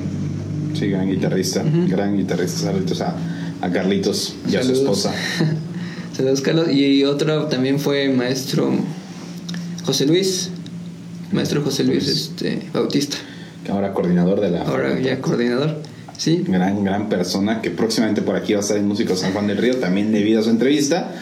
sí, 0.73 0.87
gran 0.87 1.07
guitarrista, 1.07 1.63
gran 1.87 2.17
guitarrista, 2.17 2.61
saludos 2.61 3.01
a 3.01 3.15
a 3.61 3.69
Carlitos 3.69 4.33
y 4.51 4.55
a 4.55 4.63
su 4.63 4.71
esposa. 4.71 5.13
Saludos, 6.17 6.41
Carlos. 6.41 6.71
Y 6.71 7.03
otro 7.03 7.45
también 7.45 7.79
fue 7.79 8.09
maestro 8.09 8.73
José 9.85 10.05
Luis, 10.05 10.49
maestro 11.31 11.61
José 11.63 11.83
Luis 11.83 12.07
este, 12.07 12.67
Bautista. 12.73 13.17
Ahora 13.69 13.93
coordinador 13.93 14.41
de 14.41 14.51
la. 14.51 14.63
Ahora 14.63 14.99
ya 14.99 15.19
coordinador. 15.21 15.77
Sí. 16.17 16.43
Gran, 16.47 16.83
gran 16.83 17.09
persona 17.09 17.61
que 17.61 17.71
próximamente 17.71 18.21
por 18.21 18.35
aquí 18.35 18.53
va 18.53 18.59
a 18.59 18.61
estar 18.61 18.77
en 18.77 18.87
Músico 18.87 19.15
San 19.15 19.33
Juan 19.33 19.47
del 19.47 19.57
Río, 19.57 19.77
también 19.77 20.11
debido 20.11 20.41
a 20.41 20.43
su 20.43 20.49
entrevista. 20.49 21.15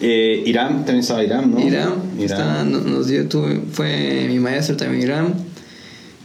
Eh, 0.00 0.42
Irán, 0.46 0.78
también 0.78 1.00
estaba 1.00 1.22
Irán, 1.22 1.52
¿no? 1.52 1.60
Irán, 1.60 1.94
Irán. 2.18 2.72
nos 2.72 3.06
dio, 3.06 3.28
fue 3.70 4.26
mi 4.28 4.38
maestro 4.38 4.76
también 4.76 5.02
Irán. 5.02 5.34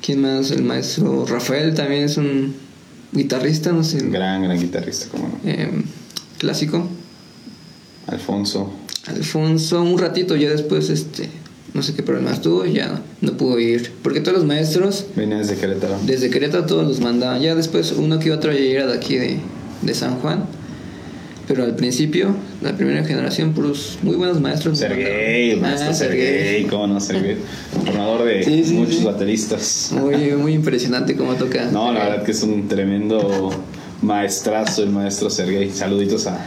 ¿Quién 0.01 0.21
más? 0.21 0.51
El 0.51 0.63
maestro 0.63 1.25
Rafael 1.25 1.73
también 1.73 2.03
es 2.05 2.17
un 2.17 2.55
guitarrista, 3.11 3.71
no 3.71 3.83
sé. 3.83 3.99
Gran, 4.09 4.43
gran 4.43 4.59
guitarrista, 4.59 5.07
como 5.09 5.27
no. 5.27 5.49
Em, 5.49 5.83
clásico. 6.37 6.87
Alfonso. 8.07 8.71
Alfonso, 9.07 9.81
un 9.81 9.97
ratito, 9.97 10.35
ya 10.35 10.49
después, 10.49 10.89
este, 10.89 11.29
no 11.77 11.83
sé 11.83 11.93
qué 11.93 12.01
problemas 12.01 12.41
tuvo, 12.41 12.65
ya 12.65 13.01
no 13.21 13.37
pudo 13.37 13.59
ir. 13.59 13.91
Porque 14.01 14.19
todos 14.19 14.39
los 14.39 14.47
maestros. 14.47 15.05
Venían 15.15 15.41
desde 15.41 15.57
Querétaro. 15.57 15.95
Desde 16.07 16.31
Querétaro 16.31 16.65
todos 16.65 16.87
los 16.87 16.99
mandaban. 17.01 17.39
Ya 17.39 17.53
después 17.53 17.91
uno 17.91 18.17
que 18.17 18.31
otro 18.31 18.51
ya 18.51 18.59
era 18.59 18.87
de 18.87 18.95
aquí 18.95 19.15
de, 19.15 19.37
de 19.83 19.93
San 19.93 20.15
Juan. 20.15 20.45
Pero 21.47 21.63
al 21.63 21.75
principio, 21.75 22.35
la 22.63 22.75
primera 22.75 23.05
generación, 23.05 23.53
puros 23.53 23.99
muy 24.01 24.15
buenos 24.15 24.41
maestros. 24.41 24.79
Sergey, 24.79 25.51
el 25.51 25.61
maestro 25.61 25.91
ah, 25.91 25.93
Sergey, 25.93 26.65
¿cómo 26.65 26.87
no? 26.87 26.99
Sergey, 26.99 27.37
formador 27.71 28.25
de 28.25 28.65
muchos 28.73 29.03
bateristas. 29.03 29.91
Muy, 29.93 30.15
muy 30.31 30.53
impresionante 30.53 31.15
cómo 31.15 31.35
toca. 31.35 31.65
No, 31.71 31.93
la 31.93 32.09
verdad 32.09 32.23
que 32.23 32.31
es 32.31 32.41
un 32.41 32.67
tremendo 32.67 33.51
maestrazo 34.01 34.81
el 34.81 34.89
maestro 34.89 35.29
Sergey. 35.29 35.69
Saluditos 35.69 36.25
a 36.25 36.43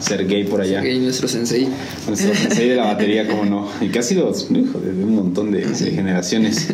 Sergey 0.00 0.44
por 0.44 0.60
allá. 0.60 0.80
Sergey, 0.80 0.98
nuestro 1.00 1.28
sensei. 1.28 1.68
Nuestro 2.06 2.34
sensei 2.34 2.68
de 2.68 2.76
la 2.76 2.84
batería, 2.84 3.26
¿cómo 3.26 3.44
no? 3.44 3.68
Y 3.80 3.88
casi 3.88 4.14
los, 4.14 4.50
hijo, 4.50 4.80
de 4.80 4.90
un 4.90 5.14
montón 5.14 5.50
de, 5.50 5.64
generaciones. 5.64 6.68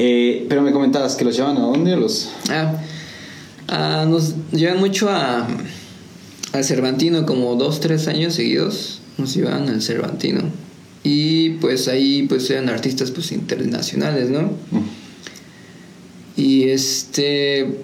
Eh, 0.00 0.46
pero 0.48 0.62
me 0.62 0.70
comentabas 0.70 1.16
que 1.16 1.24
los 1.24 1.36
llevan 1.36 1.56
a 1.56 1.62
dónde 1.62 1.96
los. 1.96 2.30
Ah, 2.50 2.80
ah 3.66 4.06
nos 4.08 4.34
llevan 4.52 4.78
mucho 4.78 5.10
a 5.10 5.44
al 6.52 6.64
Cervantino 6.64 7.26
como 7.26 7.56
dos, 7.56 7.80
tres 7.80 8.06
años 8.06 8.34
seguidos 8.34 9.00
nos 9.18 9.36
iban 9.36 9.68
al 9.68 9.82
Cervantino. 9.82 10.42
Y 11.02 11.50
pues 11.60 11.88
ahí 11.88 12.24
pues 12.28 12.48
eran 12.50 12.68
artistas 12.68 13.10
pues 13.10 13.32
internacionales, 13.32 14.30
¿no? 14.30 14.50
Y 16.36 16.68
este 16.68 17.78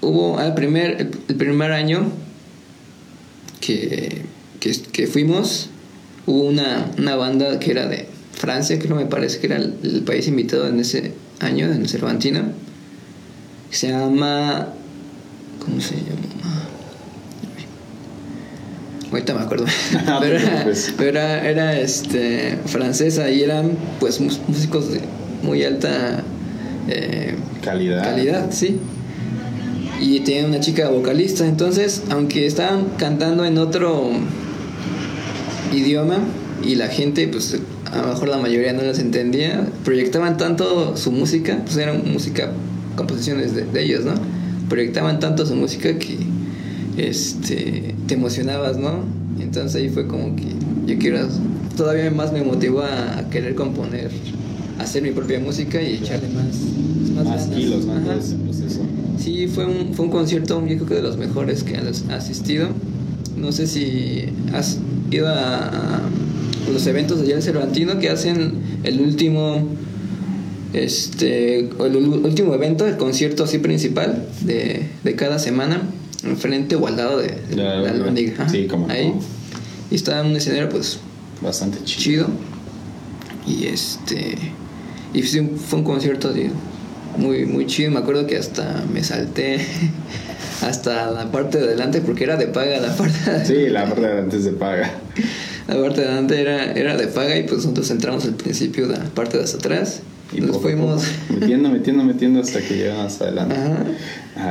hubo 0.00 0.38
al 0.38 0.54
primer, 0.54 1.12
el, 1.28 1.36
primer 1.36 1.72
año 1.72 2.06
que, 3.64 4.22
que, 4.92 5.06
fuimos, 5.06 5.70
hubo 6.26 6.42
una, 6.42 6.90
una, 6.98 7.16
banda 7.16 7.58
que 7.58 7.70
era 7.70 7.86
de 7.86 8.06
Francia, 8.32 8.78
que 8.78 8.88
no 8.88 8.96
me 8.96 9.06
parece 9.06 9.40
que 9.40 9.46
era 9.46 9.56
el, 9.56 10.02
país 10.04 10.26
invitado 10.28 10.68
en 10.68 10.80
ese 10.80 11.12
año, 11.40 11.72
en 11.72 11.82
que 11.82 11.88
se 13.76 13.88
llama, 13.88 14.68
¿cómo 15.64 15.80
se 15.80 15.96
llama? 15.96 16.34
ahorita 19.10 19.34
me 19.34 19.40
acuerdo. 19.42 19.66
pero, 20.98 21.18
era, 21.20 21.78
este, 21.78 22.58
francesa 22.66 23.30
y 23.30 23.42
eran 23.42 23.76
pues 24.00 24.20
músicos 24.20 24.92
de 24.92 25.00
muy 25.42 25.64
alta 25.64 26.22
eh, 26.88 27.36
calidad. 27.62 28.02
Calidad, 28.02 28.50
sí. 28.50 28.80
Y 30.00 30.20
tenía 30.20 30.46
una 30.46 30.60
chica 30.60 30.88
vocalista, 30.88 31.46
entonces, 31.46 32.02
aunque 32.10 32.46
estaban 32.46 32.86
cantando 32.98 33.44
en 33.44 33.58
otro 33.58 34.10
idioma 35.72 36.18
y 36.64 36.74
la 36.74 36.88
gente, 36.88 37.28
pues 37.28 37.58
a 37.90 38.02
lo 38.02 38.08
mejor 38.08 38.28
la 38.28 38.38
mayoría 38.38 38.72
no 38.72 38.82
las 38.82 38.98
entendía, 38.98 39.66
proyectaban 39.84 40.36
tanto 40.36 40.96
su 40.96 41.12
música, 41.12 41.60
pues 41.64 41.76
eran 41.76 42.12
música, 42.12 42.50
composiciones 42.96 43.54
de, 43.54 43.64
de 43.64 43.84
ellos, 43.84 44.04
¿no? 44.04 44.14
Proyectaban 44.68 45.20
tanto 45.20 45.46
su 45.46 45.54
música 45.54 45.96
que 45.98 46.16
este, 46.96 47.94
te 48.06 48.14
emocionabas, 48.14 48.78
¿no? 48.78 49.04
Entonces 49.40 49.76
ahí 49.76 49.88
fue 49.88 50.06
como 50.06 50.36
que 50.36 50.44
yo 50.86 50.98
quiero, 50.98 51.26
todavía 51.76 52.10
más 52.10 52.32
me 52.32 52.42
motivó 52.42 52.82
a, 52.82 53.28
querer 53.30 53.54
componer, 53.54 54.10
hacer 54.78 55.02
mi 55.02 55.10
propia 55.10 55.40
música 55.40 55.80
y 55.82 55.94
echarle 55.94 56.28
más, 56.28 57.26
más, 57.26 57.46
kilos, 57.48 57.84
más 57.86 58.34
proceso. 58.44 58.80
Sí, 59.24 59.48
fue 59.48 59.64
un, 59.64 59.94
fue 59.94 60.04
un 60.04 60.10
concierto, 60.10 60.60
yo 60.66 60.76
creo 60.76 60.86
que 60.86 60.94
de 60.96 61.02
los 61.02 61.16
mejores 61.16 61.62
que 61.62 61.78
has 61.78 62.04
asistido. 62.10 62.68
No 63.38 63.52
sé 63.52 63.66
si 63.66 64.26
has 64.52 64.80
ido 65.10 65.28
a, 65.28 66.02
los 66.70 66.86
eventos 66.86 67.20
de 67.20 67.32
allá 67.32 67.40
Cervantino 67.40 67.98
que 67.98 68.10
hacen 68.10 68.52
el 68.84 69.00
último 69.00 69.66
este 70.74 71.60
el 71.60 71.96
último 71.96 72.52
evento, 72.52 72.86
el 72.86 72.98
concierto 72.98 73.44
así 73.44 73.58
principal 73.58 74.26
de, 74.42 74.88
de 75.04 75.16
cada 75.16 75.38
semana 75.38 75.80
enfrente 76.22 76.76
o 76.76 76.86
al 76.86 76.96
lado 76.98 77.18
de, 77.18 77.38
la, 77.56 77.80
la 77.80 78.48
Sí, 78.50 78.66
como 78.66 78.90
ahí. 78.90 79.14
Y 79.90 79.94
estaba 79.94 80.20
en 80.20 80.32
un 80.32 80.36
escenario 80.36 80.68
pues 80.68 80.98
bastante 81.40 81.82
chido. 81.84 82.26
Y 83.46 83.68
este 83.68 84.36
y 85.14 85.22
fue 85.22 85.78
un 85.78 85.84
concierto 85.84 86.30
muy 87.16 87.46
muy 87.46 87.66
chido, 87.66 87.90
me 87.90 87.98
acuerdo 87.98 88.26
que 88.26 88.36
hasta 88.36 88.84
me 88.92 89.02
salté 89.04 89.58
hasta 90.62 91.10
la 91.10 91.30
parte 91.30 91.58
de 91.58 91.64
adelante 91.64 92.00
porque 92.00 92.24
era 92.24 92.36
de 92.36 92.46
paga 92.46 92.78
la 92.80 92.94
parte 92.94 93.30
de 93.30 93.46
Sí, 93.46 93.68
la 93.70 93.84
parte 93.84 94.00
de 94.02 94.06
adelante 94.06 94.36
es 94.36 94.44
de 94.44 94.52
paga. 94.52 94.90
La 95.66 95.80
parte 95.80 96.02
de 96.02 96.08
adelante 96.08 96.38
era, 96.38 96.72
era 96.72 96.94
de 96.94 97.06
paga 97.06 97.38
y 97.38 97.44
pues 97.44 97.64
nosotros 97.64 97.90
entramos 97.90 98.26
al 98.26 98.34
principio 98.34 98.86
de 98.86 98.98
la 98.98 99.04
parte 99.04 99.38
de 99.38 99.44
hasta 99.44 99.56
atrás. 99.56 100.02
Y 100.30 100.42
nos 100.42 100.60
fuimos 100.60 101.04
metiendo, 101.30 101.70
metiendo, 101.70 102.04
metiendo 102.04 102.40
hasta 102.40 102.60
que 102.60 102.76
llegamos 102.76 103.06
hasta 103.06 103.24
adelante. 103.24 103.56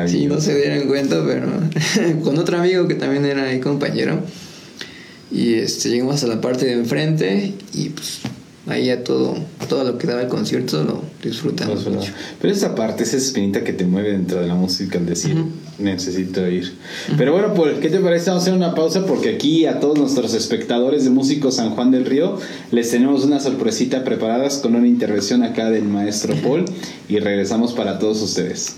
sí, 0.08 0.26
no 0.26 0.42
se 0.42 0.56
dieron 0.56 0.88
cuenta, 0.88 1.24
pero 1.24 1.50
con 2.24 2.40
otro 2.40 2.58
amigo 2.58 2.88
que 2.88 2.96
también 2.96 3.26
era 3.26 3.44
ahí 3.44 3.60
compañero. 3.60 4.22
Y 5.30 5.56
este, 5.56 5.90
llegamos 5.90 6.24
a 6.24 6.28
la 6.28 6.42
parte 6.42 6.66
de 6.66 6.74
enfrente 6.74 7.54
y 7.74 7.90
pues 7.90 8.22
ahí 8.68 8.86
ya 8.86 9.04
todo, 9.04 9.36
todo 9.68 9.84
lo 9.84 9.98
que 9.98 10.08
daba 10.08 10.22
el 10.22 10.28
concierto 10.28 10.84
lo 10.84 11.02
disfrutamos 11.22 11.86
mucho. 11.88 12.12
Pero 12.42 12.54
esa 12.54 12.76
parte, 12.76 13.04
esa 13.04 13.18
espinita 13.18 13.64
que 13.64 13.74
te 13.74 13.86
mueve 13.86 14.12
dentro 14.12 14.40
de 14.40 14.48
la 14.48 14.56
música 14.56 15.00
al 15.00 15.06
decir, 15.06 15.36
necesito 15.80 16.48
ir. 16.48 16.74
Pero 17.18 17.34
bueno, 17.34 17.54
pues, 17.54 17.80
¿qué 17.80 17.90
te 17.90 18.00
parece? 18.00 18.30
Vamos 18.30 18.44
a 18.44 18.46
hacer 18.46 18.54
una 18.54 18.74
pausa 18.74 19.06
porque 19.06 19.36
aquí 19.36 19.66
a 19.66 19.80
todos 19.80 19.98
nuestros 19.98 20.34
espectadores 20.34 21.04
de 21.04 21.10
Músicos 21.10 21.56
San 21.56 21.72
Juan 21.72 21.92
del 21.92 22.06
Río 22.06 22.38
les 22.72 22.90
tenemos 22.92 23.26
una 23.26 23.40
sorpresita 23.40 24.04
preparadas 24.04 24.58
con 24.60 24.76
una 24.76 24.88
intervención 24.88 25.44
acá 25.44 25.70
del 25.70 25.84
maestro 25.84 26.36
Paul 26.36 26.66
y 27.10 27.20
regresamos 27.20 27.74
para 27.74 28.00
todos 28.00 28.22
ustedes. 28.22 28.78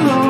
alone. 0.00 0.29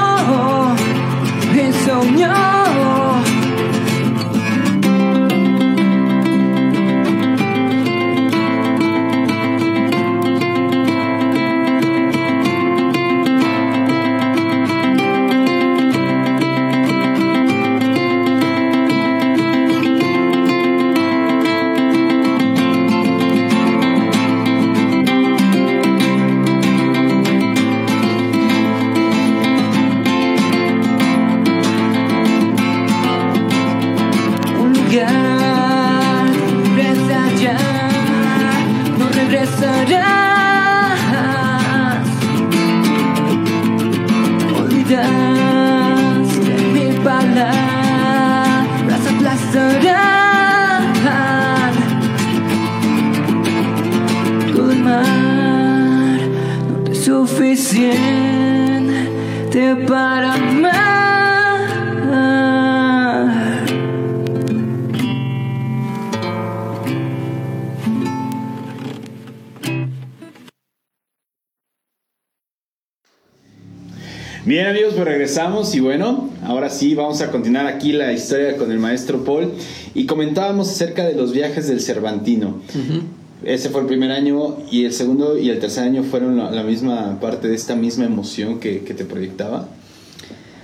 regresamos 75.21 75.75
y 75.75 75.79
bueno, 75.79 76.31
ahora 76.43 76.71
sí 76.71 76.95
vamos 76.95 77.21
a 77.21 77.29
continuar 77.29 77.67
aquí 77.67 77.93
la 77.93 78.11
historia 78.11 78.57
con 78.57 78.71
el 78.71 78.79
maestro 78.79 79.23
Paul 79.23 79.53
y 79.93 80.07
comentábamos 80.07 80.67
acerca 80.67 81.05
de 81.05 81.13
los 81.13 81.31
viajes 81.31 81.67
del 81.67 81.79
Cervantino. 81.79 82.59
Ese 83.43 83.69
fue 83.69 83.81
el 83.81 83.87
primer 83.87 84.09
año 84.09 84.57
y 84.71 84.83
el 84.83 84.93
segundo 84.93 85.37
y 85.37 85.51
el 85.51 85.59
tercer 85.59 85.83
año 85.83 86.01
fueron 86.01 86.37
la, 86.37 86.63
misma 86.63 87.19
parte 87.19 87.49
de 87.49 87.53
esta 87.53 87.75
misma 87.75 88.05
emoción 88.05 88.59
que, 88.59 88.79
te 88.79 89.05
proyectaba. 89.05 89.69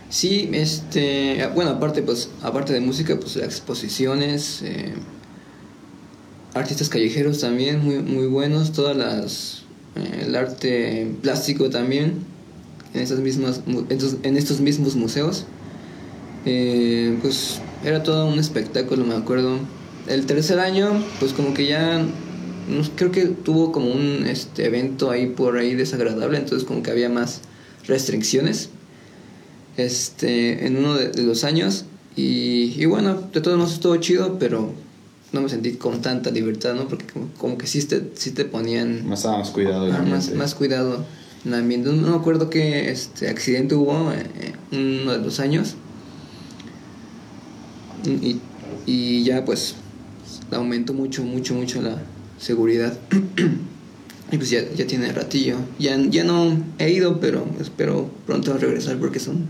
Sí, 0.10 0.50
este, 0.54 1.48
bueno, 1.54 1.70
aparte 1.70 2.02
pues, 2.02 2.32
aparte 2.42 2.74
de 2.74 2.80
música, 2.80 3.16
pues 3.20 3.36
exposiciones, 3.36 4.64
eh, 4.64 4.94
artistas 6.56 6.90
callejeros 6.90 7.42
también 7.42 7.86
muy, 7.86 8.00
muy 8.00 8.26
buenos, 8.26 8.72
todas 8.72 8.98
las, 8.98 9.66
eh, 9.98 10.26
el 10.26 10.36
arte 10.36 11.12
plástico 11.22 11.70
también 11.70 12.37
en, 12.94 13.02
esas 13.02 13.20
mismas, 13.20 13.62
en 14.24 14.38
estos 14.38 14.60
mismos 14.60 14.96
museos. 14.96 15.46
Eh, 16.46 17.18
pues 17.22 17.60
era 17.84 18.04
todo 18.04 18.28
un 18.28 18.40
espectáculo, 18.40 19.06
me 19.06 19.16
acuerdo. 19.16 19.60
El 20.08 20.26
tercer 20.26 20.60
año, 20.60 21.04
pues 21.20 21.34
como 21.34 21.54
que 21.54 21.68
ya 21.68 22.06
creo 22.96 23.12
que 23.12 23.26
tuvo 23.26 23.72
como 23.72 23.92
un 23.92 24.26
este 24.26 24.66
evento 24.66 25.12
ahí 25.12 25.28
por 25.28 25.58
ahí 25.58 25.76
desagradable, 25.76 26.38
entonces 26.38 26.68
como 26.68 26.84
que 26.84 26.92
había 26.92 27.10
más 27.10 27.42
restricciones 27.86 28.70
este 29.78 30.66
en 30.66 30.78
uno 30.78 30.96
de, 30.96 31.24
los 31.24 31.44
años 31.44 31.86
y, 32.16 32.74
y, 32.82 32.86
bueno, 32.86 33.14
de 33.32 33.42
todos 33.42 33.58
modos 33.58 33.74
estuvo 33.74 33.96
chido, 33.98 34.40
pero 34.40 34.74
no 35.32 35.42
me 35.42 35.50
sentí 35.50 35.74
con 35.74 36.02
tanta 36.02 36.32
libertad, 36.32 36.74
¿no? 36.74 36.88
Porque 36.88 37.06
como, 37.38 37.58
que 37.58 37.68
sí 37.68 37.84
te, 37.84 38.12
sí 38.16 38.32
te 38.32 38.46
ponían... 38.46 39.08
Más, 39.08 39.26
más 39.26 39.52
cuidado. 39.52 39.88
más, 40.04 40.34
más 40.34 40.56
cuidado. 40.56 41.06
No, 41.44 41.62
me 41.62 42.16
acuerdo 42.16 42.50
qué 42.50 42.90
este, 42.92 43.30
accidente 43.30 43.76
hubo 43.76 44.12
en 44.12 44.20
eh, 44.20 45.02
uno 45.04 45.14
de 45.14 45.20
los 45.20 45.40
años. 45.40 45.76
Y, 48.06 48.40
y 48.86 49.24
ya 49.24 49.44
pues 49.46 49.76
aumentó 50.52 50.94
mucho, 50.94 51.24
mucho, 51.24 51.54
mucho 51.54 51.82
la 51.82 51.98
seguridad. 52.40 52.98
Y 54.32 54.38
pues 54.38 54.50
ya, 54.50 54.60
ya 54.76 54.86
tiene 54.86 55.12
ratillo. 55.14 55.56
Ya, 55.80 55.98
ya 56.10 56.24
no 56.24 56.58
he 56.80 56.92
ido, 56.92 57.20
pero 57.20 57.46
espero 57.62 58.10
pronto 58.26 58.58
regresar 58.58 58.98
porque 58.98 59.20
son 59.20 59.48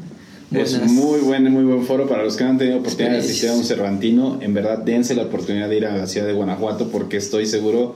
buenas. 0.51 0.73
Es 0.73 0.91
muy 0.91 1.19
buen, 1.21 1.51
muy 1.51 1.63
buen 1.63 1.83
foro 1.83 2.07
para 2.07 2.23
los 2.23 2.35
que 2.37 2.43
no 2.43 2.51
han 2.51 2.57
tenido 2.59 2.77
oportunidad 2.77 3.13
de 3.13 3.19
asistir 3.19 3.49
a 3.49 3.53
un. 3.53 3.63
Cervantino. 3.63 4.37
En 4.41 4.53
verdad, 4.53 4.77
dense 4.77 5.15
la 5.15 5.23
oportunidad 5.23 5.67
de 5.67 5.77
ir 5.77 5.85
a 5.87 5.97
la 5.97 6.05
ciudad 6.05 6.27
de 6.27 6.33
Guanajuato 6.33 6.89
porque 6.89 7.17
estoy 7.17 7.47
seguro 7.47 7.95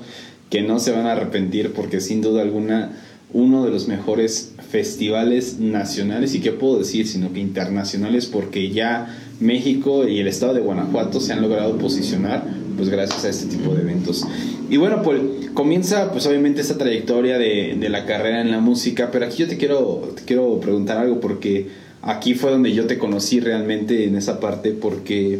que 0.50 0.64
no 0.64 0.80
se 0.80 0.92
van 0.92 1.06
a 1.06 1.12
arrepentir 1.12 1.72
porque 1.74 2.02
sin 2.02 2.22
duda 2.22 2.42
alguna 2.42 2.94
uno 3.34 3.64
de 3.64 3.72
los 3.72 3.88
mejores 3.88 4.54
festivales 4.70 5.60
nacionales 5.60 6.36
y 6.36 6.42
qué 6.42 6.52
puedo 6.52 6.80
decir, 6.80 7.08
sino 7.08 7.32
que 7.34 7.40
internacionales 7.40 8.26
porque 8.26 8.72
ya 8.72 9.18
México 9.40 10.08
y 10.08 10.20
el 10.20 10.28
estado 10.28 10.54
de 10.54 10.62
Guanajuato 10.62 11.20
se 11.20 11.34
han 11.34 11.42
logrado 11.42 11.78
posicionar 11.78 12.44
pues 12.78 12.90
gracias 12.90 13.26
a 13.26 13.30
este 13.30 13.46
tipo 13.48 13.74
de 13.74 13.82
eventos. 13.82 14.26
Y 14.70 14.78
bueno, 14.78 15.02
pues 15.04 15.22
comienza 15.54 16.12
pues 16.12 16.26
obviamente 16.28 16.62
esta 16.62 16.78
trayectoria 16.78 17.38
de, 17.38 17.76
de 17.80 17.90
la 17.90 18.06
carrera 18.06 18.42
en 18.42 18.52
la 18.52 18.60
música, 18.60 19.10
pero 19.12 19.26
aquí 19.26 19.38
yo 19.40 19.48
te 19.48 19.58
quiero, 19.58 20.14
te 20.16 20.24
quiero 20.24 20.60
preguntar 20.60 20.98
algo 20.98 21.20
porque 21.20 21.68
aquí 22.02 22.34
fue 22.34 22.52
donde 22.52 22.74
yo 22.74 22.88
te 22.88 22.98
conocí 22.98 23.40
realmente 23.40 24.06
en 24.06 24.16
esa 24.16 24.40
parte 24.40 24.72
porque 24.72 25.40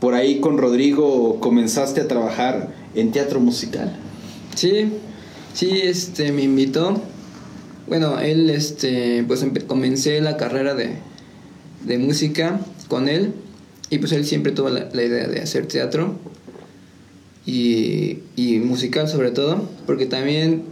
por 0.00 0.14
ahí 0.14 0.40
con 0.40 0.58
Rodrigo 0.58 1.40
comenzaste 1.40 2.00
a 2.00 2.08
trabajar 2.08 2.74
en 2.94 3.12
teatro 3.12 3.40
musical. 3.40 3.96
Sí, 4.54 4.88
sí, 5.54 5.70
este, 5.82 6.32
me 6.32 6.42
invitó. 6.42 7.00
Bueno, 7.86 8.18
él, 8.20 8.50
este, 8.50 9.24
pues 9.26 9.44
comencé 9.66 10.20
la 10.20 10.36
carrera 10.36 10.74
de, 10.74 10.96
de 11.84 11.98
música 11.98 12.60
con 12.88 13.08
él 13.08 13.32
y 13.90 13.98
pues 13.98 14.12
él 14.12 14.24
siempre 14.24 14.52
tuvo 14.52 14.70
la, 14.70 14.88
la 14.92 15.02
idea 15.04 15.28
de 15.28 15.40
hacer 15.40 15.66
teatro 15.66 16.18
y, 17.46 18.18
y 18.34 18.58
musical 18.58 19.08
sobre 19.08 19.30
todo, 19.30 19.68
porque 19.86 20.06
también 20.06 20.64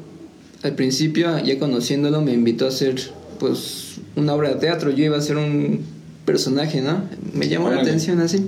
al 0.65 0.75
principio, 0.75 1.39
ya 1.45 1.59
conociéndolo, 1.59 2.23
me 2.23 2.33
invitó 2.33 2.65
a 2.65 2.69
hacer 2.69 2.97
pues 3.39 3.97
una 4.17 4.35
obra 4.35 4.49
de 4.49 4.55
teatro. 4.57 4.91
Yo 4.91 5.05
iba 5.05 5.19
a 5.19 5.21
ser 5.21 5.37
un 5.37 5.81
personaje, 6.25 6.81
¿no? 6.81 7.05
Me 7.35 7.49
llamó 7.49 7.71
la 7.71 7.83
atención 7.83 8.21
así. 8.21 8.47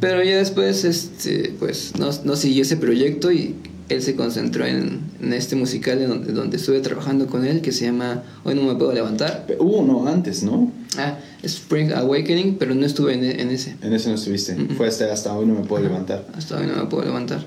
Pero 0.00 0.24
ya 0.24 0.38
después, 0.38 0.84
este, 0.84 1.54
pues 1.58 1.92
no, 1.98 2.10
no 2.24 2.36
siguió 2.36 2.62
ese 2.62 2.78
proyecto 2.78 3.30
y 3.30 3.54
él 3.88 4.02
se 4.02 4.14
concentró 4.16 4.64
en, 4.66 5.00
en 5.20 5.32
este 5.32 5.56
musical 5.56 6.00
en 6.00 6.08
donde, 6.08 6.32
donde 6.32 6.56
estuve 6.56 6.80
trabajando 6.80 7.26
con 7.26 7.44
él, 7.44 7.60
que 7.60 7.72
se 7.72 7.84
llama 7.86 8.22
Hoy 8.44 8.54
no 8.54 8.62
me 8.62 8.74
puedo 8.74 8.92
levantar. 8.92 9.46
Hubo 9.58 9.78
uno 9.78 10.06
antes, 10.08 10.42
¿no? 10.42 10.72
Ah, 10.98 11.18
Spring 11.42 11.92
Awakening, 11.92 12.56
pero 12.58 12.74
no 12.74 12.86
estuve 12.86 13.14
en, 13.14 13.24
en 13.24 13.50
ese. 13.50 13.76
En 13.82 13.92
ese 13.92 14.08
no 14.08 14.14
estuviste. 14.14 14.54
Fue 14.76 14.86
hasta, 14.88 15.12
hasta 15.12 15.34
hoy 15.34 15.46
no 15.46 15.54
me 15.54 15.64
puedo 15.66 15.82
levantar. 15.82 16.26
Hasta 16.34 16.58
hoy 16.58 16.66
no 16.66 16.76
me 16.76 16.86
puedo 16.86 17.04
levantar. 17.04 17.44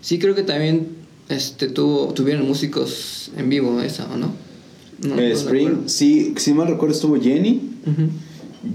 Sí, 0.00 0.18
creo 0.18 0.34
que 0.34 0.42
también 0.42 0.88
este, 1.28 1.68
tuvo, 1.68 2.12
tuvieron 2.12 2.46
músicos 2.46 3.30
en 3.36 3.48
vivo 3.48 3.80
esa, 3.80 4.06
¿o 4.12 4.16
no? 4.16 4.32
No, 5.02 5.18
Eh, 5.18 5.32
Spring, 5.32 5.84
sí, 5.86 6.34
si 6.36 6.52
mal 6.54 6.68
recuerdo 6.68 6.94
estuvo 6.94 7.20
Jenny. 7.20 7.60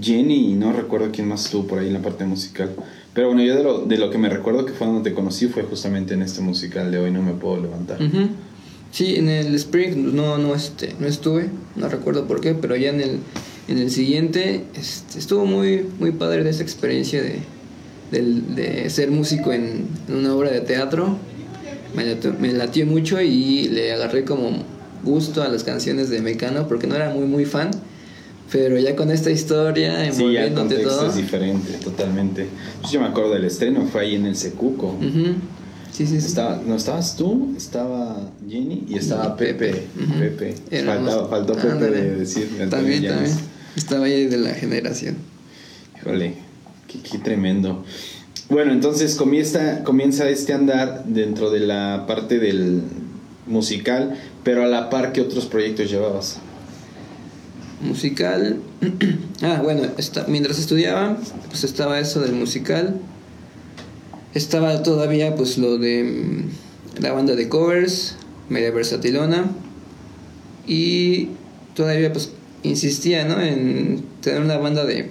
Jenny 0.00 0.52
y 0.52 0.54
no 0.54 0.72
recuerdo 0.72 1.10
quién 1.12 1.28
más 1.28 1.46
estuvo 1.46 1.66
por 1.66 1.78
ahí 1.78 1.86
en 1.88 1.94
la 1.94 2.02
parte 2.02 2.24
musical. 2.24 2.70
Pero 3.18 3.30
bueno, 3.30 3.42
yo 3.42 3.56
de 3.56 3.64
lo, 3.64 3.78
de 3.80 3.98
lo 3.98 4.10
que 4.10 4.18
me 4.18 4.28
recuerdo 4.28 4.64
que 4.64 4.72
fue 4.72 4.86
donde 4.86 5.10
te 5.10 5.12
conocí 5.12 5.48
fue 5.48 5.64
justamente 5.64 6.14
en 6.14 6.22
este 6.22 6.40
musical 6.40 6.92
de 6.92 7.00
hoy 7.00 7.10
no 7.10 7.20
me 7.20 7.32
puedo 7.32 7.60
levantar. 7.60 8.00
Ujú. 8.00 8.28
Sí, 8.92 9.16
en 9.16 9.28
el 9.28 9.52
Spring 9.56 10.14
no, 10.14 10.38
no, 10.38 10.54
este, 10.54 10.94
no 11.00 11.08
estuve, 11.08 11.48
no 11.74 11.88
recuerdo 11.88 12.28
por 12.28 12.40
qué, 12.40 12.54
pero 12.54 12.76
ya 12.76 12.90
en 12.90 13.00
el, 13.00 13.18
en 13.66 13.78
el 13.78 13.90
siguiente 13.90 14.62
este, 14.76 15.18
estuvo 15.18 15.46
muy, 15.46 15.84
muy 15.98 16.12
padre 16.12 16.44
de 16.44 16.50
esa 16.50 16.62
experiencia 16.62 17.20
de, 17.20 17.40
de 18.12 18.88
ser 18.88 19.10
músico 19.10 19.52
en, 19.52 19.88
en 20.08 20.14
una 20.14 20.32
obra 20.36 20.52
de 20.52 20.60
teatro. 20.60 21.18
Me 21.96 22.04
latió, 22.04 22.36
me 22.38 22.52
latió 22.52 22.86
mucho 22.86 23.20
y 23.20 23.66
le 23.66 23.94
agarré 23.94 24.24
como 24.24 24.62
gusto 25.02 25.42
a 25.42 25.48
las 25.48 25.64
canciones 25.64 26.08
de 26.08 26.22
Mecano 26.22 26.68
porque 26.68 26.86
no 26.86 26.94
era 26.94 27.10
muy, 27.10 27.26
muy 27.26 27.46
fan. 27.46 27.72
Pero 28.50 28.78
ya 28.78 28.96
con 28.96 29.10
esta 29.10 29.30
historia, 29.30 29.92
Sí, 29.92 29.98
ya 29.98 30.06
el 30.06 30.12
envolviéndote 30.52 30.58
contexto 30.76 30.88
todo. 30.96 31.08
es 31.10 31.16
diferente, 31.16 31.72
totalmente. 31.84 32.46
Pues 32.80 32.92
yo 32.92 33.00
me 33.00 33.06
acuerdo 33.06 33.34
del 33.34 33.44
estreno, 33.44 33.86
fue 33.92 34.02
ahí 34.02 34.14
en 34.14 34.24
el 34.26 34.36
Secuco. 34.36 34.96
Sí, 35.92 36.06
sí, 36.06 36.20
sí. 36.20 36.26
Estaba, 36.26 36.60
no 36.64 36.76
estabas 36.76 37.16
tú, 37.16 37.54
estaba 37.56 38.30
Jenny 38.48 38.84
y 38.88 38.96
estaba 38.96 39.36
Pepe. 39.36 39.86
Pepe. 40.18 40.54
Faltaba- 40.84 41.28
faltó 41.28 41.54
Pepe 41.54 41.68
Ándale. 41.68 41.96
de 42.02 42.16
decir. 42.16 42.48
También, 42.70 43.02
Llanes. 43.02 43.30
también. 43.30 43.48
Estaba 43.76 44.04
ahí 44.06 44.26
de 44.26 44.36
la 44.38 44.50
generación. 44.54 45.16
Híjole, 46.00 46.34
qué, 46.86 47.00
qué 47.00 47.18
tremendo. 47.18 47.84
Bueno, 48.48 48.72
entonces 48.72 49.14
comienza, 49.14 49.84
comienza 49.84 50.28
este 50.28 50.54
andar 50.54 51.04
dentro 51.06 51.50
de 51.50 51.60
la 51.60 52.04
parte 52.06 52.38
del 52.38 52.82
musical, 53.46 54.16
pero 54.42 54.62
a 54.64 54.66
la 54.66 54.88
par, 54.90 55.12
¿qué 55.12 55.20
otros 55.20 55.44
proyectos 55.46 55.90
llevabas? 55.90 56.38
Musical. 57.80 58.58
ah, 59.42 59.60
bueno, 59.62 59.82
esta- 59.98 60.26
mientras 60.28 60.58
estudiaba, 60.58 61.16
pues 61.48 61.64
estaba 61.64 62.00
eso 62.00 62.20
del 62.20 62.32
musical. 62.32 62.96
Estaba 64.34 64.82
todavía, 64.82 65.34
pues 65.36 65.58
lo 65.58 65.78
de 65.78 66.02
mm, 66.04 67.02
la 67.02 67.12
banda 67.12 67.34
de 67.36 67.48
covers, 67.48 68.16
media 68.48 68.70
versatilona. 68.70 69.46
Y 70.66 71.28
todavía, 71.74 72.12
pues 72.12 72.30
insistía, 72.62 73.24
¿no? 73.24 73.40
En 73.40 74.02
tener 74.20 74.42
una 74.42 74.58
banda 74.58 74.84
de, 74.84 75.10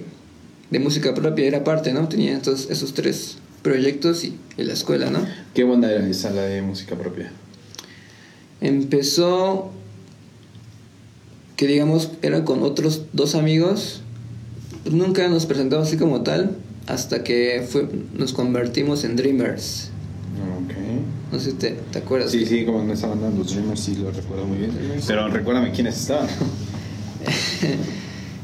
de 0.70 0.78
música 0.78 1.14
propia, 1.14 1.46
era 1.46 1.64
parte, 1.64 1.92
¿no? 1.92 2.06
Tenía 2.08 2.32
entonces 2.32 2.68
esos 2.70 2.94
tres 2.94 3.38
proyectos 3.62 4.24
y, 4.24 4.36
y 4.56 4.62
la 4.64 4.74
escuela, 4.74 5.10
¿no? 5.10 5.26
¿Qué 5.54 5.64
banda 5.64 5.90
era 5.90 6.06
esa, 6.06 6.30
la 6.30 6.42
de 6.42 6.62
música 6.62 6.94
propia? 6.96 7.32
Empezó 8.60 9.70
que 11.58 11.66
digamos 11.66 12.12
era 12.22 12.44
con 12.44 12.62
otros 12.62 13.02
dos 13.12 13.34
amigos. 13.34 14.00
Pues 14.84 14.94
nunca 14.94 15.28
nos 15.28 15.44
presentamos 15.44 15.88
así 15.88 15.96
como 15.96 16.22
tal 16.22 16.56
hasta 16.86 17.24
que 17.24 17.66
fue, 17.68 17.88
nos 18.16 18.32
convertimos 18.32 19.02
en 19.02 19.16
Dreamers. 19.16 19.90
Ok. 20.64 20.72
No 21.32 21.40
sé 21.40 21.50
si 21.50 21.56
te, 21.56 21.72
te 21.72 21.98
acuerdas. 21.98 22.30
Sí, 22.30 22.46
sí, 22.46 22.64
como 22.64 22.80
en 22.80 22.90
esa 22.90 23.08
banda, 23.08 23.28
los 23.28 23.52
Dreamers, 23.52 23.80
sí, 23.80 23.96
lo 23.96 24.12
recuerdo 24.12 24.46
muy 24.46 24.58
bien. 24.58 24.72
Dreamers. 24.72 25.04
Pero 25.06 25.28
recuérdame 25.28 25.72
quiénes 25.72 25.98
estaban. 26.00 26.28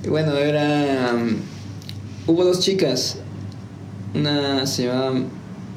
Bueno, 0.07 0.37
era... 0.37 1.15
um, 1.15 1.37
hubo 2.27 2.45
dos 2.45 2.61
chicas. 2.61 3.17
Una 4.15 4.67
se 4.67 4.85
llama, 4.85 5.23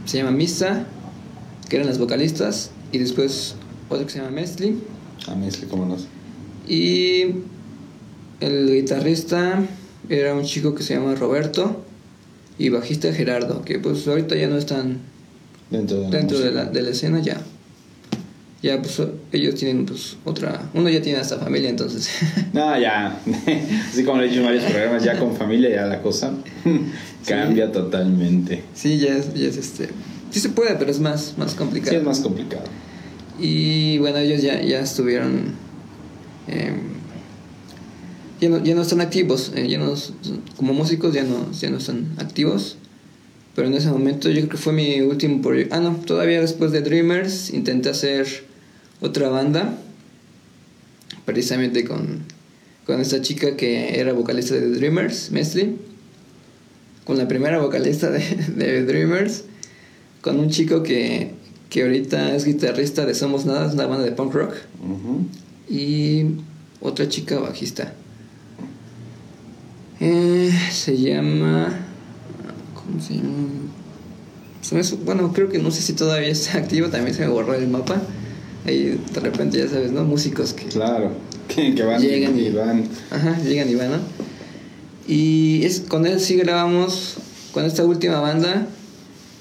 se 0.04 0.18
llama 0.18 0.32
Misa, 0.32 0.86
que 1.70 1.78
eran 1.78 1.88
las 1.88 1.98
vocalistas. 1.98 2.72
Y 2.92 2.98
después 2.98 3.56
otra 3.88 4.06
que 4.06 4.12
se 4.12 4.18
llama 4.20 4.32
Mesli. 4.32 4.80
A 5.28 5.36
mí 5.36 5.48
es 5.48 5.56
que 5.56 5.68
cómo 5.68 5.86
no. 5.86 5.96
Y 6.68 7.36
el 8.40 8.72
guitarrista 8.74 9.64
era 10.10 10.34
un 10.34 10.44
chico 10.44 10.76
que 10.76 10.84
se 10.84 10.96
llama 10.96 11.16
Roberto 11.16 11.84
y 12.58 12.70
bajista 12.70 13.14
Gerardo, 13.14 13.64
que 13.64 13.80
pues 13.80 14.08
ahorita 14.08 14.36
ya 14.36 14.48
no 14.48 14.58
están 14.58 15.00
Dentro 15.70 15.98
de 15.98 16.04
la 16.04 16.10
dentro 16.10 16.40
de 16.40 16.52
la, 16.52 16.66
de 16.66 16.82
la 16.82 16.90
escena 16.92 17.20
ya. 17.20 17.42
Ya 18.64 18.82
pues 18.82 19.02
ellos 19.32 19.56
tienen 19.56 19.86
pues 19.86 20.18
otra, 20.26 20.70
uno 20.74 20.90
ya 20.90 21.02
tiene 21.02 21.20
hasta 21.20 21.38
familia 21.38 21.70
entonces. 21.70 22.10
No, 22.54 22.80
ya. 22.80 23.20
Así 23.90 24.04
como 24.04 24.18
lo 24.18 24.24
he 24.24 24.30
dicho 24.30 24.40
en 24.40 24.46
varios 24.46 24.64
programas, 24.64 25.04
ya 25.04 25.20
con 25.20 25.36
familia 25.36 25.70
ya 25.70 25.86
la 25.86 26.02
cosa 26.02 26.32
cambia 27.28 27.72
totalmente. 27.72 28.64
sí, 28.74 28.98
ya 28.98 29.16
es, 29.16 29.34
ya 29.34 29.48
es 29.48 29.58
este, 29.58 29.90
sí 30.32 30.40
se 30.40 30.50
puede, 30.50 30.76
pero 30.76 30.90
es 30.90 31.00
más, 31.00 31.36
más 31.38 31.54
complicado. 31.54 31.92
Sí, 31.92 31.98
es 31.98 32.04
más 32.04 32.20
complicado. 32.20 32.64
Y 33.40 34.00
bueno, 34.00 34.18
ellos 34.18 34.42
ya, 34.42 34.62
ya 34.62 34.80
estuvieron. 34.80 35.67
Em, 36.48 36.76
ya, 38.42 38.50
no, 38.50 38.64
ya 38.64 38.76
no 38.76 38.82
están 38.82 39.02
activos. 39.02 39.52
eh, 39.56 39.68
ya 39.68 39.78
no, 39.80 39.94
como 40.56 40.74
músicos 40.74 41.14
ya 41.14 41.24
no, 41.24 41.52
ya 41.52 41.70
no 41.70 41.78
están 41.78 42.14
activos. 42.18 42.78
Pero 43.56 43.68
en 43.70 43.74
ese 43.74 43.90
momento 43.90 44.30
yo 44.30 44.42
creo 44.42 44.50
que 44.50 44.58
fue 44.58 44.74
mi 44.74 45.02
último 45.02 45.42
proyecto. 45.42 45.76
Ah, 45.76 45.80
no, 45.80 45.96
todavía 45.96 46.40
después 46.40 46.72
de 46.72 46.82
Dreamers 46.82 47.50
intenté 47.50 47.90
hacer 47.90 48.28
otra 49.02 49.30
banda. 49.30 49.76
Precisamente 51.26 51.84
con, 51.84 52.24
con 52.86 53.02
esta 53.02 53.22
chica 53.22 53.58
que 53.58 54.00
era 54.00 54.14
vocalista 54.14 54.54
de 54.54 54.70
Dreamers, 54.70 55.32
Mesli. 55.32 55.76
Con 57.04 57.18
la 57.18 57.28
primera 57.28 57.58
vocalista 57.60 58.12
de, 58.12 58.84
Dreamers. 58.86 59.46
Con 60.22 60.40
un 60.40 60.52
chico 60.52 60.84
que, 60.84 61.32
que 61.72 61.82
ahorita 61.82 62.36
es 62.36 62.46
guitarrista 62.46 63.08
de 63.08 63.16
Somos 63.16 63.46
Nada, 63.48 63.68
es 63.68 63.74
una 63.74 63.88
banda 63.88 64.06
de 64.06 64.12
punk 64.12 64.34
rock. 64.36 64.54
Y 65.70 66.26
otra 66.82 67.08
chica 67.10 67.40
bajista. 67.40 67.94
Eh, 70.00 70.52
se 70.72 70.98
llama. 70.98 71.70
¿Cómo 72.74 73.02
se 73.02 73.16
llama? 73.16 73.38
Bueno, 75.06 75.32
creo 75.34 75.50
que 75.50 75.60
no 75.60 75.72
sé 75.72 75.82
si 75.82 75.94
todavía 75.94 76.28
está 76.30 76.58
activo, 76.58 76.90
también 76.90 77.16
se 77.16 77.22
me 77.26 77.30
borró 77.32 77.54
el 77.54 77.68
mapa. 77.68 78.02
Ahí 78.66 79.00
de 79.14 79.20
repente, 79.20 79.58
ya 79.58 79.68
sabes, 79.70 79.92
¿no? 79.92 80.04
Músicos 80.04 80.54
que 80.54 80.66
Claro. 80.66 81.12
Que, 81.48 81.74
que 81.74 81.84
van 81.84 82.02
Llegan 82.02 82.38
y 82.38 82.48
y- 82.48 82.52
van. 82.52 82.84
Ajá, 83.10 83.40
llegan 83.42 83.70
y 83.70 83.76
van, 83.76 83.92
¿no? 83.92 83.98
Y 85.08 85.62
es, 85.64 85.80
con 85.80 86.06
él 86.06 86.20
sí 86.20 86.36
grabamos, 86.36 87.16
con 87.54 87.64
esta 87.64 87.86
última 87.86 88.20
banda 88.20 88.68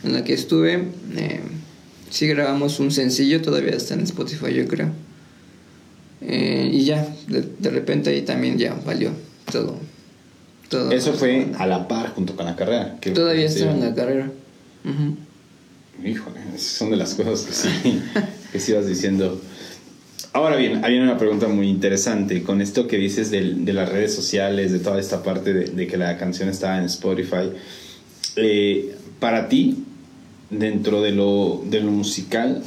en 0.04 0.12
la 0.12 0.22
que 0.22 0.32
estuve, 0.32 0.84
eh, 1.16 1.40
sí 2.10 2.28
grabamos 2.28 2.78
un 2.78 2.92
sencillo, 2.92 3.42
todavía 3.42 3.72
está 3.72 3.94
en 3.94 4.02
Spotify 4.02 4.54
yo 4.54 4.68
creo, 4.68 4.90
y 6.20 6.84
ya, 6.84 7.06
de, 7.28 7.70
repente 7.70 8.10
ahí 8.10 8.22
también 8.22 8.58
ya 8.58 8.74
valió 8.84 9.10
todo. 9.50 9.78
todo 10.68 10.90
Eso 10.90 11.12
fue 11.12 11.48
a 11.58 11.66
la 11.66 11.86
par 11.88 12.10
junto 12.10 12.34
con 12.36 12.46
la 12.46 12.56
carrera. 12.56 12.96
Que 13.00 13.10
Todavía 13.10 13.46
estaba 13.46 13.72
en 13.72 13.80
la 13.80 13.94
carrera. 13.94 14.30
Híjole, 16.04 16.40
son 16.58 16.90
de 16.90 16.96
las 16.96 17.14
cosas 17.14 17.42
que 17.42 17.52
sí, 17.52 18.02
que 18.52 18.60
sí 18.60 18.72
vas 18.72 18.86
diciendo. 18.86 19.40
Ahora 20.32 20.56
bien, 20.56 20.84
hay 20.84 20.98
una 20.98 21.16
pregunta 21.16 21.48
muy 21.48 21.68
interesante 21.68 22.42
con 22.42 22.60
esto 22.60 22.86
que 22.86 22.98
dices 22.98 23.30
de, 23.30 23.54
de 23.54 23.72
las 23.72 23.88
redes 23.88 24.14
sociales, 24.14 24.72
de 24.72 24.80
toda 24.80 25.00
esta 25.00 25.22
parte 25.22 25.54
de, 25.54 25.64
de 25.66 25.86
que 25.86 25.96
la 25.96 26.18
canción 26.18 26.48
estaba 26.48 26.78
en 26.78 26.84
Spotify. 26.84 27.50
Eh, 28.36 28.94
para 29.18 29.48
ti, 29.48 29.84
dentro 30.50 31.00
de 31.00 31.12
lo, 31.12 31.62
de 31.64 31.80
lo 31.80 31.90
musical, 31.90 32.62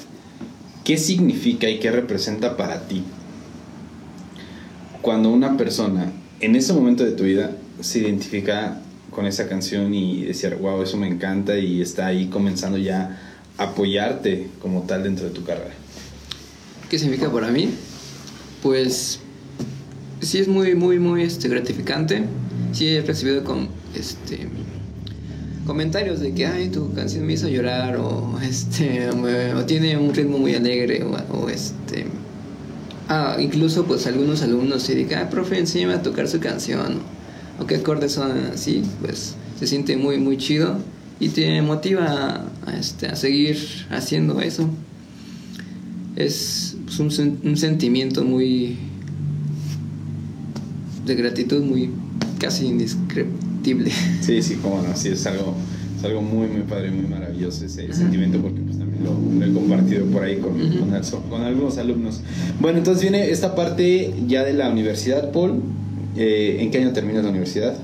¿qué 0.83 0.97
significa 0.97 1.69
y 1.69 1.79
qué 1.79 1.91
representa 1.91 2.57
para 2.57 2.87
ti 2.87 3.03
cuando 5.01 5.29
una 5.29 5.57
persona 5.57 6.11
en 6.39 6.55
ese 6.55 6.73
momento 6.73 7.03
de 7.03 7.11
tu 7.11 7.23
vida 7.23 7.51
se 7.81 7.99
identifica 7.99 8.81
con 9.11 9.25
esa 9.25 9.47
canción 9.47 9.93
y 9.93 10.25
decir, 10.25 10.55
wow, 10.55 10.81
eso 10.81 10.97
me 10.97 11.07
encanta 11.07 11.57
y 11.57 11.81
está 11.81 12.07
ahí 12.07 12.27
comenzando 12.27 12.77
ya 12.77 13.19
a 13.57 13.63
apoyarte 13.63 14.47
como 14.61 14.83
tal 14.83 15.03
dentro 15.03 15.25
de 15.25 15.31
tu 15.31 15.43
carrera? 15.43 15.73
¿Qué 16.89 16.97
significa 16.97 17.31
para 17.31 17.49
mí? 17.49 17.69
Pues 18.63 19.19
sí 20.21 20.39
es 20.39 20.47
muy, 20.47 20.75
muy, 20.75 20.99
muy 20.99 21.23
este, 21.23 21.47
gratificante. 21.49 22.23
Sí 22.71 22.87
he 22.87 23.01
recibido 23.01 23.43
con, 23.43 23.69
este, 23.95 24.47
comentarios 25.65 26.19
de 26.19 26.33
que, 26.33 26.47
ay, 26.47 26.69
tu 26.69 26.93
canción 26.93 27.25
me 27.25 27.33
hizo 27.33 27.47
llorar 27.47 27.97
o, 27.97 28.39
este, 28.43 29.09
o 29.11 29.65
tiene 29.65 29.97
un 29.97 30.13
ritmo 30.13 30.37
muy 30.37 30.55
alegre 30.55 31.03
o, 31.03 31.49
este... 31.49 32.07
Ah, 33.11 33.37
incluso 33.39 33.85
pues 33.85 34.05
algunos 34.05 34.43
alumnos 34.43 34.83
se 34.83 34.93
digan, 34.93 35.23
ah, 35.25 35.29
profe, 35.31 35.57
enséñame 35.57 35.95
a 35.95 36.01
tocar 36.03 36.27
su 36.27 36.39
canción 36.39 36.99
o 37.59 37.65
qué 37.65 37.77
acordes 37.77 38.11
son 38.11 38.31
así, 38.53 38.83
pues 39.01 39.35
se 39.59 39.65
siente 39.65 39.97
muy, 39.97 40.19
muy 40.19 40.37
chido 40.37 40.77
y 41.19 41.29
te 41.29 41.59
motiva 41.63 42.45
a, 42.67 42.77
este, 42.77 43.07
a 43.07 43.15
seguir 43.15 43.57
haciendo 43.89 44.39
eso. 44.39 44.69
Es 46.15 46.77
pues, 46.85 46.99
un, 46.99 47.39
un 47.43 47.57
sentimiento 47.57 48.23
muy 48.23 48.77
de 51.05 51.15
gratitud 51.15 51.63
muy 51.63 51.89
casi 52.39 52.67
indescriptible. 52.67 53.91
Sí, 54.21 54.41
sí, 54.43 54.59
cómo 54.61 54.83
no, 54.83 54.95
sí, 54.95 55.09
es 55.09 55.25
algo, 55.25 55.55
es 55.99 56.05
algo 56.05 56.21
muy, 56.21 56.47
muy 56.47 56.61
padre, 56.61 56.91
muy 56.91 57.07
maravilloso 57.07 57.65
ese 57.65 57.91
sentimiento 57.93 58.39
porque 58.39 58.61
pues 58.61 58.77
también 58.77 59.03
lo, 59.03 59.45
he 59.45 59.53
compartido 59.53 60.05
por 60.05 60.23
ahí 60.23 60.37
con, 60.37 60.57
con, 61.29 61.41
algunos 61.41 61.77
alumnos. 61.77 62.21
Bueno, 62.59 62.77
entonces 62.77 63.01
viene 63.01 63.29
esta 63.29 63.53
parte 63.53 64.13
ya 64.25 64.43
de 64.43 64.53
la 64.53 64.69
universidad, 64.69 65.31
Paul. 65.31 65.61
Eh, 66.15 66.57
¿En 66.61 66.71
qué 66.71 66.77
año 66.79 66.93
terminas 66.93 67.23
la 67.23 67.31
universidad? 67.31 67.77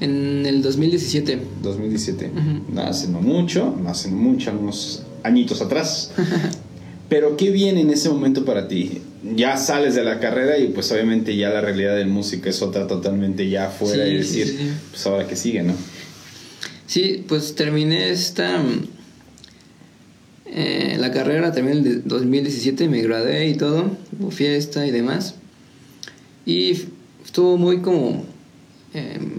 En 0.00 0.46
el 0.46 0.62
2017. 0.62 1.38
2017. 1.62 2.30
No 2.72 2.80
hace 2.82 3.08
no 3.08 3.20
mucho, 3.20 3.76
no 3.82 3.90
hace 3.90 4.08
mucho, 4.08 4.52
unos 4.58 5.02
añitos 5.22 5.60
atrás. 5.60 6.12
Pero 7.08 7.36
¿qué 7.36 7.50
viene 7.50 7.82
en 7.82 7.90
ese 7.90 8.08
momento 8.08 8.44
para 8.44 8.66
ti? 8.66 9.02
Ya 9.36 9.56
sales 9.58 9.94
de 9.94 10.04
la 10.04 10.20
carrera 10.20 10.58
y 10.58 10.68
pues 10.68 10.90
obviamente 10.90 11.36
ya 11.36 11.50
la 11.50 11.60
realidad 11.60 11.96
del 11.96 12.08
músico 12.08 12.48
es 12.48 12.62
otra 12.62 12.86
totalmente 12.86 13.48
ya 13.48 13.68
afuera 13.68 14.06
y 14.08 14.16
decir, 14.16 14.74
pues 14.90 15.06
ahora 15.06 15.26
que 15.26 15.36
sigue, 15.36 15.62
¿no? 15.62 15.74
Sí, 16.86 17.24
pues 17.26 17.54
terminé 17.54 18.10
esta... 18.10 18.62
Eh, 20.46 20.96
la 20.98 21.10
carrera 21.10 21.52
terminé 21.52 21.78
en 21.78 21.86
el 21.86 22.02
2017, 22.04 22.88
me 22.88 23.02
gradué 23.02 23.48
y 23.48 23.56
todo, 23.56 23.90
hubo 24.18 24.30
fiesta 24.30 24.86
y 24.86 24.90
demás. 24.90 25.34
Y 26.44 26.84
estuvo 27.24 27.56
muy 27.56 27.80
como... 27.80 28.24
Em, 28.94 29.32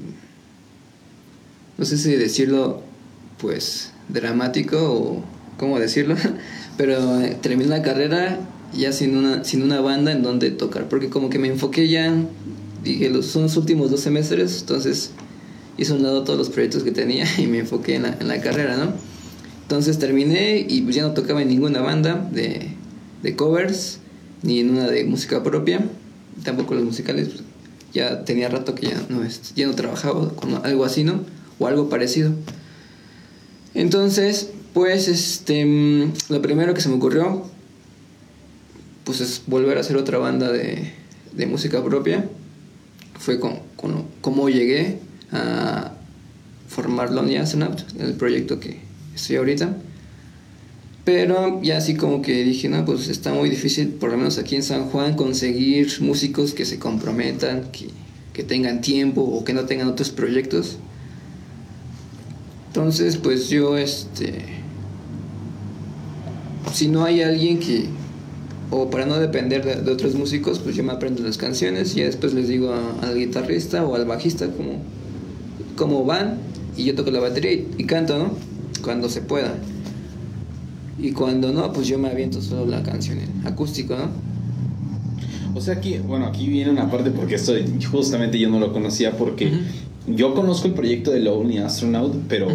no 1.78 1.86
sé 1.86 1.98
si 1.98 2.12
decirlo, 2.12 2.82
pues, 3.38 3.94
dramático 4.10 4.78
o 4.78 5.24
cómo 5.58 5.80
decirlo. 5.80 6.16
Pero 6.78 7.22
eh, 7.22 7.38
terminé 7.42 7.70
la 7.70 7.82
carrera 7.82 8.40
ya 8.74 8.92
sin 8.92 9.16
una, 9.16 9.44
sin 9.44 9.64
una 9.64 9.80
banda 9.82 10.12
en 10.12 10.24
donde 10.24 10.52
tocar, 10.52 10.90
porque 10.90 11.10
como 11.10 11.30
que 11.30 11.40
me 11.40 11.48
enfoqué 11.48 11.88
ya, 11.88 12.14
dije, 12.84 13.10
los, 13.10 13.28
son 13.28 13.44
los 13.44 13.58
últimos 13.58 13.90
dos 13.90 14.02
semestres, 14.02 14.60
entonces 14.62 15.12
hice 15.78 15.94
un 15.94 16.04
lado 16.04 16.24
todos 16.24 16.38
los 16.38 16.50
proyectos 16.50 16.84
que 16.84 16.92
tenía 16.92 17.26
y 17.38 17.48
me 17.48 17.60
enfoqué 17.60 17.96
en 17.96 18.28
la, 18.28 18.42
carrera, 18.42 18.78
¿no? 18.78 18.94
Entonces 19.62 20.00
terminé 20.00 20.66
y 20.68 20.82
pues 20.82 20.96
ya 20.96 21.04
no 21.04 21.14
tocaba 21.14 21.42
en 21.42 21.50
ninguna 21.50 21.82
banda 21.82 22.30
de, 22.32 22.76
covers, 23.36 24.00
ni 24.42 24.60
en 24.60 24.70
una 24.70 24.88
de 24.88 25.04
música 25.04 25.44
propia, 25.44 25.86
tampoco 26.44 26.76
los 26.76 26.86
musicales, 26.86 27.28
pues, 27.28 27.42
ya 27.94 28.24
tenía 28.24 28.48
rato 28.48 28.76
que 28.76 28.88
ya 28.88 29.06
no, 29.10 29.22
ya 29.56 29.68
no 29.68 29.74
trabajaba 29.74 30.34
con 30.36 30.66
algo 30.66 30.86
así, 30.86 31.04
¿no? 31.04 31.26
O 31.60 31.68
algo 31.68 31.90
parecido. 31.90 32.32
Entonces, 33.74 34.52
pues 34.74 35.08
este, 35.08 35.66
mm, 35.66 36.14
lo 36.30 36.42
primero 36.42 36.74
que 36.74 36.82
se 36.82 36.90
me 36.90 36.96
ocurrió, 36.96 37.44
pues 39.04 39.22
es 39.22 39.42
volver 39.48 39.78
a 39.78 39.82
hacer 39.82 39.98
otra 39.98 40.18
banda 40.18 40.52
de, 40.52 40.94
música 41.48 41.84
propia. 41.84 42.30
Fue 43.20 43.40
con, 43.40 43.60
cómo 44.22 44.50
llegué 44.50 45.00
a 45.32 45.92
formar 46.68 47.12
Lonely 47.12 47.38
Astronaut, 47.38 47.82
el 48.00 48.14
proyecto 48.14 48.60
que 48.60 48.80
estoy 49.16 49.38
ahorita. 49.38 49.76
Pero 51.06 51.62
ya 51.64 51.78
así 51.78 51.96
como 51.96 52.22
que 52.22 52.44
dije, 52.44 52.68
no, 52.68 52.84
pues 52.84 53.08
está 53.08 53.34
muy 53.34 53.50
difícil, 53.50 53.90
por 53.90 54.12
lo 54.12 54.18
menos 54.18 54.38
aquí 54.38 54.58
en 54.58 54.64
San 54.64 54.90
Juan, 54.90 55.16
conseguir 55.16 55.90
músicos 56.02 56.54
que 56.54 56.66
se 56.66 56.80
comprometan, 56.80 57.72
que, 57.72 57.88
que 58.34 58.44
tengan 58.44 58.82
tiempo 58.82 59.22
o 59.22 59.46
que 59.46 59.54
no 59.54 59.64
tengan 59.66 59.88
otros 59.88 60.10
proyectos. 60.10 60.80
Entonces, 62.68 63.16
pues 63.18 63.50
yo, 63.50 63.78
este, 63.78 64.34
si 66.74 66.88
no 66.90 67.06
hay 67.06 67.22
alguien 67.22 67.60
que, 67.60 67.86
o 68.70 68.90
para 68.90 69.06
no 69.06 69.18
depender 69.18 69.84
de, 69.84 69.92
otros 69.92 70.14
músicos, 70.16 70.60
pues 70.60 70.76
yo 70.76 70.84
me 70.84 70.92
aprendo 70.92 71.24
las 71.24 71.38
canciones 71.38 71.96
y 71.96 72.02
después 72.02 72.34
les 72.34 72.48
digo 72.48 72.74
al 73.02 73.18
guitarrista 73.18 73.86
o 73.86 73.96
al 73.96 74.06
bajista 74.06 74.48
cómo, 74.52 74.82
cómo 75.78 76.04
van 76.04 76.40
y 76.76 76.84
yo 76.84 76.96
toco 76.96 77.12
la 77.12 77.22
batería 77.22 77.54
y, 77.54 77.86
canto, 77.86 78.18
¿no? 78.18 78.32
Cuando 78.84 79.08
se 79.08 79.22
pueda. 79.22 79.56
Y 81.00 81.12
cuando 81.12 81.54
no, 81.54 81.72
pues 81.72 81.88
yo 81.88 81.98
me 81.98 82.10
aviento 82.10 82.42
solo 82.42 82.66
la 82.66 82.84
canción 82.84 83.20
en 83.20 83.48
acústico, 83.48 83.96
¿no? 83.96 84.10
O 85.56 85.62
sea, 85.62 85.76
aquí, 85.76 85.98
bueno, 86.06 86.26
aquí 86.26 86.48
viene 86.48 86.70
una 86.70 86.92
parte 86.92 87.10
porque 87.12 87.36
esto 87.36 87.54
justamente 87.92 88.38
yo 88.38 88.50
no 88.50 88.60
lo 88.60 88.74
conocía 88.74 89.18
porque 89.18 89.52
yo 90.08 90.36
conozco 90.36 90.68
el 90.68 90.74
proyecto 90.74 91.12
de 91.12 91.20
Lonely 91.22 91.60
Astronaut, 91.60 92.16
pero 92.28 92.48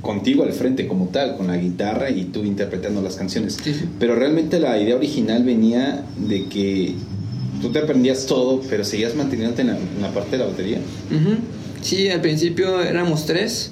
contigo 0.00 0.44
al 0.44 0.52
frente 0.52 0.86
como 0.86 1.06
tal, 1.06 1.36
con 1.36 1.48
la 1.48 1.56
guitarra 1.56 2.10
y 2.10 2.24
tú 2.24 2.44
interpretando 2.44 3.02
las 3.02 3.16
canciones. 3.16 3.58
Pero 3.98 4.14
realmente 4.14 4.58
la 4.58 4.80
idea 4.80 4.96
original 4.96 5.44
venía 5.44 6.04
de 6.16 6.46
que 6.46 6.94
tú 7.60 7.70
te 7.70 7.80
aprendías 7.80 8.26
todo, 8.26 8.62
pero 8.70 8.84
seguías 8.84 9.14
manteniéndote 9.14 9.62
en 9.62 9.68
la, 10.00 10.14
parte 10.14 10.32
de 10.32 10.38
la 10.38 10.46
batería. 10.46 10.78
Sí, 11.86 12.08
al 12.08 12.20
principio 12.20 12.82
éramos 12.82 13.26
tres 13.26 13.70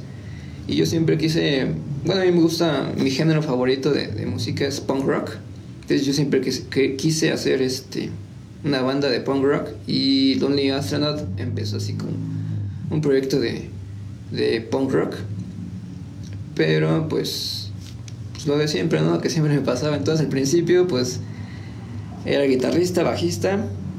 y 0.69 0.77
yo 0.77 0.87
siempre 0.87 1.19
quise, 1.19 1.67
bueno, 2.05 2.21
a 2.21 2.25
mí 2.25 2.31
me 2.31 2.43
gusta, 2.43 2.93
mi 2.97 3.11
género 3.11 3.43
favorito 3.43 3.91
de, 3.91 4.25
música 4.27 4.65
es 4.65 4.81
punk 4.81 5.05
rock. 5.05 5.33
Entonces 5.81 6.07
yo 6.07 6.12
siempre 6.12 6.41
quise, 6.41 6.95
quise 6.95 7.33
hacer 7.33 7.61
este, 7.61 8.11
una 8.62 8.83
banda 8.83 9.09
de 9.09 9.19
punk 9.19 9.43
rock 9.43 9.71
y 9.89 10.37
Lonely 10.37 10.71
Astronaut 10.71 11.23
empezó 11.41 11.79
así 11.79 11.95
como 11.95 12.12
un 12.89 13.01
proyecto 13.01 13.41
de, 13.41 13.69
de 14.31 14.61
punk 14.61 14.93
rock 14.93 15.17
pero 16.55 17.09
pues, 17.09 17.73
pues, 18.33 18.47
lo 18.47 18.57
de 18.59 18.69
siempre, 18.69 19.01
¿no? 19.01 19.21
Que 19.21 19.29
siempre 19.29 19.53
me 19.53 19.61
pasaba. 19.61 19.97
Entonces 19.97 20.25
al 20.25 20.31
principio 20.31 20.87
pues 20.87 21.19
era 22.25 22.45
guitarrista, 22.45 23.03
bajista 23.03 23.59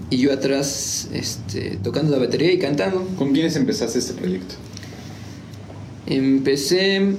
y 0.09 0.17
yo 0.17 0.33
atrás 0.33 1.09
este, 1.13 1.77
tocando 1.83 2.11
la 2.11 2.19
batería 2.19 2.51
y 2.51 2.59
cantando. 2.59 3.07
¿Con 3.17 3.33
quiénes 3.33 3.55
empezaste 3.55 3.99
este 3.99 4.13
proyecto? 4.13 4.55
Empecé 6.05 7.15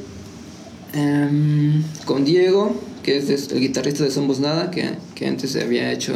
em, 0.93 1.83
con 2.05 2.25
Diego, 2.25 2.81
que 3.03 3.17
es 3.19 3.51
el 3.51 3.61
guitarrista 3.61 4.05
de 4.05 4.11
Somos 4.11 4.41
Nada, 4.41 4.71
que, 4.71 4.91
que 5.15 5.27
antes 5.27 5.57
había 5.57 5.93
hecho 5.93 6.15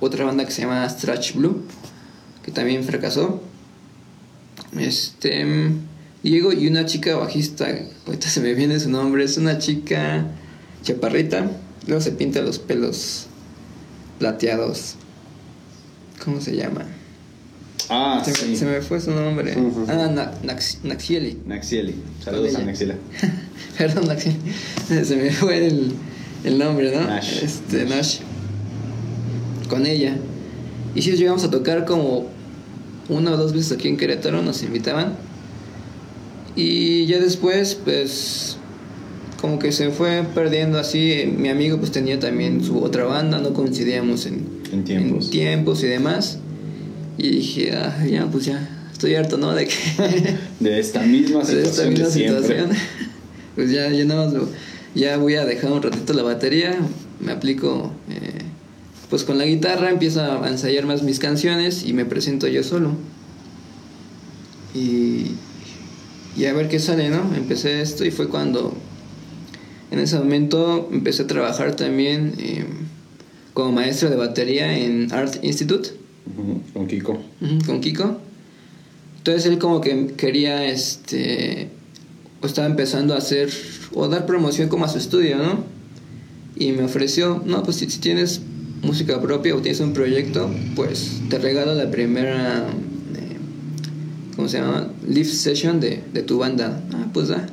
otra 0.00 0.24
banda 0.24 0.44
que 0.44 0.50
se 0.50 0.62
llama 0.62 0.88
Stretch 0.88 1.34
Blue, 1.34 1.62
que 2.42 2.50
también 2.50 2.84
fracasó. 2.84 3.42
Este 4.78 5.70
Diego 6.22 6.52
y 6.52 6.68
una 6.68 6.86
chica 6.86 7.16
bajista, 7.16 7.66
ahorita 8.06 8.28
se 8.28 8.40
me 8.40 8.54
viene 8.54 8.78
su 8.78 8.88
nombre, 8.88 9.24
es 9.24 9.38
una 9.38 9.58
chica 9.58 10.26
chaparrita, 10.82 11.50
luego 11.86 12.00
se 12.00 12.12
pinta 12.12 12.40
los 12.42 12.60
pelos 12.60 13.26
plateados. 14.20 14.94
¿Cómo 16.24 16.40
se 16.40 16.56
llama? 16.56 16.86
Ah, 17.88 18.22
se, 18.24 18.32
sí. 18.32 18.46
me, 18.50 18.56
se 18.56 18.64
me 18.64 18.80
fue 18.80 19.00
su 19.00 19.10
nombre. 19.10 19.54
Ah, 19.88 20.30
Naxieli. 20.84 21.38
Naxieli. 21.46 21.94
Saludos 22.24 22.54
a 22.54 22.62
Naxiela. 22.62 22.94
Perdón, 23.78 24.06
Naxieli. 24.06 24.38
Se 25.04 25.16
me 25.16 25.30
fue 25.30 25.66
el, 25.66 25.92
el 26.44 26.58
nombre, 26.58 26.94
¿no? 26.94 27.16
Este, 27.16 27.84
Nash. 27.86 28.20
Con 29.68 29.86
ella. 29.86 30.16
Y 30.94 31.02
sí, 31.02 31.12
llegamos 31.12 31.42
a 31.44 31.50
tocar 31.50 31.84
como 31.84 32.26
una 33.08 33.32
o 33.32 33.36
dos 33.36 33.52
veces 33.52 33.72
aquí 33.72 33.88
en 33.88 33.96
Querétaro, 33.96 34.42
nos 34.42 34.62
invitaban. 34.62 35.16
Y 36.54 37.06
ya 37.06 37.18
después, 37.18 37.74
pues, 37.74 38.58
como 39.40 39.58
que 39.58 39.72
se 39.72 39.90
fue 39.90 40.24
perdiendo 40.34 40.78
así. 40.78 41.24
Mi 41.36 41.48
amigo 41.48 41.78
pues 41.78 41.90
tenía 41.90 42.20
también 42.20 42.62
su 42.62 42.82
otra 42.82 43.04
banda, 43.04 43.38
no 43.38 43.54
coincidíamos 43.54 44.26
en, 44.26 44.51
En 44.72 44.84
tiempos. 44.84 45.26
en 45.26 45.30
tiempos 45.30 45.82
y 45.82 45.86
demás. 45.86 46.38
Y 47.18 47.28
dije, 47.28 47.72
ah, 47.76 48.04
ya, 48.06 48.26
pues 48.26 48.46
ya, 48.46 48.86
estoy 48.90 49.14
harto, 49.14 49.36
¿no? 49.36 49.54
De 49.54 49.66
que... 49.66 49.74
De 50.60 50.80
esta 50.80 51.02
misma 51.02 51.42
de 51.44 51.62
esta 51.62 51.84
situación 51.84 51.90
misma 51.90 52.06
de 52.06 52.12
situación. 52.12 52.70
Pues 53.54 53.70
ya, 53.70 53.90
ya 53.90 54.06
nada 54.06 54.30
más 54.30 54.48
ya 54.94 55.18
voy 55.18 55.34
a 55.34 55.44
dejar 55.44 55.72
un 55.72 55.82
ratito 55.82 56.14
la 56.14 56.22
batería, 56.22 56.74
me 57.20 57.32
aplico 57.32 57.92
eh, 58.08 58.38
pues 59.10 59.24
con 59.24 59.36
la 59.36 59.44
guitarra, 59.44 59.90
empiezo 59.90 60.22
a 60.22 60.48
ensayar 60.48 60.86
más 60.86 61.02
mis 61.02 61.18
canciones 61.18 61.84
y 61.84 61.92
me 61.92 62.06
presento 62.06 62.48
yo 62.48 62.62
solo. 62.62 62.92
Y, 64.74 65.32
y 66.34 66.46
a 66.46 66.54
ver 66.54 66.68
qué 66.68 66.78
sale, 66.78 67.10
¿no? 67.10 67.34
Empecé 67.36 67.82
esto 67.82 68.06
y 68.06 68.10
fue 68.10 68.28
cuando 68.28 68.74
en 69.90 69.98
ese 69.98 70.16
momento 70.16 70.88
empecé 70.90 71.24
a 71.24 71.26
trabajar 71.26 71.76
también 71.76 72.32
eh, 72.38 72.64
como 73.54 73.72
maestro 73.72 74.10
de 74.10 74.16
batería 74.16 74.76
en 74.78 75.12
Art 75.12 75.36
Institute. 75.42 75.90
Ujú, 76.36 76.60
Con 76.72 76.86
Kiko. 76.86 77.12
Ujú, 77.40 77.64
con 77.66 77.80
Kiko. 77.80 78.18
Entonces 79.18 79.46
él 79.46 79.58
como 79.58 79.80
que 79.80 80.14
quería, 80.16 80.66
este, 80.66 81.68
o 82.40 82.46
estaba 82.46 82.66
empezando 82.66 83.14
a 83.14 83.18
hacer, 83.18 83.50
o 83.94 84.08
dar 84.08 84.26
promoción 84.26 84.68
como 84.68 84.84
a 84.84 84.88
su 84.88 84.98
estudio, 84.98 85.38
¿no? 85.38 85.64
Y 86.56 86.72
me 86.72 86.82
ofreció, 86.84 87.42
no, 87.46 87.62
pues 87.62 87.76
si, 87.76 87.88
si 87.90 87.98
tienes 88.00 88.40
música 88.82 89.20
propia 89.20 89.54
o 89.54 89.60
tienes 89.60 89.80
un 89.80 89.92
proyecto, 89.92 90.50
pues 90.74 91.20
te 91.30 91.38
regalo 91.38 91.74
la 91.74 91.90
primera, 91.90 92.66
eh, 93.14 93.36
¿cómo 94.36 94.48
se 94.48 94.58
llama? 94.58 94.88
Live 95.06 95.28
session 95.28 95.78
de, 95.80 96.02
de 96.12 96.22
tu 96.22 96.38
banda. 96.38 96.82
Ah, 96.92 97.06
pues 97.12 97.28
da. 97.28 97.46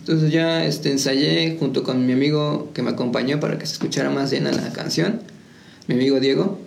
Entonces 0.00 0.32
ya 0.32 0.64
este, 0.64 0.90
ensayé 0.90 1.56
junto 1.60 1.82
con 1.82 2.06
mi 2.06 2.14
amigo 2.14 2.70
que 2.72 2.82
me 2.82 2.90
acompañó 2.90 3.38
para 3.40 3.58
que 3.58 3.66
se 3.66 3.74
escuchara 3.74 4.08
más 4.10 4.30
bien 4.30 4.46
a 4.46 4.52
la 4.52 4.72
canción, 4.72 5.20
mi 5.90 5.96
amigo 5.96 6.20
Diego. 6.20 6.58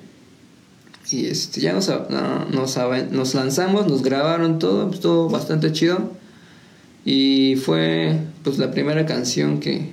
Y 1.10 1.28
este, 1.28 1.62
ya 1.62 1.74
nos, 1.74 1.88
no- 1.90 2.46
nos, 2.52 3.36
lanzamos, 3.36 3.88
nos 3.88 4.04
grabaron 4.04 4.60
todo, 4.60 4.90
pues, 4.90 5.00
todo 5.00 5.30
bastante 5.30 5.72
chido. 5.72 6.12
Y 7.06 7.56
fue 7.58 8.18
pues 8.44 8.58
la 8.58 8.72
primera 8.72 9.06
canción 9.06 9.60
que 9.60 9.92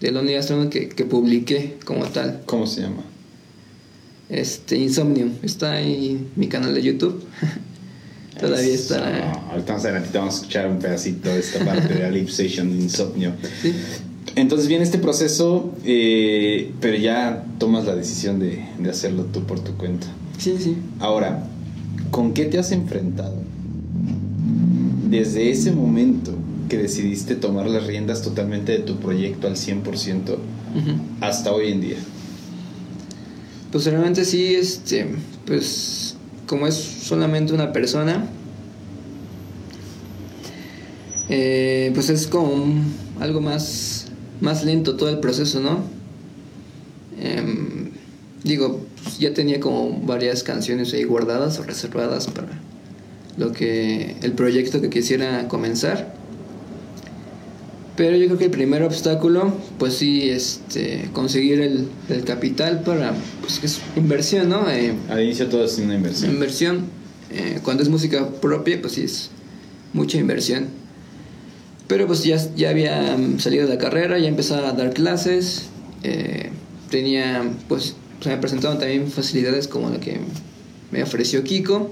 de 0.00 0.10
Lonely 0.10 0.34
Astronaut 0.34 0.70
que, 0.70 0.88
que 0.90 1.04
publiqué 1.04 1.78
como 1.84 2.04
tal. 2.06 2.42
¿Cómo 2.46 2.66
se 2.66 2.82
llama? 2.82 3.02
Este 4.28 4.76
Insomnium. 4.76 5.32
Está 5.42 5.72
ahí 5.72 6.10
en 6.10 6.28
mi 6.36 6.48
canal 6.48 6.74
de 6.74 6.82
YouTube. 6.82 7.24
Todavía 8.40 8.74
Eso. 8.74 8.94
está. 8.96 9.32
Ahorita 9.50 9.72
más 9.74 9.84
adelantito 9.84 10.18
vamos 10.18 10.34
a 10.34 10.36
escuchar 10.38 10.66
un 10.68 10.78
pedacito 10.78 11.30
de 11.30 11.38
esta 11.40 11.64
parte 11.64 11.94
de 11.94 12.00
la 12.02 12.10
Lip 12.10 12.28
Station 12.28 12.70
de 12.70 12.84
Insomnio. 12.84 13.32
Sí. 13.62 13.74
Entonces 14.34 14.68
viene 14.68 14.84
este 14.84 14.98
proceso, 14.98 15.72
eh, 15.84 16.72
pero 16.80 16.96
ya 16.98 17.44
tomas 17.58 17.86
la 17.86 17.94
decisión 17.94 18.38
de, 18.38 18.66
de 18.78 18.90
hacerlo 18.90 19.24
tú 19.24 19.44
por 19.44 19.60
tu 19.60 19.72
cuenta. 19.76 20.06
Sí, 20.38 20.56
sí. 20.58 20.76
Ahora, 20.98 21.46
¿con 22.10 22.34
qué 22.34 22.44
te 22.44 22.58
has 22.58 22.72
enfrentado? 22.72 23.34
Desde 25.08 25.50
ese 25.50 25.72
momento 25.72 26.34
que 26.68 26.76
decidiste 26.76 27.36
tomar 27.36 27.66
las 27.68 27.86
riendas 27.86 28.22
totalmente 28.22 28.72
de 28.72 28.78
tu 28.80 28.96
proyecto 28.96 29.46
al 29.46 29.54
100% 29.54 29.82
Ujú. 30.32 30.38
hasta 31.20 31.52
hoy 31.52 31.68
en 31.70 31.80
día. 31.80 31.96
Pues 33.70 33.84
realmente 33.86 34.24
sí, 34.24 34.54
este, 34.54 35.06
pues 35.46 36.16
como 36.46 36.66
es 36.66 36.74
solamente 36.74 37.52
una 37.52 37.72
persona, 37.72 38.26
eh, 41.28 41.90
pues 41.94 42.08
es 42.10 42.26
como 42.26 42.66
algo 43.20 43.40
más, 43.40 43.95
más 44.40 44.64
lento 44.64 44.96
todo 44.96 45.08
el 45.08 45.18
proceso, 45.20 45.60
¿no? 45.60 45.80
Em, 47.20 47.90
digo, 48.44 48.80
pues, 49.02 49.18
ya 49.18 49.32
tenía 49.34 49.60
como 49.60 50.00
varias 50.02 50.42
canciones 50.42 50.92
ahí 50.92 51.04
guardadas 51.04 51.58
o 51.58 51.62
reservadas 51.62 52.26
para 52.26 52.48
lo 53.36 53.52
que 53.52 54.16
el 54.22 54.32
proyecto 54.32 54.80
que 54.80 54.90
quisiera 54.90 55.48
comenzar. 55.48 56.14
Pero 57.96 58.14
yo 58.18 58.26
creo 58.26 58.38
que 58.38 58.44
el 58.46 58.50
primer 58.50 58.82
obstáculo, 58.82 59.54
pues 59.78 59.94
sí, 59.94 60.28
este, 60.28 61.08
conseguir 61.14 61.60
el, 61.62 61.88
el 62.10 62.24
capital 62.24 62.82
para, 62.82 63.14
pues 63.40 63.58
que 63.58 63.66
es 63.66 63.80
inversión, 63.96 64.50
¿no? 64.50 64.68
Eh, 64.70 64.92
Al 65.08 65.22
inicio 65.22 65.46
todo 65.46 65.64
es 65.64 65.78
una 65.78 65.94
inversión. 65.94 66.30
inversión, 66.32 66.80
eh, 67.30 67.60
cuando 67.62 67.82
es 67.82 67.88
música 67.88 68.28
propia, 68.32 68.78
pues 68.82 68.92
sí 68.94 69.02
es 69.02 69.30
mucha 69.94 70.18
inversión. 70.18 70.66
Pero 71.88 72.06
pues 72.06 72.24
ya, 72.24 72.36
ya 72.56 72.70
había 72.70 73.16
mm, 73.16 73.38
salido 73.38 73.66
de 73.66 73.74
la 73.74 73.78
carrera, 73.78 74.18
ya 74.18 74.28
empezaba 74.28 74.70
a 74.70 74.72
dar 74.72 74.92
clases, 74.92 75.66
eh, 76.02 76.50
tenía, 76.90 77.44
pues, 77.68 77.94
se 78.20 78.28
me 78.28 78.36
presentaban 78.38 78.78
también 78.78 79.10
facilidades 79.10 79.68
como 79.68 79.90
la 79.90 80.00
que 80.00 80.20
me 80.90 81.02
ofreció 81.02 81.44
Kiko. 81.44 81.90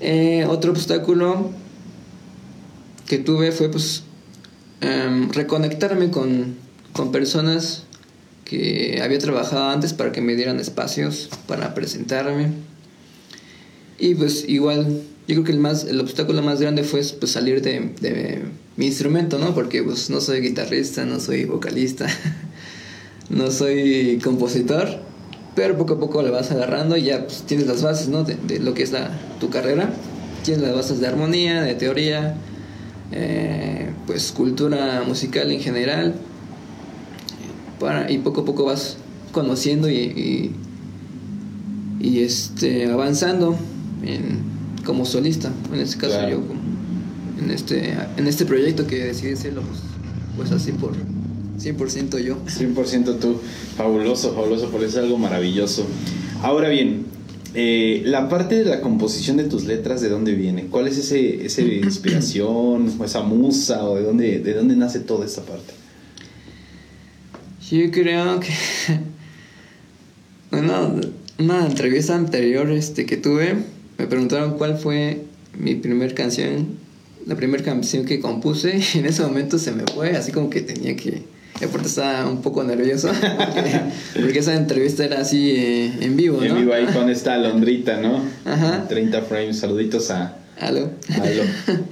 Eh, 0.00 0.44
otro 0.48 0.72
obstáculo 0.72 1.50
que 3.06 3.18
tuve 3.18 3.52
fue 3.52 3.70
pues 3.70 4.02
em, 4.80 5.30
reconectarme 5.30 6.10
con, 6.10 6.56
con 6.92 7.12
personas 7.12 7.84
que 8.44 9.00
había 9.02 9.18
trabajado 9.18 9.70
antes 9.70 9.92
para 9.92 10.12
que 10.12 10.20
me 10.20 10.34
dieran 10.34 10.60
espacios 10.60 11.30
para 11.46 11.74
presentarme. 11.74 12.52
Y 13.98 14.14
pues 14.14 14.44
igual, 14.48 15.02
yo 15.28 15.34
creo 15.34 15.44
que 15.44 15.52
el, 15.52 15.58
más, 15.58 15.84
el 15.84 16.00
obstáculo 16.00 16.40
más 16.42 16.60
grande 16.60 16.84
fue 16.84 17.02
pues, 17.18 17.32
salir 17.32 17.60
de, 17.60 18.42
mi 18.76 18.86
instrumento, 18.86 19.38
¿no? 19.38 19.54
Porque 19.54 19.82
pues 19.82 20.08
no 20.08 20.20
soy 20.20 20.40
guitarrista, 20.40 21.04
no 21.04 21.18
soy 21.18 21.46
vocalista, 21.46 22.06
no 23.28 23.50
soy 23.50 24.20
compositor, 24.22 25.00
pero 25.56 25.76
poco 25.76 25.94
a 25.94 25.98
poco 25.98 26.22
le 26.22 26.30
vas 26.30 26.52
agarrando 26.52 26.96
y 26.96 27.04
ya 27.04 27.24
pues, 27.24 27.42
tienes 27.42 27.66
las 27.66 27.82
bases, 27.82 28.08
¿no? 28.08 28.22
De, 28.22 28.60
lo 28.60 28.74
que 28.74 28.84
es 28.84 28.92
la, 28.92 29.10
tu 29.40 29.50
carrera. 29.50 29.90
Tienes 30.44 30.62
las 30.62 30.74
bases 30.74 31.00
de 31.00 31.08
armonía, 31.08 31.60
de 31.62 31.74
teoría, 31.74 32.36
eh, 33.10 33.90
pues 34.06 34.30
cultura 34.30 35.02
musical 35.04 35.50
en 35.50 35.60
general. 35.60 36.14
Para, 37.80 38.12
y 38.12 38.18
poco 38.18 38.42
a 38.42 38.44
poco 38.44 38.64
vas 38.64 38.96
conociendo 39.32 39.90
y, 39.90 39.96
y, 39.96 40.56
y, 42.00 42.20
este, 42.20 42.90
avanzando 42.90 43.58
en, 44.04 44.55
como 44.86 45.04
solista. 45.04 45.52
En 45.72 45.80
este 45.80 45.98
caso 45.98 46.14
Claro. 46.14 46.30
yo, 46.30 46.46
como- 46.46 46.60
en, 47.42 47.50
este, 47.50 47.94
en 48.16 48.26
este 48.26 48.46
proyecto 48.46 48.86
que 48.86 48.96
decidí 49.04 49.32
hacerlo, 49.32 49.62
pues, 49.62 49.80
pues 50.36 50.52
así 50.52 50.72
por 50.72 50.92
100% 51.58 52.18
yo. 52.18 52.38
100% 52.46 53.16
tú. 53.16 53.38
Fabuloso, 53.76 54.32
fabuloso, 54.34 54.70
por 54.70 54.82
eso 54.82 54.98
es 54.98 55.04
algo 55.04 55.18
maravilloso. 55.18 55.84
Ahora 56.42 56.68
bien, 56.70 57.04
eh, 57.54 58.02
la 58.04 58.28
parte 58.28 58.54
de 58.56 58.64
la 58.64 58.80
composición 58.80 59.36
de 59.36 59.44
tus 59.44 59.64
letras, 59.64 60.00
¿de 60.00 60.08
dónde 60.08 60.34
viene? 60.34 60.66
¿Cuál 60.66 60.86
es 60.88 60.96
ese, 60.98 61.44
esa 61.44 61.60
inspiración, 61.84 62.94
o 62.98 63.04
esa 63.04 63.22
musa, 63.22 63.84
o 63.84 63.96
de 63.96 64.02
dónde, 64.02 64.38
de 64.40 64.54
dónde 64.54 64.76
nace 64.76 65.00
toda 65.00 65.26
esta 65.26 65.42
parte? 65.42 65.74
Yo 67.70 67.90
creo 67.90 68.40
que. 68.40 68.48
Bueno, 70.48 71.00
una 71.40 71.66
entrevista 71.66 72.14
anterior 72.14 72.70
este, 72.70 73.04
que 73.04 73.16
tuve, 73.16 73.56
me 73.98 74.06
preguntaron 74.06 74.56
cuál 74.58 74.76
fue 74.78 75.22
mi 75.58 75.74
primer 75.74 76.14
canción, 76.14 76.66
la 77.26 77.34
primera 77.34 77.62
canción 77.64 78.04
que 78.04 78.20
compuse, 78.20 78.78
y 78.94 78.98
en 78.98 79.06
ese 79.06 79.22
momento 79.22 79.58
se 79.58 79.72
me 79.72 79.84
fue, 79.94 80.10
así 80.16 80.32
como 80.32 80.50
que 80.50 80.60
tenía 80.60 80.96
que. 80.96 81.22
Aparte 81.64 81.88
estaba 81.88 82.28
un 82.28 82.42
poco 82.42 82.62
nervioso, 82.64 83.08
porque, 83.54 83.80
porque 84.20 84.38
esa 84.40 84.54
entrevista 84.54 85.04
era 85.06 85.20
así 85.22 85.52
eh, 85.52 85.90
en 86.02 86.14
vivo, 86.16 86.42
En 86.42 86.48
¿no? 86.48 86.54
vivo 86.56 86.74
ahí 86.74 86.84
con 86.92 87.08
esta 87.08 87.32
alondrita, 87.34 87.98
¿no? 87.98 88.22
Ajá. 88.44 88.86
30 88.86 89.22
frames, 89.22 89.58
saluditos 89.58 90.10
a, 90.10 90.36
Aló. 90.60 90.90
a 91.10 91.22
Alo. 91.22 91.42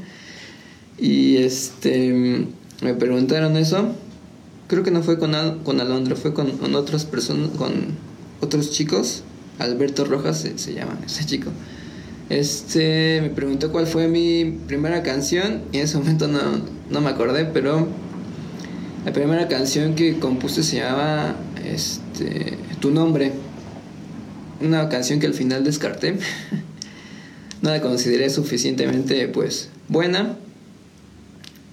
Y 0.98 1.38
este 1.38 2.46
me 2.82 2.94
preguntaron 2.94 3.56
eso. 3.56 3.94
Creo 4.68 4.82
que 4.82 4.90
no 4.90 5.02
fue 5.02 5.18
con, 5.18 5.34
Al- 5.34 5.62
con 5.62 5.80
Alondra, 5.80 6.14
fue 6.14 6.32
con, 6.34 6.52
con 6.58 6.74
otras 6.74 7.04
personas, 7.04 7.50
con 7.56 7.72
otros 8.40 8.70
chicos. 8.70 9.22
Alberto 9.58 10.04
Rojas 10.04 10.40
se, 10.40 10.58
se 10.58 10.74
llama 10.74 10.98
ese 11.04 11.24
chico. 11.26 11.50
Este 12.30 13.20
me 13.20 13.30
preguntó 13.30 13.70
cuál 13.70 13.86
fue 13.86 14.08
mi 14.08 14.58
primera 14.66 15.02
canción 15.02 15.62
y 15.72 15.78
en 15.78 15.84
ese 15.84 15.98
momento 15.98 16.26
no, 16.26 16.40
no 16.90 17.00
me 17.00 17.10
acordé, 17.10 17.44
pero 17.44 17.86
la 19.04 19.12
primera 19.12 19.48
canción 19.48 19.94
que 19.94 20.18
compuse 20.18 20.62
se 20.62 20.76
llamaba 20.76 21.36
este, 21.64 22.56
Tu 22.80 22.90
nombre. 22.90 23.32
Una 24.60 24.88
canción 24.88 25.20
que 25.20 25.26
al 25.26 25.34
final 25.34 25.64
descarté. 25.64 26.16
no 27.62 27.70
la 27.70 27.80
consideré 27.82 28.30
suficientemente 28.30 29.28
pues 29.28 29.68
buena. 29.88 30.36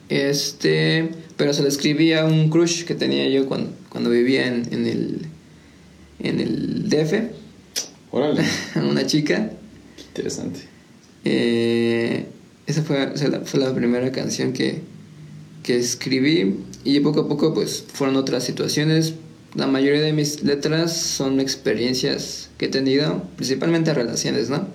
Este, 0.09 1.11
pero 1.37 1.53
se 1.53 1.61
la 1.61 1.69
escribí 1.69 2.11
a 2.11 2.25
un 2.25 2.49
crush 2.49 2.83
que 2.83 2.95
tenía 2.95 3.29
yo 3.29 3.45
cuando, 3.45 3.71
cuando 3.89 4.09
vivía 4.09 4.47
en, 4.47 4.67
en 4.71 4.85
el 4.85 5.27
en 6.23 6.39
el 6.39 6.89
DF. 6.89 7.13
Órale. 8.11 8.43
una 8.75 9.05
chica. 9.05 9.51
Interesante. 10.21 10.59
Eh, 11.25 12.25
esa 12.67 12.83
fue, 12.83 13.13
fue 13.45 13.59
la 13.59 13.73
primera 13.73 14.11
canción 14.11 14.53
que, 14.53 14.81
que 15.63 15.77
escribí 15.77 16.57
y 16.83 16.99
poco 16.99 17.21
a 17.21 17.27
poco 17.27 17.53
pues 17.53 17.83
fueron 17.91 18.15
otras 18.15 18.43
situaciones. 18.43 19.15
La 19.55 19.67
mayoría 19.67 20.01
de 20.01 20.13
mis 20.13 20.43
letras 20.43 20.95
son 20.95 21.39
experiencias 21.39 22.49
que 22.57 22.65
he 22.65 22.69
tenido, 22.69 23.23
principalmente 23.35 23.93
relaciones, 23.93 24.49
¿no? 24.49 24.67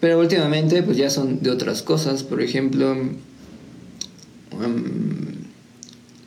Pero 0.00 0.18
últimamente 0.18 0.82
pues 0.82 0.96
ya 0.96 1.10
son 1.10 1.42
de 1.42 1.50
otras 1.50 1.82
cosas, 1.82 2.24
por 2.24 2.42
ejemplo, 2.42 2.92
um, 2.92 3.18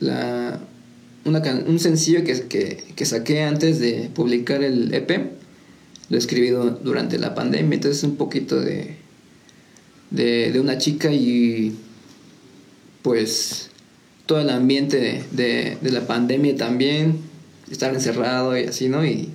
la, 0.00 0.60
un 1.24 1.78
sencillo 1.78 2.24
que, 2.24 2.82
que, 2.96 3.04
saqué 3.04 3.42
antes 3.42 3.78
de 3.80 4.10
publicar 4.14 4.62
el 4.62 4.92
EP, 4.94 5.30
lo 6.08 6.16
he 6.16 6.18
escribido 6.18 6.70
durante 6.70 7.18
la 7.18 7.34
pandemia, 7.34 7.76
entonces 7.76 8.02
un 8.04 8.16
poquito 8.16 8.60
de, 8.60 8.96
de, 10.10 10.52
de 10.52 10.60
una 10.60 10.78
chica 10.78 11.12
y 11.12 11.76
pues 13.02 13.70
todo 14.26 14.40
el 14.40 14.50
ambiente 14.50 15.24
de, 15.32 15.78
de, 15.80 15.90
la 15.90 16.06
pandemia 16.06 16.54
también, 16.56 17.18
estar 17.70 17.94
encerrado 17.94 18.58
y 18.58 18.64
así, 18.64 18.88
¿no? 18.88 19.04
Y 19.04 19.30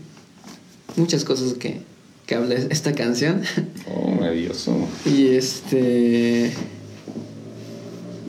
muchas 0.95 1.23
cosas 1.23 1.53
que, 1.53 1.81
que 2.27 2.35
habla 2.35 2.55
esta 2.55 2.93
canción. 2.93 3.41
Oh, 3.85 4.11
maravilloso. 4.11 4.87
y 5.05 5.27
este. 5.27 6.53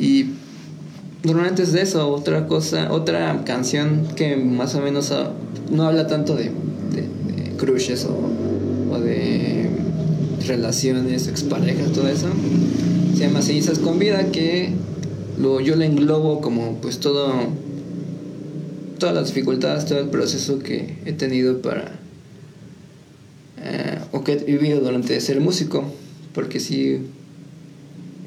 Y 0.01 0.31
normalmente 1.23 1.63
es 1.63 1.73
de 1.73 1.83
eso, 1.83 2.11
otra 2.11 2.49
cosa, 2.49 2.93
otra 2.93 3.45
canción 3.45 4.09
que 4.17 4.37
más 4.37 4.75
o 4.75 4.81
menos 4.81 5.13
no 5.71 5.85
habla 5.85 6.09
tanto 6.09 6.35
de, 6.35 6.51
crushes 7.57 8.05
o, 8.05 8.17
o, 8.93 9.01
de 9.01 9.69
relaciones, 10.47 11.29
exparejas, 11.29 11.93
todo 11.93 12.09
eso. 12.09 12.29
Se 13.15 13.21
llama 13.21 13.43
Cenizas 13.43 13.79
con 13.79 13.99
Vida, 13.99 14.31
que 14.31 14.71
lo, 15.39 15.61
yo 15.61 15.77
le 15.77 15.87
englobo 15.87 16.41
como 16.41 16.77
pues 16.81 16.99
todo, 16.99 17.33
todas 18.99 19.15
las 19.15 19.29
dificultades, 19.29 19.87
todo 19.87 20.01
el 20.01 20.09
proceso 20.09 20.59
que 20.59 20.99
he 21.05 21.13
tenido 21.13 21.63
para, 21.63 21.93
eh, 23.63 23.99
o 24.13 24.25
que 24.25 24.33
he 24.33 24.45
vivido 24.45 24.81
durante 24.81 25.21
ser 25.21 25.41
músico, 25.41 25.85
porque 26.33 26.61
sí 26.61 27.01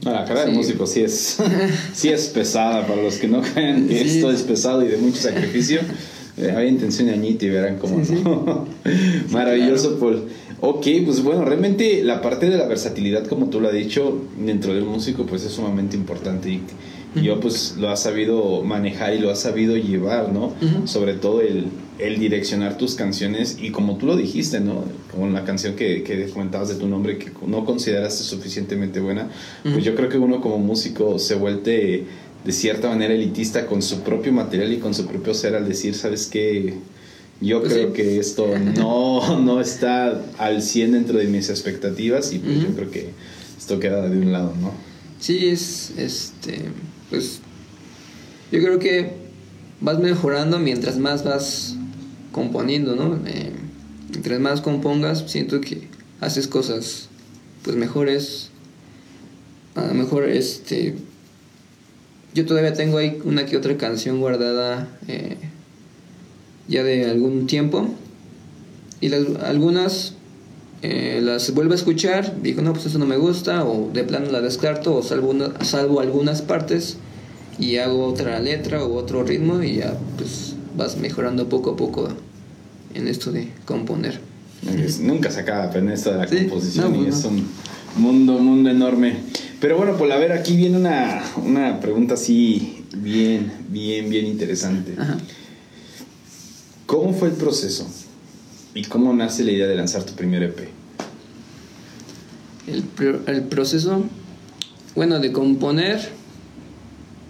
la 0.04 0.26
cara 0.26 0.46
de 0.46 0.52
músico 0.52 0.88
sí 0.88 1.02
es, 1.02 1.38
sí 1.94 2.10
es 2.10 2.28
pesada, 2.28 2.86
para 2.88 3.02
los 3.02 3.18
que 3.18 3.28
no 3.28 3.42
crean 3.42 3.88
que 3.88 4.02
esto 4.02 4.32
es 4.32 4.44
pesado 4.44 4.84
y 4.84 4.88
de 4.88 4.98
mucho 4.98 5.22
sacrificio. 5.22 5.82
Eh, 6.38 6.54
hay 6.56 6.68
intención 6.68 7.08
de 7.08 7.14
añito 7.14 7.46
y 7.46 7.50
verán 7.50 7.78
cómo 7.78 8.00
Maravilloso, 9.32 9.98
Paul. 10.00 10.24
Ok, 10.60 10.88
pues 11.06 11.22
bueno, 11.24 11.46
realmente 11.46 12.04
la 12.04 12.22
parte 12.22 12.50
de 12.50 12.58
la 12.58 12.68
versatilidad, 12.68 13.26
como 13.28 13.50
tú 13.50 13.60
lo 13.60 13.68
has 13.68 13.74
dicho, 13.74 14.22
dentro 14.38 14.74
del 14.74 14.86
músico, 14.86 15.26
pues 15.26 15.44
es 15.44 15.52
sumamente 15.52 15.96
importante. 15.96 16.50
Y 16.50 16.62
yo 17.22 17.40
pues 17.40 17.76
lo 17.78 17.90
has 17.90 18.04
sabido 18.04 18.62
manejar 18.62 19.14
y 19.14 19.20
lo 19.20 19.32
has 19.32 19.40
sabido 19.40 19.76
llevar, 19.76 20.32
¿no? 20.32 20.54
Sobre 20.86 21.14
todo 21.14 21.42
el, 21.42 21.66
el, 21.98 22.20
direccionar 22.20 22.78
tus 22.78 22.96
canciones 22.96 23.58
y 23.60 23.72
como 23.72 23.98
tú 23.98 24.06
lo 24.06 24.16
dijiste, 24.16 24.60
¿no? 24.60 24.84
Como 25.12 25.28
la 25.30 25.44
canción 25.44 25.76
que, 25.76 26.04
que 26.04 26.28
comentabas 26.30 26.70
de 26.70 26.76
tu 26.76 26.88
nombre 26.88 27.18
que 27.18 27.32
no 27.46 27.66
consideraste 27.66 28.24
suficientemente 28.24 29.00
buena, 29.00 29.30
pues 29.64 29.84
yo 29.84 29.96
creo 29.96 30.10
que 30.10 30.20
uno 30.20 30.42
como 30.42 30.60
músico 30.60 31.18
se 31.18 31.36
vuelve 31.36 32.06
de 32.48 32.54
cierta 32.54 32.88
manera 32.88 33.14
elitista 33.14 33.66
con 33.66 33.82
su 33.82 34.04
propio 34.04 34.32
material 34.32 34.72
y 34.72 34.78
con 34.78 34.94
su 34.94 35.06
propio 35.06 35.34
ser 35.34 35.54
al 35.54 35.68
decir, 35.68 35.94
¿sabes 35.96 36.28
qué? 36.28 36.76
Yo 37.42 37.60
pues 37.60 37.74
creo 37.74 37.92
que 37.92 38.20
esto 38.20 38.48
no, 38.78 39.42
no 39.42 39.60
está 39.60 40.24
al 40.38 40.62
100 40.62 40.94
dentro 40.94 41.18
de 41.18 41.26
mis 41.26 41.50
expectativas 41.50 42.32
y 42.32 42.40
pues 42.40 42.62
yo 42.62 42.70
creo 42.70 42.90
que 42.90 43.10
esto 43.58 43.82
queda 43.82 44.08
de 44.08 44.18
un 44.18 44.32
lado, 44.32 44.54
¿no? 44.62 44.72
Sí, 45.20 45.48
es 45.48 45.92
este 45.98 46.62
pues 47.10 47.42
yo 48.50 48.62
creo 48.62 48.80
que 48.80 49.12
vas 49.82 50.00
mejorando 50.00 50.58
mientras 50.58 50.98
más 50.98 51.26
vas 51.26 51.76
componiendo, 52.32 52.96
¿no? 52.96 53.20
Eh, 53.28 53.52
mientras 54.10 54.40
más 54.40 54.62
compongas, 54.62 55.26
siento 55.30 55.60
que 55.60 55.90
haces 56.22 56.48
cosas 56.48 57.10
pues 57.64 57.76
mejores. 57.76 58.52
A 59.76 59.86
lo 59.86 59.94
mejor 59.96 60.30
este 60.30 60.96
yo 62.38 62.46
todavía 62.46 62.74
tengo 62.74 63.00
ahí 63.00 63.20
una 63.26 63.48
que 63.48 63.58
otra 63.58 63.76
canción 63.78 64.20
guardada 64.20 64.88
eh, 65.08 65.38
ya 66.68 66.84
de 66.84 67.10
algún 67.10 67.48
tiempo 67.48 67.88
y 69.02 69.10
las, 69.10 69.24
algunas 69.44 70.14
eh, 70.84 71.20
las 71.24 71.52
vuelvo 71.56 71.72
a 71.72 71.76
escuchar, 71.76 72.40
digo, 72.44 72.62
no, 72.62 72.74
pues 72.74 72.86
eso 72.86 73.00
no 73.00 73.08
me 73.08 73.18
gusta, 73.18 73.66
o 73.66 73.90
de 73.92 74.04
plano 74.04 74.30
la 74.30 74.40
descarto, 74.42 74.96
o 74.96 75.02
salvo, 75.02 75.34
salvo 75.62 76.00
algunas 76.00 76.44
partes 76.44 76.98
y 77.58 77.78
hago 77.78 78.06
otra 78.06 78.40
letra 78.40 78.84
o 78.84 78.94
otro 78.94 79.24
ritmo 79.24 79.64
y 79.64 79.78
ya 79.78 79.98
pues 80.16 80.54
vas 80.78 80.96
mejorando 80.98 81.50
poco 81.50 81.72
a 81.72 81.76
poco 81.76 82.08
en 82.94 83.08
esto 83.08 83.32
de 83.32 83.48
componer. 83.66 84.20
nunca 85.02 85.32
se 85.32 85.40
acaba 85.40 85.70
de 85.70 85.92
esto 85.92 86.12
de 86.12 86.18
la 86.20 86.28
composición 86.28 87.04
y 87.04 87.08
es 87.08 87.26
un 87.26 87.48
mundo, 87.96 88.34
mundo 88.34 88.70
enorme. 88.70 89.16
Pero 89.60 89.78
bueno, 89.78 89.98
pues 89.98 90.12
a 90.12 90.18
ver, 90.18 90.32
aquí 90.32 90.56
viene 90.56 90.78
una, 90.78 91.24
una 91.44 91.80
pregunta 91.80 92.14
así 92.14 92.84
bien, 92.96 93.52
bien, 93.70 94.10
bien 94.10 94.28
interesante. 94.28 94.96
¿Cómo 96.86 97.14
fue 97.14 97.30
el 97.30 97.34
proceso? 97.34 97.88
¿Y 98.76 98.84
cómo 98.84 99.14
nace 99.14 99.44
la 99.44 99.52
idea 99.52 99.68
de 99.68 99.76
lanzar 99.76 100.04
tu 100.04 100.14
primer 100.14 100.44
EP? 100.44 100.70
El, 102.68 102.84
el 103.28 103.42
proceso, 103.44 104.04
bueno, 104.96 105.20
de 105.20 105.32
componer, 105.32 106.08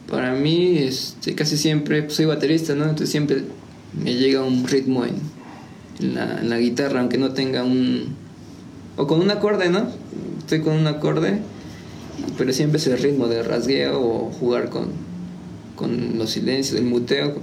para 0.10 0.34
mí, 0.34 0.78
este, 0.80 1.34
casi 1.36 1.58
siempre, 1.58 2.04
pues, 2.04 2.16
soy 2.16 2.26
baterista, 2.26 2.76
¿no? 2.76 2.84
Entonces 2.84 3.10
siempre 3.10 3.44
me 3.94 4.16
llega 4.16 4.44
un 4.44 4.68
ritmo 4.68 5.06
en, 5.06 5.16
en, 6.00 6.16
la, 6.16 6.42
en 6.42 6.50
la 6.50 6.60
guitarra, 6.60 7.00
aunque 7.00 7.18
no 7.18 7.32
tenga 7.32 7.64
un... 7.64 8.16
O 8.98 9.08
con 9.08 9.22
un 9.22 9.30
acorde, 9.32 9.70
¿no? 9.70 9.88
Estoy 10.40 10.62
con 10.62 10.74
un 10.74 10.88
acorde, 10.88 11.40
pero 12.38 12.54
siempre 12.54 12.78
es 12.80 12.88
el 12.88 12.98
ritmo 12.98 13.28
de 13.28 13.44
rasgueo 13.44 14.02
o 14.02 14.32
jugar 14.32 14.70
con, 14.70 14.90
con 15.76 16.18
los 16.18 16.32
silencios, 16.32 16.80
el 16.80 16.86
muteo, 16.86 17.36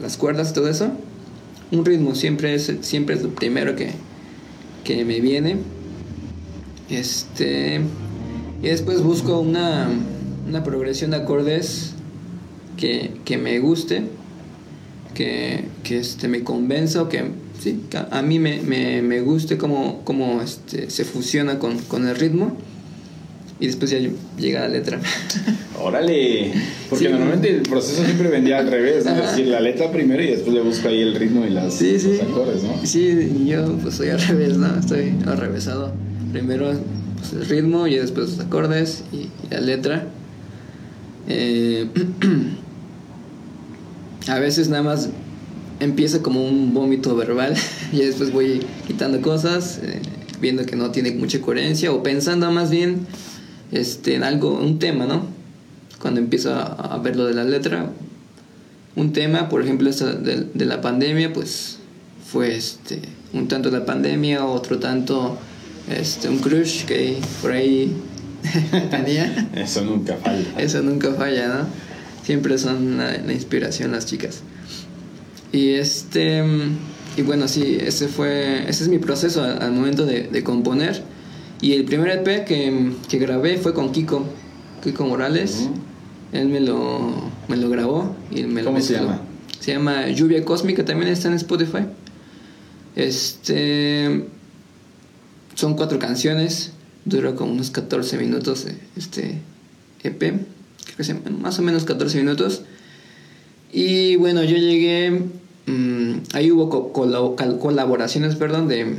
las 0.00 0.16
cuerdas, 0.16 0.52
todo 0.52 0.68
eso 0.68 0.92
un 1.70 1.84
ritmo 1.84 2.14
siempre 2.14 2.54
es, 2.54 2.72
siempre 2.82 3.16
es 3.16 3.22
lo 3.22 3.30
primero 3.30 3.74
que, 3.76 3.90
que 4.84 5.04
me 5.04 5.20
viene. 5.20 5.56
Este, 6.88 7.80
y 8.62 8.66
después 8.66 9.02
busco 9.02 9.40
una, 9.40 9.88
una 10.48 10.62
progresión 10.62 11.10
de 11.10 11.18
acordes 11.18 11.92
que, 12.76 13.12
que 13.24 13.38
me 13.38 13.58
guste, 13.58 14.04
que, 15.14 15.64
que 15.82 15.98
este, 15.98 16.28
me 16.28 16.44
convenza 16.44 17.02
o 17.02 17.08
que, 17.08 17.24
sí, 17.58 17.82
a 18.10 18.22
mí 18.22 18.38
me, 18.38 18.60
me, 18.62 19.02
me 19.02 19.20
guste 19.20 19.58
cómo, 19.58 20.02
cómo 20.04 20.42
este, 20.42 20.90
se 20.90 21.04
fusiona 21.04 21.58
con, 21.58 21.78
con 21.78 22.06
el 22.06 22.14
ritmo 22.14 22.56
y 23.58 23.66
después 23.66 23.90
ya 23.90 23.98
llega 24.38 24.60
la 24.60 24.68
letra. 24.68 25.00
Órale, 25.80 26.52
porque 26.88 27.08
normalmente 27.08 27.50
el 27.50 27.62
proceso 27.62 28.04
siempre 28.04 28.28
vendía 28.28 28.58
al 28.58 28.70
revés, 28.70 29.06
es 29.06 29.16
decir, 29.16 29.48
la 29.48 29.60
letra 29.60 29.90
primero 29.90 30.22
y 30.22 30.28
después 30.28 30.54
le 30.54 30.62
busco 30.62 30.88
ahí 30.88 31.00
el 31.00 31.14
ritmo 31.14 31.44
y 31.44 31.50
las, 31.50 31.80
los 31.80 32.22
acordes, 32.22 32.62
¿no? 32.62 32.74
Sí, 32.84 33.44
yo 33.46 33.76
pues 33.78 33.94
soy 33.94 34.08
al 34.08 34.20
revés, 34.20 34.56
¿no? 34.56 34.78
Estoy 34.78 35.14
al 35.26 35.36
revésado. 35.36 35.92
Primero 36.32 36.72
pues, 37.18 37.32
el 37.32 37.46
ritmo 37.46 37.86
y 37.86 37.96
después 37.96 38.30
los 38.30 38.40
acordes 38.40 39.04
y, 39.12 39.28
la 39.52 39.60
letra. 39.60 40.06
Eh, 41.28 41.88
a 44.28 44.38
veces 44.38 44.68
nada 44.68 44.82
más 44.82 45.10
empieza 45.80 46.22
como 46.22 46.46
un 46.46 46.72
vómito 46.72 47.14
verbal 47.16 47.54
y 47.92 47.98
después 47.98 48.32
voy 48.32 48.60
quitando 48.86 49.20
cosas, 49.20 49.80
eh, 49.82 50.00
viendo 50.40 50.64
que 50.64 50.76
no 50.76 50.90
tiene 50.90 51.12
mucha 51.12 51.40
coherencia 51.40 51.92
o 51.92 52.02
pensando 52.02 52.50
más 52.50 52.70
bien 52.70 53.06
este, 53.72 54.14
en 54.14 54.22
algo, 54.22 54.58
un 54.58 54.78
tema, 54.78 55.06
¿no? 55.06 55.26
Cuando 56.00 56.20
empiezo 56.20 56.54
a, 56.54 56.98
ver 57.02 57.16
lo 57.16 57.24
de 57.26 57.34
la 57.34 57.44
letra, 57.44 57.90
un 58.94 59.12
tema, 59.12 59.48
por 59.48 59.62
ejemplo, 59.62 59.88
esta 59.90 60.12
de, 60.12 60.46
de, 60.52 60.64
la 60.64 60.80
pandemia, 60.80 61.32
pues 61.32 61.78
fue 62.30 62.56
este, 62.56 63.00
un 63.32 63.48
tanto 63.48 63.70
la 63.70 63.84
pandemia, 63.84 64.44
otro 64.44 64.78
tanto 64.78 65.38
este, 65.90 66.28
un 66.28 66.38
crush 66.38 66.84
que 66.84 67.18
por 67.42 67.52
ahí 67.52 67.92
tenía. 68.90 69.48
Eso 69.54 69.82
nunca 69.82 70.16
falla. 70.16 70.44
Eso 70.58 70.82
nunca 70.82 71.12
falla, 71.14 71.48
¿no? 71.48 71.66
Siempre 72.24 72.58
son 72.58 72.98
la, 72.98 73.32
inspiración 73.32 73.92
las 73.92 74.06
chicas. 74.06 74.40
Y 75.52 75.70
este, 75.70 76.42
y 77.16 77.22
bueno, 77.22 77.48
sí, 77.48 77.78
ese 77.80 78.08
fue, 78.08 78.68
ese 78.68 78.84
es 78.84 78.88
mi 78.88 78.98
proceso 78.98 79.42
al, 79.42 79.72
momento 79.72 80.04
de, 80.04 80.24
de 80.24 80.42
componer 80.42 81.02
y 81.60 81.72
el 81.72 81.84
primer 81.84 82.10
EP 82.10 82.44
que, 82.44 82.92
que 83.08 83.18
grabé 83.18 83.56
fue 83.56 83.72
con 83.72 83.92
Kiko, 83.92 84.24
Kiko 84.82 85.06
Morales. 85.06 85.68
Él 86.32 86.48
me 86.48 86.60
lo, 86.60 87.30
me 87.48 87.56
lo 87.56 87.70
grabó 87.70 88.14
y 88.30 88.42
me 88.42 88.62
¿Cómo 88.62 88.80
se 88.80 88.94
llama? 88.94 89.20
Se 89.60 89.72
llama 89.72 90.08
Lluvia 90.08 90.44
Cósmica, 90.44 90.84
también 90.84 91.10
está 91.10 91.28
en 91.28 91.34
Spotify. 91.34 91.86
Este. 92.94 94.26
son 95.54 95.76
cuatro 95.76 95.98
canciones, 95.98 96.72
dura 97.04 97.34
como 97.34 97.52
unos 97.52 97.70
14 97.70 98.16
minutos 98.18 98.66
este 98.96 99.40
EP, 100.02 100.18
creo 100.18 100.96
que 100.96 101.04
sea 101.04 101.20
más 101.40 101.58
o 101.58 101.62
menos 101.62 101.84
14 101.84 102.18
minutos. 102.18 102.62
Y 103.72 104.16
bueno, 104.16 104.42
yo 104.44 104.56
llegué, 104.56 105.22
mm, 105.66 106.12
ahí 106.32 106.50
hubo 106.50 106.92
colaboraciones, 106.92 108.36
perdón, 108.36 108.68
de, 108.68 108.98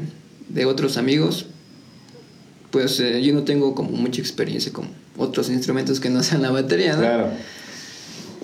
de 0.50 0.66
otros 0.66 0.98
amigos. 0.98 1.48
Pues 2.72 3.00
eh, 3.00 3.22
yo 3.22 3.34
no 3.34 3.44
tengo 3.44 3.74
como 3.76 3.92
mucha 3.92 4.22
experiencia 4.22 4.74
con 4.74 4.88
otros 5.18 5.50
instrumentos 5.50 6.00
que 6.00 6.10
no 6.10 6.22
sean 6.24 6.42
la 6.42 6.52
batería, 6.52 6.94
¿no? 6.94 7.00
Claro. 7.00 7.30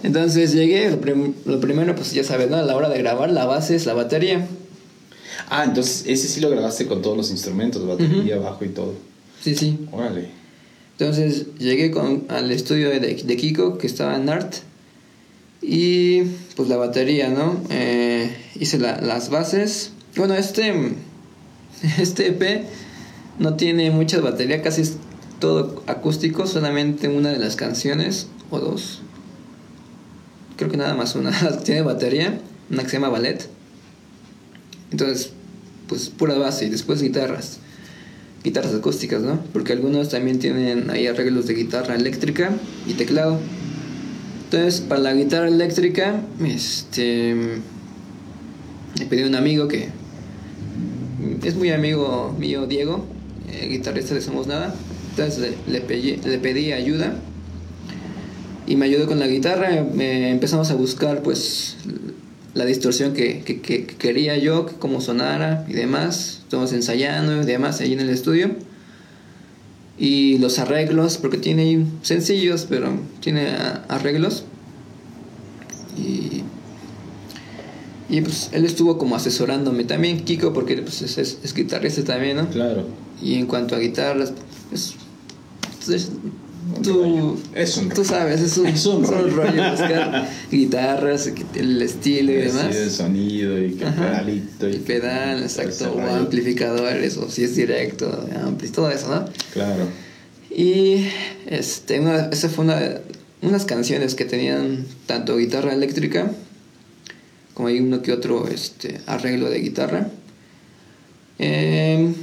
Entonces 0.03 0.53
llegué, 0.53 0.89
lo, 0.89 1.59
primero, 1.59 1.95
pues 1.95 2.13
ya 2.13 2.23
sabes, 2.23 2.49
¿no? 2.49 2.57
A 2.57 2.61
la 2.61 2.75
hora 2.75 2.89
de 2.89 2.97
grabar, 2.97 3.31
la 3.31 3.45
base 3.45 3.75
es 3.75 3.85
la 3.85 3.93
batería. 3.93 4.45
Ah, 5.49 5.63
entonces 5.65 6.03
ese 6.07 6.27
sí 6.27 6.41
lo 6.41 6.49
grabaste 6.49 6.87
con 6.87 7.01
todos 7.01 7.15
los 7.15 7.31
instrumentos, 7.31 7.85
batería, 7.87 8.37
bajo 8.37 8.65
y 8.65 8.69
todo. 8.69 8.93
Sí, 9.41 9.55
sí. 9.55 9.79
Órale. 9.91 10.29
Entonces 10.97 11.47
llegué 11.57 11.91
con, 11.91 12.25
al 12.29 12.51
estudio 12.51 12.89
de, 12.89 12.99
de 12.99 13.37
Kiko, 13.37 13.77
que 13.77 13.87
estaba 13.87 14.15
en 14.15 14.29
Art, 14.29 14.55
y 15.65 16.23
pues 16.55 16.67
la 16.67 16.77
batería, 16.77 17.29
¿no? 17.29 17.59
Eh, 17.69 18.29
hice 18.59 18.77
las 18.79 19.29
bases. 19.29 19.91
Bueno, 20.15 20.35
este, 20.35 20.73
este 21.99 22.27
EP 22.27 22.65
no 23.39 23.55
tiene 23.55 23.91
muchas 23.91 24.21
baterías, 24.21 24.61
casi 24.61 24.81
es 24.81 24.97
todo 25.39 25.83
acústico, 25.87 26.47
solamente 26.47 27.07
una 27.07 27.29
de 27.29 27.39
las 27.39 27.55
canciones 27.55 28.27
o 28.49 28.59
dos 28.59 29.01
creo 30.57 30.69
que 30.69 30.77
nada 30.77 30.93
más 30.93 31.15
una, 31.15 31.31
tiene 31.63 31.81
batería, 31.81 32.39
una 32.69 32.83
que 32.83 32.89
se 32.89 32.97
llama 32.97 33.09
ballet. 33.09 33.47
Entonces, 34.91 35.31
pues 35.87 36.09
pura 36.09 36.37
base 36.37 36.65
y 36.65 36.69
después 36.69 37.01
guitarras. 37.01 37.59
Guitarras 38.43 38.73
acústicas, 38.73 39.21
¿no? 39.21 39.39
Porque 39.53 39.73
algunos 39.73 40.09
también 40.09 40.39
tienen 40.39 40.89
ahí 40.89 41.07
arreglos 41.07 41.47
de 41.47 41.53
guitarra 41.53 41.95
eléctrica 41.95 42.51
y 42.87 42.93
teclado. 42.93 43.39
Entonces, 44.45 44.81
para 44.81 45.01
la 45.01 45.13
guitarra 45.13 45.47
eléctrica, 45.47 46.21
este. 46.43 47.35
Pedí 49.09 49.23
a 49.23 49.27
un 49.27 49.35
amigo 49.35 49.67
que 49.67 49.89
es 51.43 51.55
muy 51.55 51.71
amigo 51.71 52.35
mío, 52.37 52.67
Diego, 52.67 53.05
eh, 53.61 53.67
guitarrista 53.69 54.13
de 54.13 54.21
Somos 54.21 54.47
Nada. 54.47 54.73
Entonces 55.11 55.53
le, 55.67 55.81
pedí, 55.81 56.71
ayuda 56.71 57.13
y 58.65 58.75
me 58.75 58.85
ayudó 58.85 59.07
con 59.07 59.19
la 59.19 59.27
guitarra. 59.27 59.77
empezamos 59.77 60.71
a 60.71 60.75
buscar 60.75 61.21
pues 61.21 61.77
la 62.53 62.65
distorsión 62.65 63.13
que, 63.13 63.43
quería 63.97 64.37
yo, 64.37 64.67
cómo 64.79 65.01
sonara 65.01 65.65
y 65.67 65.73
demás. 65.73 66.41
Estamos 66.43 66.73
ensayando 66.73 67.41
y 67.41 67.45
demás 67.45 67.81
ahí 67.81 67.93
en 67.93 67.99
el 67.99 68.09
estudio. 68.09 68.51
Y 69.97 70.39
los 70.39 70.57
arreglos, 70.59 71.17
porque 71.17 71.37
tiene 71.37 71.85
sencillos, 72.01 72.65
pero 72.67 72.91
tiene 73.19 73.49
arreglos. 73.87 74.45
Y, 75.97 76.43
pues 78.21 78.49
él 78.51 78.65
estuvo 78.65 78.97
como 78.97 79.15
asesorándome 79.15 79.85
también, 79.85 80.23
Kiko, 80.23 80.53
porque 80.53 80.77
pues, 80.77 81.01
es, 81.01 81.53
guitarrista 81.53 82.03
también, 82.03 82.37
¿no? 82.37 82.49
Claro. 82.49 82.85
Y 83.23 83.35
en 83.35 83.47
cuanto 83.47 83.75
a 83.75 83.79
guitarras, 83.79 84.33
pues, 84.69 86.11
Tú, 86.81 87.37
es 87.53 87.77
un 87.77 87.89
tú 87.89 88.05
sabes, 88.05 88.39
es 88.39 88.57
un, 88.57 88.67
es 88.67 88.85
un 88.85 89.05
rollo. 89.05 89.71
buscar 89.71 90.29
guitarras, 90.49 91.29
el 91.55 91.81
estilo 91.81 92.31
y 92.31 92.35
demás. 92.35 92.67
Sí, 92.71 92.77
el 92.77 92.91
sonido 92.91 93.61
y 93.61 93.73
que 93.73 93.85
pedalito. 93.85 94.69
Y, 94.69 94.77
pedal, 94.77 95.43
exacto, 95.43 95.93
o 95.93 96.01
amplificadores, 96.01 97.17
o 97.17 97.29
si 97.29 97.43
es 97.43 97.57
directo, 97.57 98.27
ampli, 98.43 98.69
todo 98.69 98.89
eso, 98.89 99.13
¿no? 99.13 99.25
Claro. 99.51 99.87
Y 100.49 101.05
este, 101.47 101.99
una, 101.99 102.27
esa 102.27 102.47
fue 102.47 102.63
una, 102.63 102.79
unas 103.41 103.65
canciones 103.65 104.15
que 104.15 104.23
tenían 104.23 104.85
tanto 105.05 105.35
guitarra 105.37 105.73
eléctrica 105.73 106.31
como 107.53 107.67
hay 107.67 107.79
uno 107.79 108.01
que 108.01 108.11
otro 108.11 108.47
este, 108.47 108.99
arreglo 109.05 109.49
de 109.49 109.59
guitarra. 109.59 110.07
Eh, 111.39 112.13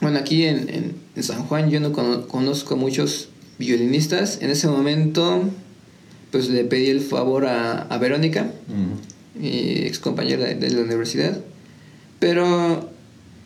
bueno, 0.00 0.18
aquí 0.18 0.44
en, 0.44 0.94
en, 1.14 1.22
San 1.22 1.44
Juan 1.44 1.70
yo 1.70 1.80
no 1.80 1.92
conozco 1.92 2.76
muchos 2.76 3.28
violinistas. 3.58 4.38
En 4.40 4.50
ese 4.50 4.68
momento, 4.68 5.42
pues 6.30 6.48
le 6.48 6.64
pedí 6.64 6.88
el 6.88 7.00
favor 7.00 7.46
a, 7.46 7.82
a 7.82 7.98
Verónica, 7.98 8.52
mi 9.34 9.48
ex 9.48 9.98
compañera 9.98 10.46
de, 10.46 10.70
la 10.70 10.82
universidad, 10.82 11.38
pero 12.20 12.88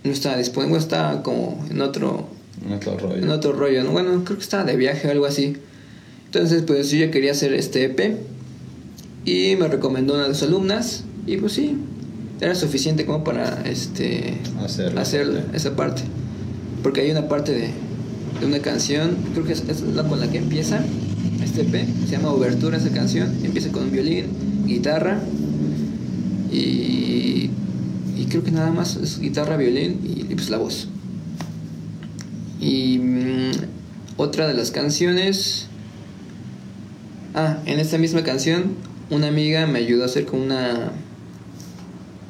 no 0.05 0.11
estaba 0.11 0.37
disponible, 0.37 0.79
estaba 0.79 1.23
como 1.23 1.65
en 1.71 1.81
otro, 1.81 2.29
en 2.65 2.73
otro 2.75 2.99
rollo. 2.99 3.17
En 3.17 3.31
otro 3.31 3.53
rollo. 3.53 3.91
Bueno, 3.91 4.23
creo 4.25 4.37
que 4.37 4.45
estaba 4.45 4.65
de 4.65 4.77
viaje 4.77 5.09
o 5.09 5.11
algo 5.11 5.25
así. 5.25 5.57
Entonces, 6.27 6.63
pues 6.63 6.91
yo 6.91 6.99
ya 6.99 7.11
quería 7.11 7.33
hacer 7.33 7.55
este 7.55 7.85
EP 7.85 8.19
y 9.25 9.57
me 9.57 9.69
recomendó 9.69 10.15
una 10.15 10.29
de 10.29 10.35
sus 10.35 10.45
alumnas 10.45 11.05
y 11.27 11.39
pues 11.39 11.53
sí, 11.53 11.79
era 12.41 12.55
suficiente 12.55 13.07
como 13.07 13.25
para 13.25 13.63
este 13.65 14.39
hacer 14.97 15.45
esa 15.55 15.77
parte 15.77 16.03
porque 16.83 17.01
hay 17.01 17.11
una 17.11 17.29
parte 17.29 17.53
de, 17.53 17.71
una 18.45 18.59
canción, 18.59 19.17
creo 19.33 19.45
que 19.45 19.53
es, 19.53 19.83
la 19.83 20.03
con 20.05 20.19
la 20.19 20.29
que 20.31 20.39
empieza 20.39 20.81
este 21.45 21.63
EP, 21.63 21.87
se 22.07 22.13
llama 22.13 22.31
Obertura 22.31 22.79
esa 22.79 22.91
canción, 22.91 23.33
empieza 23.45 23.71
con 23.71 23.85
un 23.85 23.93
violín, 23.93 24.27
guitarra 24.67 25.21
y, 26.51 27.51
y 28.17 28.27
creo 28.29 28.43
que 28.43 28.51
nada 28.51 28.73
más 28.73 28.97
es 28.97 29.21
guitarra, 29.21 29.57
violín 29.57 30.01
y, 30.03 30.35
pues 30.35 30.51
la 30.51 30.59
voz. 30.59 30.89
Y 32.61 32.99
mm, 32.99 33.51
otra 34.17 34.49
de 34.49 34.55
las 34.55 34.71
canciones, 34.71 35.67
ah, 37.35 37.59
en 37.67 37.79
esta 37.79 37.99
misma 37.99 38.23
canción 38.23 38.93
una 39.13 39.29
amiga 39.29 39.67
me 39.67 39.79
ayudó 39.79 40.05
a 40.05 40.07
hacer 40.07 40.25
con 40.25 40.41
una, 40.41 40.91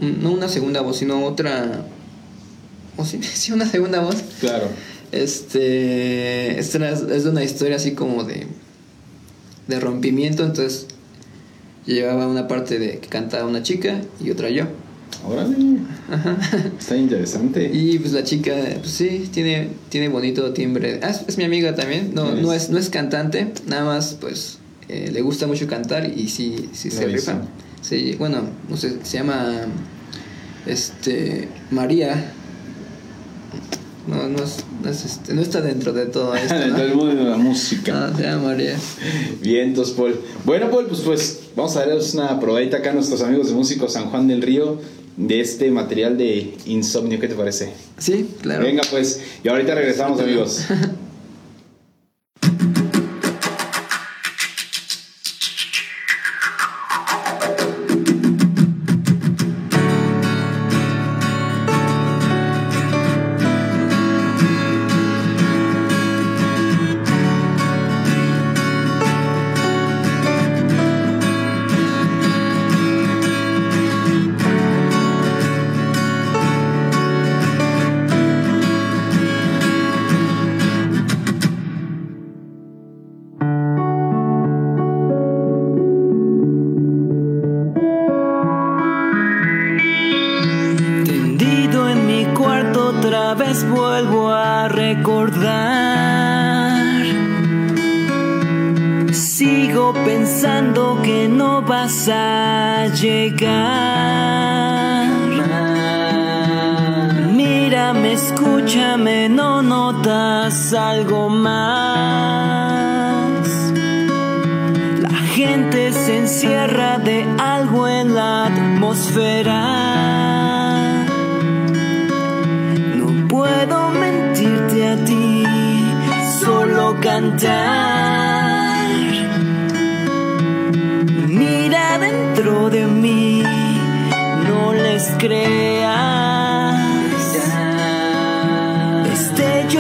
no 0.00 0.32
una 0.32 0.48
segunda 0.48 0.80
voz, 0.80 0.96
sino 0.96 1.24
otra 1.24 1.86
o 2.97 3.05
si 3.05 3.18
una 3.53 3.66
segunda 3.66 4.01
voz. 4.01 4.16
Claro. 4.40 4.68
Este, 5.12 6.59
esta 6.59 6.90
es 6.90 7.24
de 7.24 7.30
una 7.30 7.45
historia 7.45 7.76
así 7.76 7.93
como 7.93 8.24
de, 8.24 8.47
de 9.68 9.80
rompimiento, 9.80 10.45
entonces 10.45 10.86
llevaba 11.84 12.26
una 12.26 12.49
parte 12.49 12.78
de 12.78 12.99
que 12.99 13.09
cantaba 13.09 13.47
una 13.47 13.62
chica 13.62 14.01
y 14.24 14.30
otra 14.30 14.49
yo. 14.49 14.64
Órale. 15.26 15.57
Ajá. 16.11 16.36
Está 16.78 16.97
interesante. 16.97 17.70
Y 17.74 17.99
pues 17.99 18.12
la 18.12 18.24
chica, 18.24 18.55
pues 18.80 18.90
sí, 18.90 19.28
tiene, 19.32 19.68
tiene 19.88 20.09
bonito 20.09 20.53
timbre. 20.53 21.01
Ah, 21.03 21.12
es, 21.26 21.36
mi 21.36 21.45
amiga 21.45 21.74
también. 21.74 22.12
No, 22.14 22.34
no 22.34 22.53
es, 22.53 22.70
no 22.70 22.78
es 22.78 22.88
cantante, 22.88 23.53
nada 23.66 23.84
más 23.84 24.16
pues 24.20 24.59
eh, 24.88 25.11
le 25.12 25.20
gusta 25.20 25.47
mucho 25.47 25.66
cantar 25.66 26.07
y 26.07 26.28
sí, 26.28 26.70
sí 26.72 26.90
se 26.90 27.07
rifa. 27.07 27.43
Sí, 27.82 28.16
bueno, 28.18 28.43
no 28.68 28.76
sé, 28.76 28.99
se 29.03 29.18
llama 29.18 29.66
este 30.66 31.49
María 31.70 32.32
no, 34.07 34.28
no, 34.28 34.42
este, 34.90 35.32
no, 35.32 35.42
está 35.42 35.61
dentro 35.61 35.92
de 35.92 36.07
todo 36.07 36.34
esto. 36.36 36.55
dentro 36.55 36.82
del 36.82 36.94
mundo 36.94 37.14
de 37.24 37.30
la 37.30 37.36
música. 37.36 38.07
Ah, 38.07 38.16
se 38.16 38.22
llama 38.22 38.48
María. 38.48 38.76
Bien, 39.40 39.68
entonces, 39.68 39.94
Paul. 39.94 40.18
Bueno, 40.44 40.70
Paul, 40.70 40.86
pues, 40.86 41.00
pues 41.00 41.40
vamos 41.55 41.76
a 41.76 41.80
darles 41.80 42.14
una 42.14 42.40
probadita 42.40 42.78
acá 42.78 42.90
a 42.90 42.94
nuestros 42.94 43.22
amigos 43.22 43.48
de 43.48 43.55
Músicos 43.55 43.92
San 43.92 44.07
Juan 44.07 44.26
del 44.26 44.42
Río 44.42 44.80
de 45.16 45.40
este 45.40 45.70
material 45.70 46.18
de 46.18 46.55
insomnio. 46.66 47.20
¿Qué 47.20 47.28
te 47.28 47.34
parece? 47.34 47.72
Sí, 47.98 48.28
claro. 48.40 48.64
Venga, 48.64 48.82
pues, 48.90 49.20
y 49.44 49.48
ahorita 49.48 49.74
regresamos, 49.74 50.20
amigos. 50.20 50.64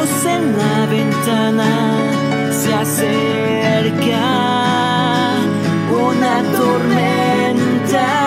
En 0.04 0.58
la 0.58 0.86
ventana 0.86 2.50
se 2.50 2.74
acerca 2.74 4.18
una 5.90 6.42
tormenta. 6.56 8.21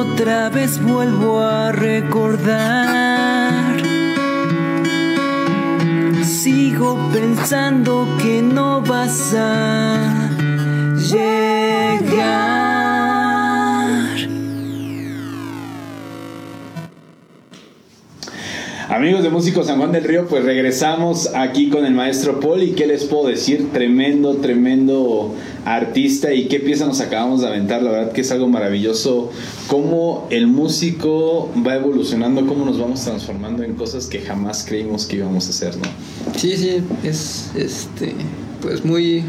Otra 0.00 0.48
vez 0.48 0.82
vuelvo 0.82 1.40
a 1.40 1.72
recordar. 1.72 3.76
Sigo 6.24 6.98
pensando 7.12 8.08
que 8.20 8.40
no 8.40 8.80
vas 8.80 9.34
a 9.34 10.30
llegar. 10.96 12.59
Amigos 18.90 19.22
de 19.22 19.30
Músicos 19.30 19.68
San 19.68 19.78
Juan 19.78 19.92
del 19.92 20.02
Río, 20.02 20.26
pues 20.26 20.42
regresamos 20.44 21.30
aquí 21.36 21.68
con 21.68 21.86
el 21.86 21.94
maestro 21.94 22.40
y 22.60 22.72
qué 22.72 22.88
les 22.88 23.04
puedo 23.04 23.28
decir, 23.28 23.68
tremendo, 23.72 24.34
tremendo 24.38 25.32
artista. 25.64 26.34
Y 26.34 26.46
qué 26.48 26.58
pieza 26.58 26.86
nos 26.86 27.00
acabamos 27.00 27.40
de 27.40 27.46
aventar, 27.46 27.82
la 27.84 27.92
verdad 27.92 28.12
que 28.12 28.22
es 28.22 28.32
algo 28.32 28.48
maravilloso, 28.48 29.30
cómo 29.68 30.26
el 30.30 30.48
músico 30.48 31.52
va 31.64 31.76
evolucionando, 31.76 32.44
cómo 32.48 32.64
nos 32.64 32.80
vamos 32.80 33.02
transformando 33.04 33.62
en 33.62 33.74
cosas 33.74 34.06
que 34.08 34.22
jamás 34.22 34.64
creímos 34.66 35.06
que 35.06 35.16
íbamos 35.18 35.46
a 35.46 35.50
hacer, 35.50 35.76
¿no? 35.76 35.84
Sí, 36.36 36.56
sí, 36.56 36.78
es 37.04 37.52
este, 37.54 38.12
pues 38.60 38.84
muy 38.84 39.22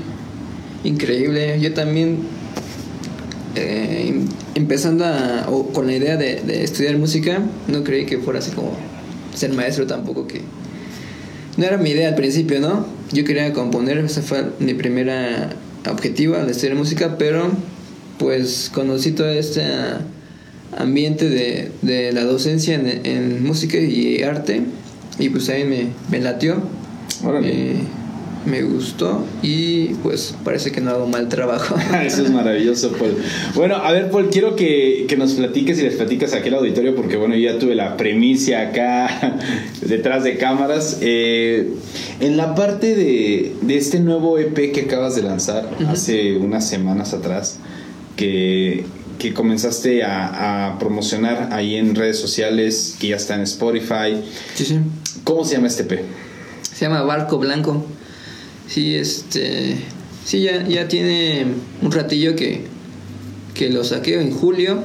increíble. 0.84 1.60
Yo 1.62 1.72
también, 1.76 2.18
eh, 3.56 4.06
em- 4.08 4.26
empezando 4.56 5.06
a- 5.06 5.46
o 5.52 5.68
con 5.68 5.86
la 5.86 5.94
idea 5.94 6.18
de, 6.18 6.42
de 6.42 6.64
estudiar 6.64 6.98
música, 6.98 7.44
no 7.68 7.84
creí 7.84 8.08
que 8.08 8.18
fuera 8.18 8.40
así 8.40 8.50
como 8.50 8.72
ser 9.34 9.54
maestro 9.54 9.88
tampoco, 9.88 10.28
que 10.28 10.42
no 11.58 11.66
era 11.66 11.78
mi 11.78 11.90
idea 11.92 12.10
al 12.10 12.16
principio, 12.16 12.60
¿no? 12.60 12.86
Yo 13.12 13.24
quería 13.26 13.52
componer, 13.54 13.98
ese 13.98 14.22
fue 14.22 14.46
mi 14.60 14.74
primera 14.74 15.50
objetivo 15.90 16.36
al 16.36 16.50
estudiar 16.50 16.76
música, 16.76 17.18
pero 17.18 17.50
pues 18.18 18.70
conocí 18.74 19.12
todo 19.12 19.30
este 19.30 19.64
ambiente 20.78 21.30
de, 21.30 21.72
de 21.82 22.12
la 22.14 22.24
docencia 22.24 22.76
en, 22.76 23.06
en 23.06 23.44
música 23.44 23.78
y 23.78 24.22
arte 24.24 24.62
y 25.20 25.30
pues 25.30 25.50
ahí 25.50 25.66
me, 25.66 25.88
me 26.10 26.20
latió. 26.20 26.62
Eh, 27.44 27.76
me 28.46 28.64
gustó 28.64 29.24
y 29.44 29.90
pues 29.96 30.36
parece 30.44 30.72
que 30.72 30.82
no 30.82 30.92
hago 30.92 31.08
mal 31.08 31.30
trabajo. 31.30 31.76
Eso 32.06 32.24
es 32.24 32.32
maravilloso, 32.32 32.92
Paul. 32.94 33.16
Bueno, 33.56 33.76
a 33.76 33.92
ver, 33.92 34.10
Paul, 34.10 34.30
quiero 34.30 34.56
que, 34.56 35.06
que 35.08 35.18
nos 35.18 35.34
platiques 35.34 35.80
y 35.80 35.84
les 35.84 35.96
platicas 35.96 36.34
aquí 36.34 36.50
al 36.50 36.56
auditorio, 36.56 36.96
porque 36.96 37.18
bueno, 37.18 37.36
yo 37.36 37.52
ya 37.52 37.60
tuve 37.60 37.76
la 37.76 37.98
premicia 37.98 38.70
acá 38.70 39.38
detrás 39.82 40.24
de 40.24 40.38
cámaras. 40.38 40.98
Eh, 41.02 41.74
en 42.20 42.38
la 42.38 42.56
parte 42.56 42.96
de, 42.96 43.56
de 43.62 43.78
este 43.78 44.00
nuevo 44.00 44.38
EP 44.38 44.72
que 44.72 44.82
acabas 44.82 45.16
de 45.16 45.24
lanzar 45.24 45.70
hace 45.88 46.38
unas 46.38 46.68
semanas 46.68 47.14
atrás, 47.14 47.58
que, 48.16 48.86
que 49.20 49.34
comenzaste 49.34 50.04
a, 50.04 50.72
a 50.74 50.80
promocionar 50.80 51.50
ahí 51.52 51.76
en 51.76 51.96
redes 51.96 52.20
sociales, 52.20 52.98
que 53.00 53.10
ya 53.10 53.16
está 53.16 53.36
en 53.36 53.42
Spotify. 53.42 54.22
sí, 54.56 54.66
sí. 54.66 54.80
¿Cómo 55.24 55.46
se 55.46 55.56
llama 55.56 55.68
este 55.68 55.84
EP? 55.84 56.02
Se 56.74 56.86
llama 56.86 57.04
Barco 57.04 57.38
Blanco. 57.38 57.86
Sí, 58.72 58.96
este. 58.96 59.76
Sí, 60.26 60.44
ya, 60.44 60.66
ya 60.68 60.88
tiene 60.88 61.46
un 61.82 61.92
ratillo 61.92 62.36
que, 62.36 62.62
que 63.54 63.70
lo 63.70 63.84
saqué 63.84 64.22
en 64.22 64.32
julio, 64.32 64.84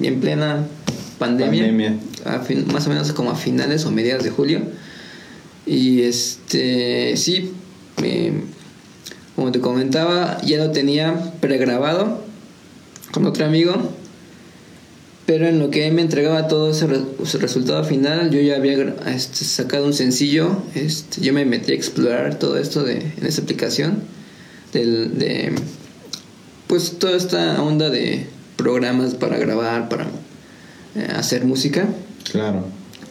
y 0.00 0.06
en 0.08 0.20
plena 0.20 0.66
pandemia. 1.18 1.62
Pandemia. 1.66 1.96
A 2.24 2.40
fin- 2.40 2.66
más 2.72 2.86
o 2.86 2.90
menos 2.90 3.12
como 3.12 3.30
a 3.30 3.36
finales 3.36 3.84
o 3.84 3.92
mediados 3.92 4.24
de 4.24 4.30
julio. 4.30 4.62
Y 5.66 6.02
este. 6.02 7.16
Sí, 7.16 7.52
eh, 8.02 8.32
como 9.36 9.52
te 9.52 9.60
comentaba, 9.60 10.40
ya 10.42 10.58
lo 10.58 10.72
tenía 10.72 11.32
pregrabado 11.40 12.24
con 13.12 13.26
otro 13.26 13.44
amigo. 13.46 13.74
Pero 15.30 15.46
en 15.46 15.60
lo 15.60 15.70
que 15.70 15.88
me 15.92 16.02
entregaba 16.02 16.48
todo 16.48 16.72
ese, 16.72 16.88
re- 16.88 17.04
ese 17.22 17.38
resultado 17.38 17.84
final, 17.84 18.30
yo 18.32 18.40
ya 18.40 18.56
había 18.56 18.96
este, 19.06 19.44
sacado 19.44 19.86
un 19.86 19.92
sencillo. 19.92 20.60
Este, 20.74 21.20
yo 21.20 21.32
me 21.32 21.44
metí 21.44 21.70
a 21.70 21.74
explorar 21.76 22.36
todo 22.40 22.58
esto 22.58 22.82
de, 22.82 22.94
en 23.16 23.24
esa 23.26 23.40
aplicación. 23.42 24.00
Del, 24.72 25.18
de, 25.20 25.52
pues 26.66 26.98
toda 26.98 27.16
esta 27.16 27.62
onda 27.62 27.90
de 27.90 28.26
programas 28.56 29.14
para 29.14 29.38
grabar, 29.38 29.88
para 29.88 30.06
eh, 30.96 31.06
hacer 31.14 31.44
música. 31.44 31.86
Claro. 32.32 32.64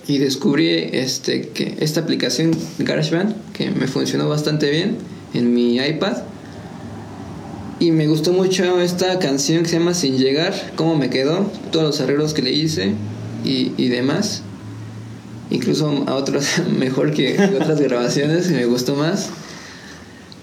y 0.05 0.17
descubrí 0.17 0.67
este, 0.91 1.49
que 1.49 1.77
esta 1.79 2.01
aplicación 2.01 2.51
GarageBand 2.79 3.33
que 3.53 3.71
me 3.71 3.87
funcionó 3.87 4.27
bastante 4.27 4.69
bien 4.71 4.97
en 5.33 5.53
mi 5.53 5.77
iPad. 5.77 6.17
Y 7.79 7.91
me 7.91 8.07
gustó 8.07 8.33
mucho 8.33 8.81
esta 8.81 9.19
canción 9.19 9.63
que 9.63 9.69
se 9.69 9.79
llama 9.79 9.93
Sin 9.93 10.17
Llegar, 10.17 10.73
cómo 10.75 10.97
me 10.97 11.09
quedó, 11.09 11.49
todos 11.71 11.85
los 11.85 12.01
arreglos 12.01 12.33
que 12.33 12.41
le 12.41 12.51
hice 12.51 12.93
y, 13.45 13.71
y 13.77 13.87
demás. 13.87 14.43
Incluso 15.49 16.03
a 16.07 16.15
otros 16.15 16.45
mejor 16.77 17.13
que, 17.13 17.35
que 17.35 17.55
otras 17.55 17.79
grabaciones, 17.79 18.51
me 18.51 18.65
gustó 18.65 18.95
más. 18.95 19.29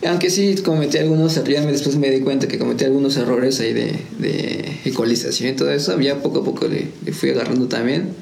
Aunque 0.06 0.30
sí 0.30 0.54
cometí 0.64 0.96
algunos 0.96 1.36
errores, 1.36 1.66
después 1.66 1.96
me 1.96 2.10
di 2.10 2.20
cuenta 2.20 2.48
que 2.48 2.58
cometí 2.58 2.84
algunos 2.84 3.16
errores 3.18 3.60
ahí 3.60 3.74
de, 3.74 3.98
de 4.18 4.78
ecualización 4.86 5.50
y 5.50 5.52
todo 5.52 5.70
eso. 5.70 6.00
Ya 6.00 6.22
poco 6.22 6.40
a 6.40 6.44
poco 6.44 6.66
le, 6.68 6.88
le 7.04 7.12
fui 7.12 7.30
agarrando 7.30 7.68
también. 7.68 8.14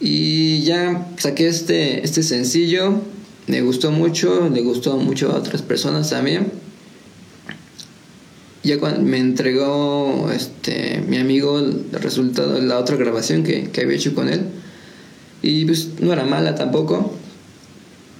Y 0.00 0.62
ya 0.62 1.08
saqué 1.16 1.48
este, 1.48 2.04
este 2.04 2.22
sencillo, 2.22 3.00
me 3.48 3.62
gustó 3.62 3.90
mucho, 3.90 4.48
le 4.48 4.60
gustó 4.60 4.96
mucho 4.96 5.32
a 5.32 5.36
otras 5.36 5.62
personas 5.62 6.10
también. 6.10 6.67
Ya 8.68 8.78
cuando 8.78 9.00
me 9.00 9.16
entregó 9.16 10.30
este, 10.30 11.02
mi 11.08 11.16
amigo 11.16 11.58
el 11.58 11.86
resultado 11.92 12.52
de 12.52 12.60
la 12.66 12.78
otra 12.78 12.96
grabación 12.96 13.42
que, 13.42 13.70
que 13.70 13.80
había 13.80 13.96
hecho 13.96 14.14
con 14.14 14.28
él. 14.28 14.42
Y 15.40 15.64
pues 15.64 15.88
no 16.00 16.12
era 16.12 16.24
mala 16.26 16.54
tampoco, 16.54 17.14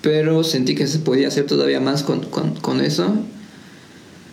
pero 0.01 0.43
sentí 0.45 0.75
que 0.75 0.87
se 0.87 1.01
podía 1.01 1.29
hacer 1.29 1.45
todavía 1.45 1.81
más 1.81 2.03
con, 2.03 2.21
con, 2.21 2.55
con 2.55 2.81
eso. 2.81 3.15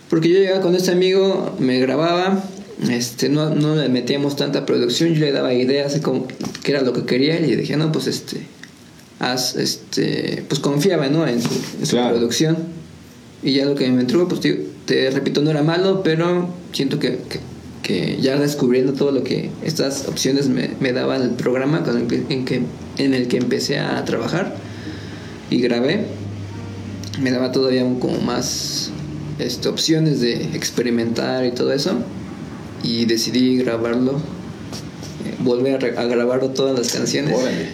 Porque 0.08 0.30
yo 0.30 0.38
llegaba 0.38 0.62
con 0.62 0.74
este 0.74 0.90
amigo, 0.92 1.54
me 1.58 1.80
grababa, 1.80 2.42
este, 2.88 3.28
no, 3.28 3.50
no 3.54 3.76
le 3.76 3.90
metíamos 3.90 4.36
tanta 4.36 4.64
producción, 4.64 5.12
yo 5.12 5.20
le 5.20 5.32
daba 5.32 5.52
ideas 5.52 5.92
de 5.92 6.00
cómo, 6.00 6.26
qué 6.62 6.72
era 6.72 6.80
lo 6.80 6.94
que 6.94 7.04
quería 7.04 7.38
y 7.40 7.46
le 7.46 7.56
dije, 7.58 7.76
no, 7.76 7.92
pues 7.92 8.06
este, 8.06 8.40
haz, 9.18 9.54
este, 9.56 10.44
pues 10.48 10.60
confiaba, 10.60 11.08
¿no? 11.08 11.26
En 11.26 11.42
su, 11.42 11.50
en 11.80 11.84
su 11.84 11.96
Claro. 11.96 12.14
producción. 12.16 12.56
Y 13.46 13.52
ya 13.52 13.64
lo 13.64 13.76
que 13.76 13.88
me 13.90 14.00
entregó, 14.00 14.26
pues 14.26 14.40
te, 14.40 14.66
te 14.86 15.08
repito, 15.10 15.40
no 15.40 15.50
era 15.50 15.62
malo, 15.62 16.02
pero 16.02 16.48
siento 16.72 16.98
que, 16.98 17.18
que, 17.28 17.38
que 17.82 18.20
ya 18.20 18.36
descubriendo 18.40 18.92
todo 18.92 19.12
lo 19.12 19.22
que 19.22 19.50
estas 19.64 20.08
opciones 20.08 20.48
me, 20.48 20.70
me 20.80 20.92
daba 20.92 21.16
el 21.16 21.30
programa 21.30 21.84
con 21.84 21.96
el 21.96 22.06
que, 22.08 22.22
en, 22.28 22.44
que, 22.44 22.62
en 22.98 23.14
el 23.14 23.28
que 23.28 23.36
empecé 23.36 23.78
a 23.78 24.04
trabajar 24.04 24.56
y 25.48 25.60
grabé, 25.60 26.06
me 27.22 27.30
daba 27.30 27.52
todavía 27.52 27.84
un- 27.84 28.00
como 28.00 28.18
más 28.20 28.90
este, 29.38 29.68
opciones 29.68 30.20
de 30.20 30.32
experimentar 30.56 31.46
y 31.46 31.52
todo 31.52 31.72
eso 31.72 31.92
y 32.82 33.04
decidí 33.04 33.56
grabarlo, 33.58 34.14
eh, 35.24 35.34
volver 35.38 35.96
a, 35.96 36.00
a 36.00 36.04
grabar 36.06 36.40
todas 36.48 36.76
las 36.76 36.92
canciones 36.92 37.32
Órale. 37.38 37.68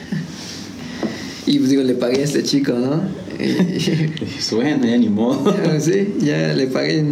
y 1.46 1.58
pues 1.58 1.70
digo, 1.70 1.82
le 1.82 1.94
pagué 1.94 2.20
a 2.20 2.24
este 2.24 2.42
chico, 2.42 2.72
¿no? 2.74 3.21
Bueno, 4.52 4.84
ya 4.86 4.96
ni 4.98 5.08
modo. 5.08 5.54
sí, 5.80 6.14
ya 6.20 6.52
le 6.54 6.66
pagué, 6.66 7.04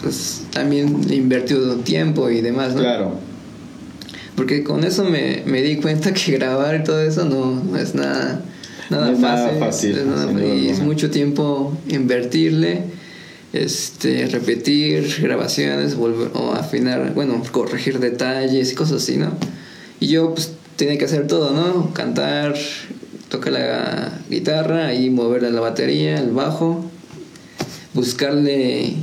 pues 0.00 0.42
también 0.52 1.08
le 1.08 1.16
invertió 1.16 1.58
tiempo 1.76 2.28
y 2.30 2.40
demás, 2.40 2.74
¿no? 2.74 2.80
Claro. 2.80 3.14
Porque 4.36 4.64
con 4.64 4.82
eso 4.84 5.04
me, 5.04 5.42
me 5.46 5.62
di 5.62 5.76
cuenta 5.76 6.12
que 6.12 6.32
grabar 6.38 6.80
y 6.80 6.84
todo 6.84 7.00
eso 7.02 7.24
no, 7.24 7.62
no 7.64 7.76
es 7.78 7.94
nada, 7.94 8.42
nada 8.90 9.06
No 9.06 9.12
es 9.12 9.20
fácil. 9.20 9.46
nada 9.46 9.58
fácil, 9.66 9.98
es 9.98 10.06
nada- 10.06 10.44
y 10.54 10.68
es 10.68 10.80
mucho 10.80 11.10
tiempo 11.10 11.76
invertirle, 11.88 12.82
este, 13.52 14.26
repetir 14.28 15.06
grabaciones, 15.20 15.94
volver 15.96 16.30
o 16.34 16.52
afinar, 16.52 17.12
bueno, 17.14 17.42
corregir 17.52 17.98
detalles 18.00 18.72
y 18.72 18.74
cosas 18.74 19.02
así, 19.02 19.16
¿no? 19.18 19.32
Y 20.00 20.08
yo 20.08 20.34
pues 20.34 20.52
tenía 20.76 20.96
que 20.98 21.04
hacer 21.04 21.26
todo, 21.26 21.52
¿no? 21.52 21.92
Cantar, 21.92 22.54
tocar 23.32 23.52
la 23.54 24.18
guitarra 24.30 24.92
y 24.94 25.08
moverle 25.08 25.50
la 25.50 25.60
batería, 25.62 26.18
el 26.20 26.30
bajo, 26.32 26.84
buscarle 27.94 28.94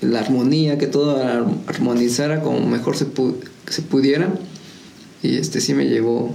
la 0.00 0.20
armonía, 0.20 0.78
que 0.78 0.86
todo 0.86 1.16
ar- 1.22 1.44
armonizara 1.66 2.40
como 2.40 2.64
mejor 2.66 2.96
se, 2.96 3.06
pu- 3.12 3.34
se 3.68 3.82
pudiera. 3.82 4.28
Y 5.22 5.36
este 5.36 5.60
sí 5.60 5.74
me 5.74 5.86
llevó 5.86 6.34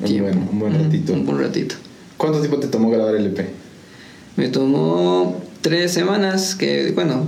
Un 0.00 0.18
buen, 0.22 0.38
un 0.50 0.58
buen 0.58 0.74
Ujú, 0.74 0.84
ratito. 0.84 1.12
Un 1.12 1.26
buen 1.26 1.38
ratito. 1.40 1.74
¿Cuánto 2.16 2.40
tiempo 2.40 2.58
te 2.58 2.68
tomó 2.68 2.90
grabar 2.90 3.14
el 3.14 3.26
EP? 3.26 3.40
Me 4.36 4.48
tomó 4.48 5.42
tres 5.60 5.92
semanas, 5.92 6.54
que 6.54 6.92
bueno, 6.92 7.26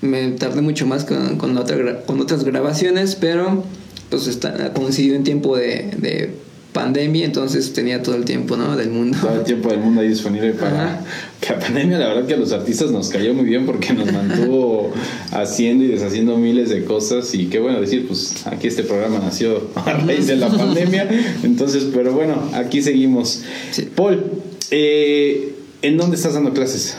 me 0.00 0.30
tardé 0.32 0.60
mucho 0.60 0.86
más 0.86 1.04
con, 1.04 1.38
con, 1.38 1.56
otra 1.56 2.02
con 2.04 2.20
otras 2.20 2.44
grabaciones, 2.44 3.16
pero 3.16 3.64
pues 4.10 4.28
está, 4.28 4.72
coincidió 4.72 5.14
en 5.16 5.24
tiempo 5.24 5.56
de, 5.56 5.90
de 5.98 6.34
pandemia, 6.76 7.24
entonces 7.24 7.72
tenía 7.72 8.02
todo 8.02 8.16
el 8.16 8.24
tiempo, 8.26 8.56
¿no? 8.56 8.76
Del 8.76 8.90
mundo. 8.90 9.16
Todo 9.20 9.36
el 9.36 9.44
tiempo 9.44 9.70
del 9.70 9.78
mundo 9.80 10.02
ahí 10.02 10.08
disponible 10.08 10.52
para 10.52 10.84
Ajá. 10.84 11.00
que 11.40 11.52
la 11.54 11.58
pandemia 11.58 11.98
la 11.98 12.08
verdad 12.08 12.26
que 12.26 12.34
a 12.34 12.36
los 12.36 12.52
artistas 12.52 12.90
nos 12.90 13.08
cayó 13.08 13.32
muy 13.32 13.46
bien 13.46 13.64
porque 13.64 13.94
nos 13.94 14.12
mantuvo 14.12 14.92
haciendo 15.32 15.84
y 15.84 15.88
deshaciendo 15.88 16.36
miles 16.36 16.68
de 16.68 16.84
cosas 16.84 17.34
y 17.34 17.46
qué 17.46 17.58
bueno 17.60 17.80
decir 17.80 18.06
pues 18.06 18.46
aquí 18.46 18.66
este 18.68 18.82
programa 18.82 19.18
nació 19.20 19.70
a 19.74 19.92
raíz 19.94 20.26
de 20.26 20.36
la 20.36 20.48
pandemia 20.48 21.08
entonces 21.42 21.86
pero 21.94 22.12
bueno 22.12 22.50
aquí 22.52 22.82
seguimos 22.82 23.42
Sí. 23.72 23.88
Paul 23.94 24.22
eh, 24.70 25.54
¿en 25.82 25.96
dónde 25.96 26.16
estás 26.16 26.34
dando 26.34 26.52
clases? 26.52 26.96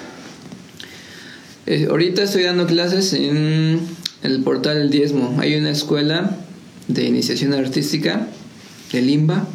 Eh, 1.65 1.87
ahorita 1.89 2.23
estoy 2.23 2.43
dando 2.43 2.65
clases 2.65 3.13
en 3.13 3.79
el 4.23 4.41
portal 4.43 4.77
El 4.77 4.89
Diezmo. 4.89 5.35
Hay 5.39 5.55
una 5.55 5.69
escuela 5.69 6.37
de 6.87 7.03
iniciación 7.05 7.53
artística, 7.53 8.27
el 8.93 9.09
IMBA. 9.09 9.45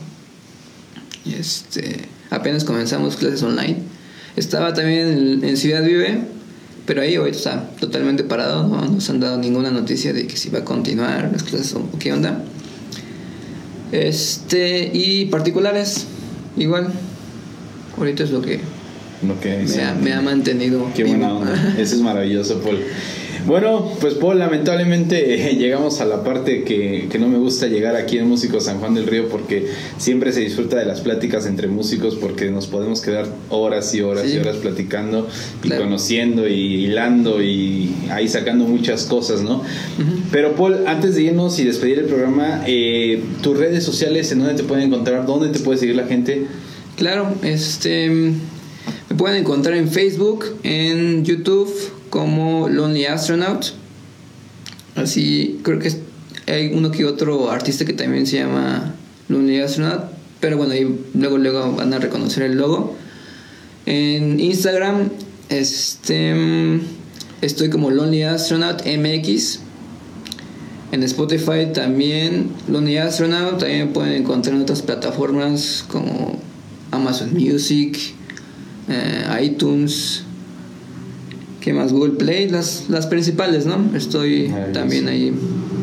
Y 1.25 1.35
Este, 1.35 1.97
apenas 2.31 2.65
comenzamos 2.65 3.17
clases 3.17 3.43
online. 3.43 3.77
Estaba 4.37 4.73
también 4.75 5.09
en, 5.09 5.45
en 5.45 5.57
Ciudad 5.57 5.83
Vive, 5.85 6.23
pero 6.87 7.03
ahí 7.03 7.15
ahorita 7.17 7.37
está 7.37 7.71
totalmente 7.81 8.25
parado. 8.25 8.67
No 8.67 8.81
nos 8.87 9.09
han 9.11 9.21
dado 9.21 9.39
ninguna 9.39 9.71
noticia 9.71 10.13
de 10.13 10.27
que 10.27 10.37
si 10.37 10.51
va 10.51 10.61
a 10.61 10.65
continuar 10.65 11.31
las 11.33 11.43
clases 11.43 11.75
o 11.75 11.87
qué 11.99 12.13
onda. 12.13 12.43
Este, 13.93 14.91
y 14.93 15.27
particulares, 15.27 16.07
igual. 16.57 16.93
Ahorita 17.99 18.25
es 18.25 18.31
lo 18.31 18.41
que 18.41 18.59
Lo 19.27 19.39
que 19.39 19.59
me 19.59 19.83
ha, 19.83 19.95
me 19.95 20.13
ha 20.15 20.21
mantenido. 20.23 20.91
Qué 20.95 21.05
vivo. 21.05 21.19
buena 21.19 21.35
onda. 21.35 21.75
Eso 21.79 21.95
es 21.97 22.01
maravilloso, 22.01 22.61
Paul. 22.61 22.79
Bueno, 23.47 23.91
pues 24.01 24.15
Paul, 24.15 24.39
lamentablemente 24.39 25.55
llegamos 25.59 26.01
a 26.01 26.05
la 26.05 26.23
parte 26.23 26.63
que, 26.65 27.09
que 27.11 27.19
no 27.19 27.29
me 27.29 27.39
gusta 27.39 27.67
llegar 27.67 27.97
aquí 27.97 28.19
en 28.19 28.29
Músicos 28.29 28.65
San 28.65 28.79
Juan 28.79 28.95
del 28.95 29.07
Río 29.07 29.29
porque 29.29 29.67
siempre 29.99 30.33
se 30.33 30.41
disfruta 30.41 30.77
de 30.79 30.85
las 30.85 31.01
pláticas 31.01 31.47
entre 31.47 31.67
músicos 31.69 32.15
porque 32.17 32.51
nos 32.51 32.67
podemos 32.69 33.01
quedar 33.01 33.27
horas 33.51 33.95
y 33.95 34.01
horas 34.03 34.25
Sí. 34.27 34.35
y 34.37 34.39
horas 34.39 34.57
platicando 34.57 35.27
y 35.63 35.67
Claro. 35.69 35.85
conociendo 35.85 36.47
y 36.47 36.85
hilando 36.85 37.43
y 37.43 37.95
ahí 38.11 38.29
sacando 38.29 38.65
muchas 38.65 39.05
cosas, 39.05 39.43
¿no? 39.43 39.63
Pero 40.31 40.55
Paul, 40.55 40.87
antes 40.87 41.17
de 41.17 41.23
irnos 41.23 41.59
y 41.59 41.65
despedir 41.65 41.99
el 42.01 42.05
programa, 42.07 42.63
eh, 42.67 43.23
tus 43.43 43.57
redes 43.59 43.83
sociales, 43.85 44.31
¿en 44.33 44.39
dónde 44.41 44.55
te 44.55 44.63
pueden 44.65 44.85
encontrar? 44.87 45.27
¿Dónde 45.27 45.49
te 45.49 45.59
puede 45.59 45.79
seguir 45.79 45.97
la 45.97 46.07
gente? 46.07 46.47
Claro, 46.97 47.35
este 47.43 48.09
me 48.09 49.17
pueden 49.17 49.39
encontrar 49.41 49.77
en 49.77 49.89
Facebook, 49.89 50.45
en 50.63 51.25
YouTube 51.25 51.69
como 52.13 52.69
Lonely 52.69 53.07
Astronaut. 53.07 53.73
Así 54.97 55.61
creo 55.63 55.79
que 55.79 55.91
hay 56.47 56.71
uno 56.75 56.91
que 56.91 57.07
otro 57.07 57.51
artista 57.51 57.87
que 57.87 57.95
también 57.95 58.27
se 58.27 58.37
llama 58.37 58.95
Lonely 59.31 59.63
Astronaut, 59.63 60.05
pero 60.39 60.59
bueno, 60.59 60.75
ahí 60.75 60.87
luego 61.15 61.39
luego 61.39 61.73
van 61.73 61.95
a 61.95 61.99
reconocer 61.99 62.43
el 62.43 62.59
logo. 62.59 62.95
En 63.87 64.39
Instagram 64.41 65.09
este 65.49 66.81
estoy 67.41 67.71
como 67.71 67.91
Lonely 67.91 68.25
Astronaut 68.25 68.83
MX. 68.85 69.61
En 70.93 71.03
Spotify 71.05 71.73
también 71.73 72.51
Lonely 72.69 72.99
Astronaut, 72.99 73.59
también 73.59 73.95
pueden 73.95 74.13
encontrar 74.13 74.55
en 74.55 74.61
otras 74.61 74.83
plataformas 74.83 75.83
como 75.89 76.39
Amazon 76.91 77.33
Music, 77.33 77.99
eh, 78.91 79.25
iTunes, 79.43 80.22
¿qué 81.63 81.73
más? 81.73 81.93
Google 81.93 82.15
Play, 82.15 82.49
las, 82.49 82.87
las 82.89 83.07
principales, 83.07 83.65
¿no? 83.65 83.97
Estoy 83.97 84.53
también 84.75 85.09
ahí. 85.09 85.33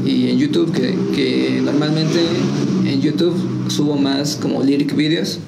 Y 0.06 0.30
en 0.30 0.38
YouTube, 0.38 0.72
que, 0.72 0.96
que 1.16 1.62
normalmente 1.62 2.20
en 2.86 3.02
YouTube 3.02 3.36
subo 3.70 3.96
más 3.96 4.36
como 4.36 4.62
lyric 4.64 4.96
videos, 4.96 5.40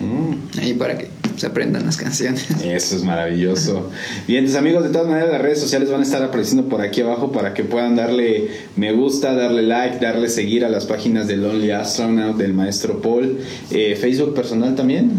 Mm. 0.00 0.58
ahí 0.60 0.72
para 0.74 0.96
que 0.96 1.08
se 1.36 1.46
aprendan 1.46 1.84
las 1.84 1.96
canciones. 1.96 2.46
Eso 2.64 2.96
es 2.96 3.04
maravilloso. 3.04 3.90
Bien, 4.26 4.44
tus 4.44 4.54
amigos, 4.54 4.82
de 4.84 4.90
todas 4.90 5.08
maneras 5.08 5.30
las 5.30 5.42
redes 5.42 5.60
sociales 5.60 5.90
van 5.90 6.00
a 6.00 6.04
estar 6.04 6.22
apareciendo 6.22 6.68
por 6.68 6.80
aquí 6.80 7.00
abajo 7.02 7.32
para 7.32 7.54
que 7.54 7.64
puedan 7.64 7.96
darle 7.96 8.48
me 8.76 8.92
gusta, 8.92 9.34
darle 9.34 9.62
like, 9.62 9.98
darle 9.98 10.28
seguir 10.28 10.64
a 10.64 10.68
las 10.68 10.86
páginas 10.86 11.28
del 11.28 11.42
Lonely 11.42 11.70
Astronaut, 11.70 12.36
del 12.36 12.54
maestro 12.54 13.00
Paul. 13.00 13.38
Eh, 13.70 13.96
Facebook 14.00 14.34
personal 14.34 14.74
también. 14.74 15.10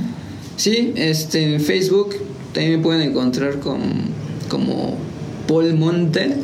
Sí, 0.57 0.93
este, 0.95 1.55
en 1.55 1.61
Facebook 1.61 2.15
también 2.53 2.77
me 2.77 2.83
pueden 2.83 3.01
encontrar 3.01 3.59
con, 3.59 3.81
como 4.51 4.97
Paul 5.47 5.73
Montel. 5.75 6.35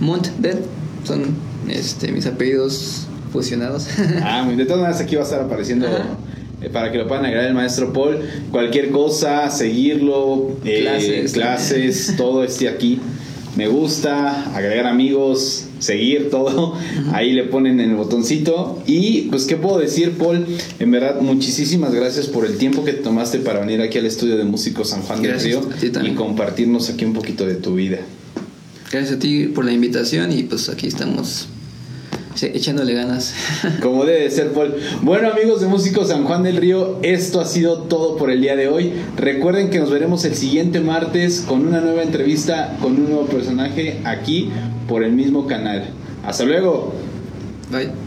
Montel. 0.00 0.58
Son 1.04 1.24
este, 1.68 2.12
mis 2.12 2.26
apellidos 2.26 3.06
fusionados. 3.32 3.88
Ah, 4.22 4.46
de 4.48 4.64
todas 4.66 4.82
maneras 4.82 5.00
aquí 5.00 5.16
va 5.16 5.22
a 5.22 5.24
estar 5.24 5.40
apareciendo 5.40 5.86
Ajá. 5.88 6.04
eh, 6.60 6.68
para 6.68 6.92
que 6.92 6.98
lo 6.98 7.08
puedan 7.08 7.24
agregar 7.24 7.46
el 7.46 7.54
maestro 7.54 7.92
Paul. 7.92 8.18
Cualquier 8.50 8.90
cosa, 8.90 9.48
seguirlo, 9.50 10.52
eh, 10.64 10.80
Clases. 10.82 11.32
clases, 11.32 12.14
todo 12.16 12.44
esté 12.50 12.68
aquí. 12.68 13.00
Me 13.56 13.66
gusta, 13.68 14.54
agregar 14.54 14.86
amigos, 14.86 15.61
seguir 15.82 16.30
todo. 16.30 16.74
Ahí 17.12 17.32
le 17.32 17.44
ponen 17.44 17.80
en 17.80 17.90
el 17.90 17.96
botoncito. 17.96 18.82
Y 18.86 19.22
pues, 19.22 19.46
¿qué 19.46 19.56
puedo 19.56 19.78
decir, 19.78 20.12
Paul? 20.12 20.46
En 20.78 20.90
verdad, 20.90 21.20
muchísimas 21.20 21.92
gracias 21.94 22.28
por 22.28 22.46
el 22.46 22.56
tiempo 22.56 22.84
que 22.84 22.92
te 22.92 23.02
tomaste 23.02 23.38
para 23.38 23.60
venir 23.60 23.80
aquí 23.80 23.98
al 23.98 24.06
estudio 24.06 24.36
de 24.36 24.44
Músicos 24.44 24.90
San 24.90 25.02
Juan 25.02 25.22
Gracias, 25.22 25.80
del 25.80 25.94
Río 25.94 26.12
y 26.12 26.14
compartirnos 26.14 26.88
aquí 26.88 27.04
un 27.04 27.12
poquito 27.12 27.46
de 27.46 27.56
tu 27.56 27.74
vida. 27.74 27.98
Gracias 28.90 29.16
a 29.16 29.18
ti 29.18 29.46
por 29.46 29.64
la 29.64 29.72
invitación 29.72 30.32
y 30.32 30.42
pues 30.42 30.68
aquí 30.68 30.86
estamos 30.86 31.48
sí, 32.34 32.50
echándole 32.54 32.94
ganas. 32.94 33.34
Como 33.82 34.04
debe 34.04 34.22
de 34.22 34.30
ser, 34.30 34.52
Paul. 34.52 34.74
Bueno, 35.02 35.30
amigos 35.30 35.60
de 35.60 35.66
Músicos 35.66 36.08
San 36.08 36.24
Juan 36.24 36.42
del 36.42 36.56
Río, 36.56 36.98
esto 37.02 37.40
ha 37.40 37.46
sido 37.46 37.78
todo 37.82 38.16
por 38.16 38.30
el 38.30 38.40
día 38.40 38.56
de 38.56 38.68
hoy. 38.68 38.92
Recuerden 39.16 39.70
que 39.70 39.78
nos 39.78 39.90
veremos 39.90 40.24
el 40.24 40.34
siguiente 40.34 40.80
martes 40.80 41.44
con 41.46 41.66
una 41.66 41.80
nueva 41.80 42.02
entrevista 42.02 42.76
con 42.80 42.92
un 42.92 43.04
nuevo 43.04 43.26
personaje 43.26 44.00
aquí 44.04 44.50
por 44.88 45.04
el 45.04 45.12
mismo 45.12 45.46
canal. 45.46 45.84
Hasta 46.24 46.44
luego. 46.44 46.92
Bye. 47.70 48.01